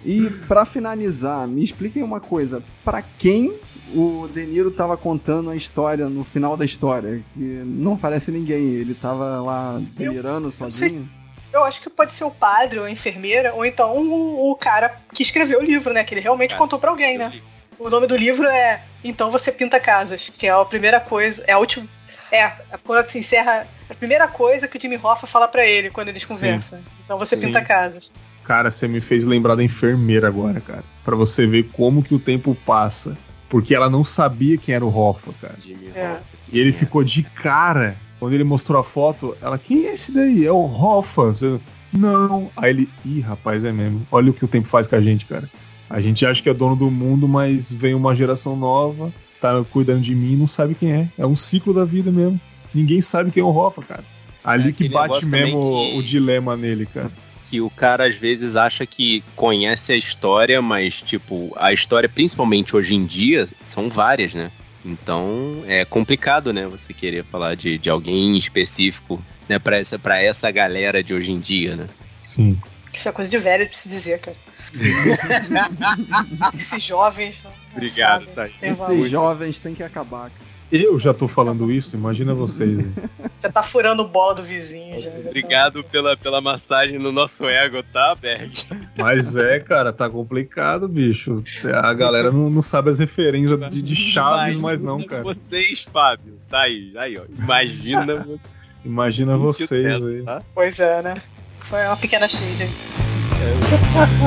E 0.04 0.30
pra 0.48 0.66
finalizar, 0.66 1.48
me 1.48 1.64
expliquem 1.64 2.04
uma 2.04 2.20
coisa. 2.20 2.64
Pra 2.84 3.02
quem 3.02 3.54
o 3.94 4.28
De 4.34 4.46
Niro 4.46 4.72
tava 4.72 4.98
contando 4.98 5.50
a 5.50 5.56
história 5.56 6.10
no 6.10 6.24
final 6.24 6.56
da 6.56 6.66
história? 6.66 7.22
Que 7.34 7.64
não 7.66 7.94
aparece 7.94 8.32
ninguém. 8.32 8.74
Ele 8.74 8.94
tava 8.94 9.42
lá 9.42 9.82
delirando 9.96 10.52
sozinho. 10.52 11.10
Eu 11.52 11.64
acho 11.64 11.82
que 11.82 11.90
pode 11.90 12.14
ser 12.14 12.24
o 12.24 12.32
padre 12.32 12.80
ou 12.80 12.86
a 12.86 12.92
enfermeira, 12.92 13.54
ou 13.54 13.66
então 13.66 13.96
o, 13.96 14.52
o 14.52 14.56
cara 14.56 14.96
que 15.14 15.24
escreveu 15.24 15.60
o 15.60 15.64
livro, 15.64 15.94
né? 15.94 16.04
Que 16.04 16.14
ele 16.14 16.22
realmente 16.22 16.52
Cara, 16.52 16.60
contou 16.60 16.80
pra 16.80 16.90
alguém, 16.90 17.18
né? 17.18 17.42
O 17.78 17.90
nome 17.90 18.08
do 18.08 18.16
livro 18.16 18.46
é 18.48 18.84
Então 19.04 19.32
Você 19.32 19.52
Pinta 19.52 19.80
Casas, 19.80 20.30
que 20.30 20.48
é 20.48 20.52
a 20.52 20.66
primeira 20.66 21.00
coisa, 21.00 21.44
é 21.48 21.54
a 21.54 21.58
última. 21.58 21.88
É, 22.32 22.48
quando 22.84 23.10
se 23.10 23.20
encerra, 23.20 23.66
a 23.90 23.96
primeira 23.96 24.28
coisa 24.28 24.68
que 24.68 24.78
o 24.78 24.82
Jimmy 24.82 25.00
Hoffa 25.02 25.26
fala 25.26 25.48
pra 25.48 25.66
ele 25.66 25.90
quando 25.90 26.10
eles 26.10 26.26
conversam. 26.26 26.80
Então 27.04 27.18
você 27.18 27.36
Sim. 27.36 27.48
pinta 27.48 27.62
casas. 27.62 28.14
Cara, 28.44 28.70
você 28.70 28.88
me 28.88 29.02
fez 29.02 29.24
lembrar 29.24 29.56
da 29.56 29.64
enfermeira 29.64 30.28
agora, 30.28 30.60
cara. 30.62 30.84
Pra 31.04 31.16
você 31.16 31.48
ver 31.48 31.70
como 31.72 32.04
que 32.04 32.14
o 32.14 32.20
tempo 32.20 32.56
passa. 32.66 33.18
Porque 33.48 33.74
ela 33.74 33.90
não 33.90 34.06
sabia 34.06 34.58
quem 34.58 34.76
era 34.76 34.86
o 34.86 34.96
Hoffa, 34.96 35.34
cara. 35.42 35.56
Jimmy 35.60 35.92
É. 35.96 36.12
Hoffa, 36.12 36.24
E 36.52 36.60
ele 36.60 36.70
é. 36.70 36.74
ficou 36.74 37.04
de 37.04 37.24
cara. 37.24 37.96
Quando 38.20 38.34
ele 38.34 38.44
mostrou 38.44 38.80
a 38.80 38.84
foto, 38.84 39.36
ela, 39.42 39.58
quem 39.58 39.86
é 39.88 39.94
esse 39.94 40.12
daí? 40.12 40.46
É 40.46 40.52
o 40.52 40.66
Hoffa. 40.66 41.24
Você, 41.34 41.60
não. 41.98 42.50
Aí 42.58 42.72
ele, 42.72 42.90
ih, 43.06 43.22
rapaz, 43.22 43.64
é 43.64 43.72
mesmo. 43.72 44.06
Olha 44.12 44.32
o 44.32 44.34
que 44.34 44.44
o 44.46 44.48
tempo 44.48 44.68
faz 44.68 44.88
com 44.88 44.96
a 44.96 45.02
gente, 45.02 45.26
cara. 45.26 45.50
A 45.90 46.00
gente 46.02 46.26
acha 46.26 46.42
que 46.44 46.50
é 46.50 46.54
dono 46.54 46.76
do 46.76 46.92
mundo, 46.92 47.28
mas 47.28 47.72
vem 47.72 47.96
uma 47.96 48.16
geração 48.16 48.56
nova, 48.56 49.12
tá 49.42 49.64
cuidando 49.72 50.02
de 50.02 50.14
mim 50.14 50.34
e 50.34 50.36
não 50.36 50.48
sabe 50.48 50.76
quem 50.76 50.92
é. 50.92 51.08
É 51.18 51.26
um 51.26 51.36
ciclo 51.36 51.74
da 51.74 51.86
vida 51.86 52.12
mesmo. 52.12 52.40
Ninguém 52.74 53.02
sabe 53.02 53.32
quem 53.32 53.42
é 53.42 53.46
o 53.46 53.56
Hoffa, 53.56 53.82
cara. 53.82 54.04
Ali 54.44 54.70
É 54.70 54.72
que 54.72 54.88
bate 54.90 55.28
mesmo 55.28 55.60
que- 55.62 55.98
o 55.98 56.04
dilema 56.04 56.56
nele, 56.56 56.86
cara. 56.86 57.12
que 57.50 57.60
o 57.60 57.70
cara 57.70 58.06
às 58.08 58.16
vezes 58.16 58.56
acha 58.56 58.86
que 58.86 59.24
conhece 59.36 59.92
a 59.92 59.96
história, 59.98 60.62
mas 60.62 61.02
tipo, 61.02 61.52
a 61.56 61.74
história, 61.74 62.08
principalmente 62.08 62.76
hoje 62.76 62.94
em 62.94 63.04
dia, 63.06 63.48
são 63.66 63.90
várias, 63.90 64.36
né? 64.36 64.52
Então 64.90 65.64
é 65.68 65.86
complicado, 65.86 66.52
né? 66.52 66.66
Você 66.68 66.94
querer 66.94 67.24
falar 67.26 67.56
de, 67.56 67.78
de 67.78 67.90
alguém 67.90 68.38
específico, 68.38 69.24
né? 69.48 69.60
Pra 69.60 69.78
essa, 69.78 70.00
pra 70.00 70.22
essa 70.22 70.50
galera 70.52 71.04
de 71.04 71.14
hoje 71.14 71.32
em 71.32 71.40
dia, 71.40 71.76
né? 71.76 71.88
Sim. 72.36 72.60
Isso 72.94 73.08
é 73.08 73.12
coisa 73.12 73.30
de 73.30 73.38
velho 73.38 73.70
de 73.70 73.78
se 73.78 73.88
dizer, 73.88 74.20
cara. 74.20 74.36
Esses 76.56 76.82
jovens. 76.84 77.36
não 77.44 77.52
Obrigado. 77.74 78.28
Tem 78.60 78.72
Esses 78.72 78.88
valor. 78.88 79.08
jovens 79.08 79.60
têm 79.60 79.74
que 79.76 79.84
acabar. 79.84 80.30
cara. 80.32 80.50
Eu 80.72 81.00
já 81.00 81.14
tô 81.14 81.28
falando 81.28 81.72
isso, 81.72 81.96
imagina 81.96 82.34
vocês. 82.34 82.96
né? 82.96 83.10
Já 83.42 83.50
tá 83.50 83.64
furando 83.64 84.06
bola 84.08 84.36
do 84.36 84.44
vizinho. 84.44 85.00
Já, 85.00 85.10
já 85.10 85.18
tá- 85.22 85.30
Obrigado 85.30 85.84
pela, 85.86 86.18
pela 86.18 86.42
massagem 86.42 87.00
no 87.00 87.10
nosso 87.12 87.46
ego, 87.48 87.82
tá, 87.82 88.14
Berg? 88.14 88.52
Mas 89.00 89.36
é, 89.36 89.60
cara, 89.60 89.92
tá 89.94 90.10
complicado, 90.10 90.88
bicho. 90.88 91.44
A 91.82 91.94
galera 91.94 92.32
não, 92.32 92.50
não 92.50 92.62
sabe 92.62 92.90
as 92.90 93.00
referências 93.00 93.60
de, 93.72 93.82
de 93.82 93.96
Chaves, 93.96 94.56
mas 94.58 94.82
não, 94.82 94.98
cara. 95.04 95.24
Vocês, 95.24 95.90
Fábio. 95.92 96.40
Tá 96.50 96.62
aí, 96.62 96.94
aí, 96.98 97.18
ó. 97.18 97.24
Imagina 97.38 98.16
você. 98.24 98.48
Imagina 98.84 99.38
vocês 99.38 99.70
dessa, 99.70 100.10
aí. 100.10 100.24
tá? 100.24 100.42
Pois 100.54 100.80
é, 100.80 101.02
né? 101.02 101.16
Foi 101.60 101.86
uma 101.86 101.98
pequena 101.98 102.28
shade 102.28 102.64
aí. 102.64 102.72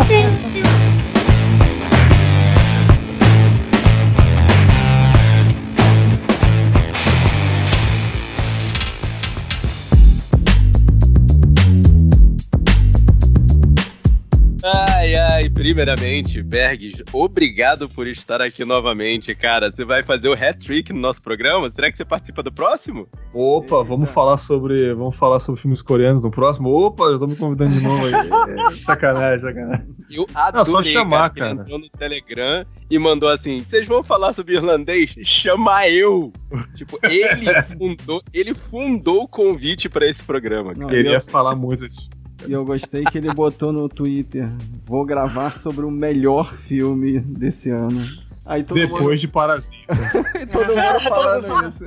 Ai, 0.08 0.71
primeiramente, 15.62 16.42
Bergs, 16.42 17.04
obrigado 17.12 17.88
por 17.88 18.08
estar 18.08 18.42
aqui 18.42 18.64
novamente, 18.64 19.32
cara. 19.32 19.70
Você 19.70 19.84
vai 19.84 20.02
fazer 20.02 20.28
o 20.28 20.32
hat-trick 20.32 20.92
no 20.92 20.98
nosso 20.98 21.22
programa? 21.22 21.70
Será 21.70 21.88
que 21.88 21.96
você 21.96 22.04
participa 22.04 22.42
do 22.42 22.50
próximo? 22.50 23.06
Opa, 23.32 23.80
vamos 23.84 24.10
falar 24.10 24.38
sobre. 24.38 24.92
Vamos 24.92 25.14
falar 25.14 25.38
sobre 25.38 25.60
filmes 25.60 25.80
coreanos 25.80 26.20
no 26.20 26.32
próximo? 26.32 26.68
Opa, 26.68 27.12
já 27.12 27.18
tô 27.20 27.28
me 27.28 27.36
convidando 27.36 27.70
de 27.70 27.80
novo 27.80 28.06
aí. 28.06 28.12
É, 28.42 28.70
sacanagem, 28.72 29.40
sacanagem. 29.40 29.86
Eu 30.10 30.26
só 30.32 30.58
adorei, 30.58 30.92
chamar, 30.92 31.30
cara, 31.30 31.32
que 31.32 31.40
Ele 31.40 31.48
cara. 31.48 31.62
entrou 31.62 31.78
no 31.78 31.88
Telegram 31.90 32.66
e 32.90 32.98
mandou 32.98 33.28
assim, 33.28 33.62
vocês 33.62 33.86
vão 33.86 34.02
falar 34.02 34.32
sobre 34.32 34.54
irlandês? 34.54 35.14
Chama 35.22 35.88
eu! 35.88 36.32
tipo, 36.74 36.98
ele 37.04 37.62
fundou, 37.78 38.22
ele 38.34 38.52
fundou 38.52 39.22
o 39.22 39.28
convite 39.28 39.88
pra 39.88 40.04
esse 40.06 40.24
programa. 40.24 40.74
Não, 40.76 40.88
Queria 40.88 41.20
falar 41.20 41.54
muito 41.54 41.86
isso. 41.86 42.10
E 42.46 42.52
eu 42.52 42.64
gostei 42.64 43.04
que 43.04 43.18
ele 43.18 43.32
botou 43.34 43.72
no 43.72 43.88
Twitter: 43.88 44.48
vou 44.84 45.04
gravar 45.04 45.56
sobre 45.56 45.84
o 45.84 45.90
melhor 45.90 46.44
filme 46.44 47.20
desse 47.20 47.70
ano. 47.70 48.06
Aí 48.44 48.64
todo 48.64 48.78
Depois 48.78 49.20
de 49.20 49.28
Parasita. 49.28 49.74
mundo, 49.88 50.46
todo 50.50 50.76
mundo 50.76 51.00
falando 51.08 51.68
isso. 51.68 51.86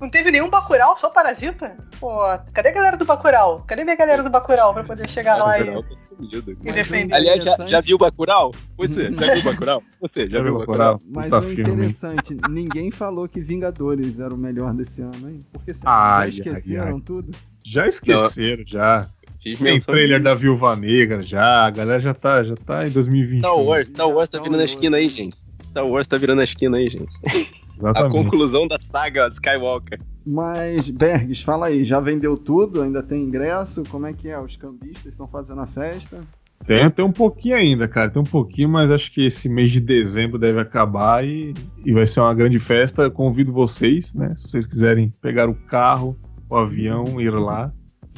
Não 0.00 0.10
teve 0.10 0.30
nenhum 0.30 0.50
Bacurau, 0.50 0.96
só 0.96 1.08
Parasita? 1.08 1.76
Pô, 2.00 2.18
cadê 2.52 2.68
a 2.70 2.72
galera 2.72 2.96
do 2.96 3.04
Bacurau? 3.04 3.64
Cadê 3.66 3.84
minha 3.84 3.96
galera 3.96 4.22
do 4.22 4.28
Bacurau 4.28 4.74
pra 4.74 4.84
poder 4.84 5.08
chegar 5.08 5.36
lá 5.36 5.58
e... 5.58 5.64
tá 5.64 5.96
sumido. 5.96 6.56
E 6.62 6.72
defender. 6.72 7.14
o 7.14 7.16
Aliás, 7.16 7.42
já, 7.42 7.66
já 7.66 7.80
viu 7.80 7.96
o 7.96 7.98
Bacurau? 7.98 8.52
Você, 8.76 9.04
já 9.14 9.32
viu 9.34 9.40
o 9.40 9.44
Bacurau? 9.44 9.82
Você, 10.00 10.22
já, 10.22 10.38
Já 10.38 10.42
viu 10.42 10.44
viu 10.44 10.54
o 10.56 10.58
Bacurau? 10.58 11.00
Mas 11.06 11.32
o 11.32 11.42
filme. 11.42 11.62
interessante, 11.62 12.36
ninguém 12.50 12.90
falou 12.90 13.28
que 13.28 13.40
Vingadores 13.40 14.20
era 14.20 14.34
o 14.34 14.38
melhor 14.38 14.74
desse 14.74 15.00
ano, 15.00 15.30
hein? 15.30 15.40
Porque 15.52 15.70
Ai, 15.84 16.30
já 16.30 16.38
esqueceram 16.38 16.86
ai, 16.86 16.92
ai. 16.92 17.00
tudo. 17.00 17.30
Já 17.64 17.88
esqueceram, 17.88 18.64
já. 18.66 19.08
Tem 19.56 19.78
trailer 19.80 20.18
de- 20.18 20.24
da 20.24 20.34
Viúva 20.34 20.74
Negra, 20.74 21.22
já. 21.22 21.66
A 21.66 21.70
galera 21.70 22.00
já 22.00 22.14
tá, 22.14 22.42
já 22.42 22.54
tá 22.56 22.86
em 22.86 22.90
2021. 22.90 23.40
Star 23.40 23.56
Wars, 23.58 23.88
Star 23.88 24.08
Wars 24.08 24.28
tá 24.28 24.40
virando 24.40 24.60
a 24.60 24.64
esquina 24.64 24.96
aí, 24.96 25.10
gente. 25.10 25.36
Star 25.64 25.86
Wars 25.86 26.06
tá 26.08 26.16
virando 26.18 26.40
a 26.40 26.44
esquina 26.44 26.76
aí, 26.78 26.88
gente. 26.88 27.12
A 27.24 27.76
Exatamente. 27.90 28.12
conclusão 28.12 28.66
da 28.68 28.76
saga 28.80 29.26
Skywalker. 29.28 30.00
Mas, 30.24 30.88
Bergs, 30.88 31.42
fala 31.42 31.66
aí, 31.66 31.84
já 31.84 32.00
vendeu 32.00 32.36
tudo? 32.36 32.80
Ainda 32.82 33.02
tem 33.02 33.22
ingresso? 33.24 33.84
Como 33.90 34.06
é 34.06 34.12
que 34.12 34.28
é? 34.28 34.38
Os 34.40 34.56
cambistas 34.56 35.06
estão 35.12 35.26
fazendo 35.26 35.60
a 35.60 35.66
festa? 35.66 36.22
Tem, 36.66 36.88
tem 36.88 37.04
um 37.04 37.12
pouquinho 37.12 37.56
ainda, 37.56 37.86
cara. 37.86 38.08
Tem 38.08 38.22
um 38.22 38.24
pouquinho, 38.24 38.70
mas 38.70 38.90
acho 38.90 39.12
que 39.12 39.26
esse 39.26 39.48
mês 39.50 39.70
de 39.70 39.80
dezembro 39.80 40.38
deve 40.38 40.58
acabar 40.60 41.22
e, 41.26 41.52
e 41.84 41.92
vai 41.92 42.06
ser 42.06 42.20
uma 42.20 42.32
grande 42.32 42.58
festa. 42.58 43.02
Eu 43.02 43.10
convido 43.10 43.52
vocês, 43.52 44.14
né? 44.14 44.32
Se 44.36 44.48
vocês 44.48 44.66
quiserem 44.66 45.12
pegar 45.20 45.46
o 45.50 45.54
carro, 45.54 46.16
o 46.48 46.56
avião, 46.56 47.20
ir 47.20 47.30
lá. 47.30 47.70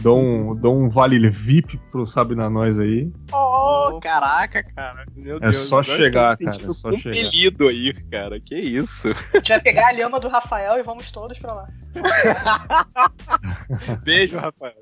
Dou 0.02 0.20
um, 0.22 0.54
dou 0.54 0.78
um 0.78 0.88
vale 0.90 1.30
VIP 1.30 1.78
pro 1.90 2.06
Sabe 2.06 2.34
na 2.34 2.50
Nós 2.50 2.78
aí. 2.78 3.10
Oh, 3.32 3.98
caraca, 4.00 4.62
cara. 4.62 5.06
Meu 5.16 5.38
É 5.40 5.50
só 5.52 5.80
eu 5.80 5.84
tô 5.84 5.96
chegar, 5.96 6.36
cara, 6.36 6.50
é 6.56 6.72
só 6.72 6.92
chegar. 6.92 7.14
compelido 7.14 7.68
aí, 7.68 7.92
cara. 8.10 8.38
Que 8.38 8.54
isso. 8.56 9.08
A 9.32 9.38
gente 9.38 9.48
vai 9.48 9.60
pegar 9.60 9.88
a 9.88 9.92
lhama 9.92 10.20
do 10.20 10.28
Rafael 10.28 10.76
e 10.78 10.82
vamos 10.82 11.10
todos 11.10 11.38
pra 11.38 11.54
lá. 11.54 11.66
Beijo, 14.04 14.36
Rafael. 14.38 14.74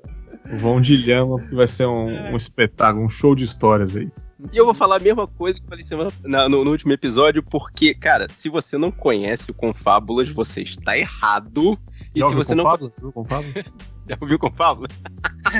Vão 0.59 0.79
de 0.79 0.95
lhama, 0.97 1.37
porque 1.39 1.55
vai 1.55 1.67
ser 1.67 1.87
um, 1.87 2.33
um 2.33 2.37
espetáculo, 2.37 3.05
um 3.05 3.09
show 3.09 3.33
de 3.35 3.45
histórias 3.45 3.95
aí. 3.95 4.09
E 4.51 4.57
eu 4.57 4.65
vou 4.65 4.75
falar 4.75 4.97
a 4.97 4.99
mesma 4.99 5.25
coisa 5.25 5.57
que 5.59 5.65
eu 5.65 5.69
falei 5.69 5.83
semana, 5.83 6.11
na- 6.23 6.47
no, 6.47 6.63
no 6.63 6.69
último 6.71 6.91
episódio, 6.91 7.41
porque, 7.41 7.95
cara, 7.95 8.27
se 8.31 8.47
você 8.49 8.77
não 8.77 8.91
conhece 8.91 9.49
o 9.49 9.53
Confábulas, 9.55 10.29
você 10.29 10.61
está 10.61 10.95
errado. 10.95 11.79
E 12.13 12.19
Já 12.19 12.29
se 12.29 12.35
você 12.35 12.53
não. 12.53 12.65
Confábulas? 12.65 12.93
Viu 12.99 13.11
Confábulas? 13.11 13.65
Já 14.07 14.17
ouviu 14.21 14.37
Confábulas? 14.37 14.91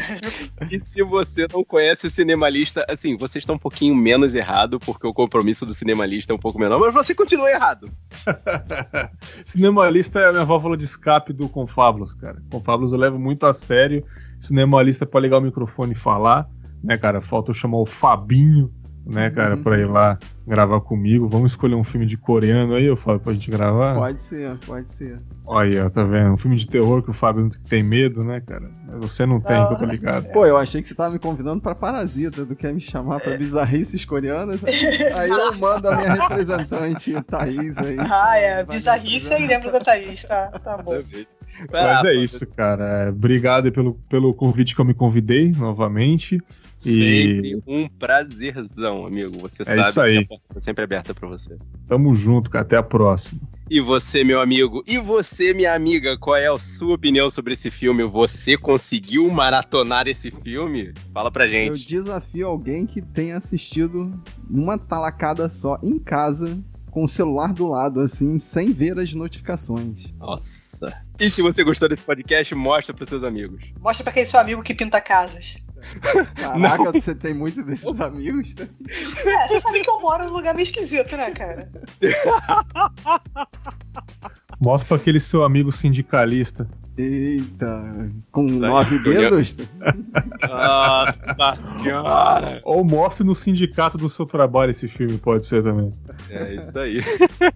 e 0.72 0.80
se 0.80 1.04
você 1.04 1.48
não 1.52 1.64
conhece 1.64 2.08
o 2.08 2.10
Cinemalista, 2.10 2.86
assim, 2.89 3.18
você 3.18 3.39
está 3.39 3.54
um 3.54 3.58
pouquinho 3.58 3.96
menos 3.96 4.36
errado, 4.36 4.80
porque 4.80 5.06
o 5.08 5.14
compromisso 5.14 5.66
do 5.66 5.74
Cinemalista 5.74 6.32
é 6.32 6.36
um 6.36 6.39
pouco 6.39 6.60
menor, 6.60 6.80
mas 6.80 6.93
você 6.93 7.16
continua 7.16 7.50
errado. 7.50 7.91
Cinemalista 9.46 10.20
é 10.20 10.30
a 10.30 10.32
minha 10.32 10.46
válvula 10.46 10.78
de 10.78 10.86
escape 10.86 11.34
do 11.34 11.50
Confábulos, 11.50 12.14
cara. 12.14 12.41
Confábulos 12.50 12.91
eu 12.91 12.98
levo 12.98 13.20
muito 13.20 13.46
a 13.46 13.54
sério. 13.54 14.06
Cinemalista 14.39 15.06
é 15.06 15.08
pra 15.08 15.20
ligar 15.20 15.38
o 15.38 15.41
microfone 15.41 15.93
e 15.93 15.98
falar, 15.98 16.48
né, 16.84 16.98
cara? 16.98 17.22
Falta 17.22 17.52
eu 17.52 17.56
chamar 17.56 17.78
o 17.78 17.86
Fabinho, 17.86 18.72
né, 19.06 19.30
cara, 19.30 19.56
pra 19.56 19.78
ir 19.78 19.86
lá 19.86 20.18
gravar 20.47 20.80
comigo. 20.82 21.28
Vamos 21.28 21.51
escolher 21.51 21.76
um 21.76 21.84
filme 21.84 22.06
de 22.06 22.18
coreano 22.18 22.74
aí, 22.76 22.86
eu 22.86 22.95
falo, 22.97 23.20
pra 23.20 23.34
gente 23.34 23.49
gravar. 23.49 23.95
Pode 23.95 24.22
ser, 24.24 24.58
pode 24.66 24.91
ser. 24.91 25.20
Olha 25.45 25.70
aí, 25.82 25.86
ó, 25.86 25.89
tá 25.89 26.03
vendo? 26.03 26.34
Um 26.34 26.38
filme 26.38 26.56
de 26.58 26.68
terror 26.68 27.03
que 27.03 27.12
o 27.12 27.14
Fábio 27.14 27.49
tem 27.70 27.84
medo, 27.84 28.24
né, 28.24 28.41
cara? 28.41 28.70
Mas 28.88 28.97
Você 29.12 29.26
não 29.26 29.39
tem, 29.39 29.56
Não. 29.58 29.76
tô 29.76 29.86
ligado. 29.86 30.28
Pô, 30.32 30.45
eu 30.45 30.58
achei 30.58 30.82
que 30.82 30.88
você 30.88 30.95
tava 30.95 31.14
me 31.14 31.20
convidando 31.20 31.62
pra 31.62 31.76
Parasita, 31.76 32.45
tu 32.45 32.56
quer 32.56 32.74
me 32.74 32.82
chamar 32.82 33.20
pra 33.20 33.38
bizarrices 33.38 34.03
coreanas? 34.06 34.64
Aí 34.64 35.30
eu 35.30 35.58
mando 35.60 35.88
a 35.89 35.95
minha 35.95 36.14
representante, 36.14 37.14
Thaís, 37.24 37.78
aí. 37.78 37.97
Ah, 37.99 38.38
é. 38.38 38.64
Bizarrice 38.64 39.32
aí 39.34 39.47
lembra 39.47 39.72
da 39.72 39.80
Thaís, 39.80 40.24
tá, 40.24 40.47
tá 40.64 40.78
bom. 40.78 41.01
Mas 41.72 41.82
Ah, 41.86 42.01
é 42.06 42.14
isso, 42.16 42.45
cara. 42.47 42.84
É, 43.06 43.10
Obrigado 43.10 43.72
pelo, 43.72 43.93
pelo 44.10 44.34
convite 44.34 44.76
que 44.76 44.82
eu 44.82 44.86
me 44.86 44.93
convidei 44.93 45.51
novamente. 45.51 46.41
E- 46.84 47.24
Sempre 47.54 47.64
um 47.68 47.88
prazerzão, 47.88 49.06
amigo. 49.06 49.38
Você 49.40 49.62
É 49.64 49.66
sabe 49.66 49.90
isso 49.90 50.02
aí. 50.02 50.18
que 50.18 50.24
a 50.24 50.28
porta 50.28 50.44
tá 50.54 50.60
sempre 50.60 50.84
aberta 50.84 51.14
pra 51.14 51.28
você. 51.28 51.58
Tamo 51.88 52.14
junto, 52.16 52.50
cara. 52.50 52.64
Até 52.66 52.78
a 52.78 52.84
próxima. 52.84 53.40
E 53.70 53.80
você, 53.80 54.24
meu 54.24 54.40
amigo, 54.42 54.84
e 54.86 55.00
você, 55.00 55.52
minha 55.54 55.74
amiga, 55.74 56.16
qual 56.18 56.36
é 56.36 56.48
a 56.48 56.58
sua 56.60 56.94
opinião 56.96 57.30
sobre 57.32 57.54
esse 57.54 57.72
filme? 57.72 58.04
Você 58.04 58.56
conseguiu 58.58 59.28
maratonar 59.32 60.08
esse 60.08 60.30
filme? 60.30 60.94
Fala 61.14 61.32
pra 61.32 61.46
Eu 61.48 61.76
gente. 61.76 61.88
desafio 61.88 62.48
alguém 62.48 62.86
que 62.86 63.02
tenha 63.02 63.38
assistido 63.38 64.14
numa 64.48 64.78
talacada 64.78 65.50
só 65.50 65.80
em 65.82 65.98
casa, 65.98 66.60
com 66.92 67.04
o 67.04 67.08
celular 67.08 67.52
do 67.54 67.68
lado, 67.68 68.02
assim, 68.02 68.38
sem 68.38 68.72
ver 68.72 69.00
as 69.00 69.14
notificações. 69.16 70.14
Nossa. 70.20 70.94
E 71.20 71.30
se 71.30 71.42
você 71.42 71.64
gostou 71.64 71.90
desse 71.90 72.06
podcast, 72.06 72.54
mostra 72.54 72.94
pros 72.94 73.10
seus 73.10 73.24
amigos. 73.24 73.64
Mostra 73.82 74.04
pra 74.04 74.12
aquele 74.12 74.26
seu 74.28 74.40
amigo 74.40 74.62
que 74.62 74.76
pinta 74.76 75.02
casas. 75.02 75.58
Caraca, 76.36 76.92
você 76.92 77.16
tem 77.16 77.34
muito 77.34 77.64
desses 77.64 78.00
amigos? 78.02 78.56
né? 78.56 78.68
É, 79.26 79.48
você 79.48 79.62
sabe 79.62 79.82
que 79.82 79.90
eu 79.90 80.00
moro 80.02 80.26
num 80.26 80.34
lugar 80.34 80.54
meio 80.54 80.64
esquisito, 80.64 81.16
né, 81.16 81.32
cara? 81.32 81.70
Mostra 84.60 84.88
pra 84.88 84.98
aquele 84.98 85.20
seu 85.20 85.44
amigo 85.44 85.72
sindicalista. 85.72 86.68
Eita, 86.98 88.10
com 88.32 88.48
Tá 88.60 88.70
nove 88.70 89.00
dedos? 89.00 89.58
Nossa 90.48 91.58
senhora! 91.58 92.62
Ou 92.64 92.86
mostre 92.86 93.26
no 93.26 93.36
sindicato 93.36 93.98
do 93.98 94.10
seu 94.10 94.26
trabalho 94.26 94.72
esse 94.72 94.88
filme, 94.88 95.18
pode 95.18 95.46
ser 95.46 95.62
também. 95.62 95.91
É 96.30 96.54
isso 96.54 96.78
aí. 96.80 97.02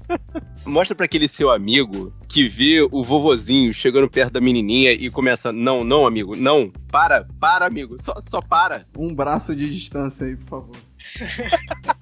Mostra 0.66 0.94
pra 0.94 1.06
aquele 1.06 1.28
seu 1.28 1.50
amigo 1.50 2.14
que 2.28 2.50
vê 2.50 2.86
o 2.92 3.02
vovozinho 3.02 3.74
chegando 3.74 4.10
perto 4.10 4.34
da 4.34 4.42
menininha 4.42 4.92
e 4.92 5.10
começa: 5.10 5.54
Não, 5.54 5.86
não, 5.86 6.06
amigo, 6.06 6.36
não, 6.36 6.70
para, 6.92 7.26
para, 7.40 7.66
amigo, 7.66 7.96
só, 7.98 8.14
só 8.20 8.42
para. 8.42 8.86
Um 8.98 9.14
braço 9.14 9.56
de 9.56 9.70
distância 9.70 10.28
aí, 10.28 10.36
por 10.36 10.46
favor. 10.46 10.76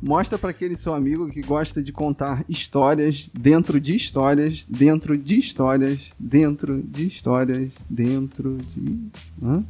Mostra 0.00 0.38
para 0.38 0.50
aquele 0.50 0.76
seu 0.76 0.94
amigo 0.94 1.28
que 1.28 1.42
gosta 1.42 1.82
de 1.82 1.92
contar 1.92 2.44
histórias 2.48 3.28
dentro 3.34 3.80
de 3.80 3.96
histórias, 3.96 4.64
dentro 4.68 5.18
de 5.18 5.38
histórias, 5.38 6.12
dentro 6.18 6.80
de 6.80 7.06
histórias, 7.06 7.72
dentro 7.90 8.58
de. 8.58 9.10
Hã? 9.42 9.64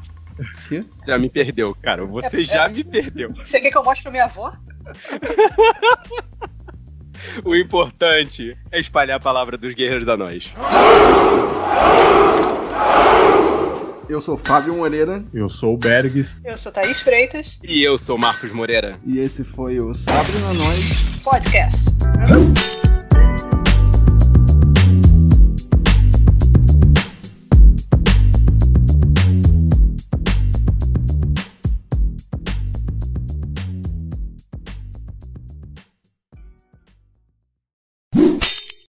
Quê? 0.68 0.84
Já 1.06 1.18
me 1.18 1.30
perdeu, 1.30 1.74
cara. 1.74 2.04
Você 2.04 2.42
é, 2.42 2.44
já 2.44 2.64
é... 2.66 2.68
me 2.68 2.84
perdeu. 2.84 3.32
Você 3.44 3.60
quer 3.60 3.70
que 3.70 3.78
eu 3.78 3.84
mostre 3.84 4.02
pra 4.02 4.12
minha 4.12 4.24
avó? 4.24 4.52
o 7.44 7.54
importante 7.54 8.56
é 8.70 8.80
espalhar 8.80 9.16
a 9.16 9.20
palavra 9.20 9.56
dos 9.56 9.74
guerreiros 9.74 10.06
da 10.06 10.16
nós. 10.16 10.54
Eu 14.08 14.20
sou 14.22 14.38
Fábio 14.38 14.74
Moreira. 14.74 15.22
Eu 15.34 15.50
sou 15.50 15.74
o 15.74 15.76
Bergs. 15.76 16.38
Eu 16.42 16.56
sou 16.56 16.72
Thaís 16.72 17.00
Freitas. 17.02 17.58
E 17.62 17.82
eu 17.82 17.98
sou 17.98 18.16
Marcos 18.16 18.50
Moreira. 18.52 18.98
E 19.04 19.18
esse 19.18 19.44
foi 19.44 19.80
o 19.80 19.92
Sabre 19.92 20.32
na 20.38 20.54
Nós 20.54 21.20
Podcast. 21.22 21.84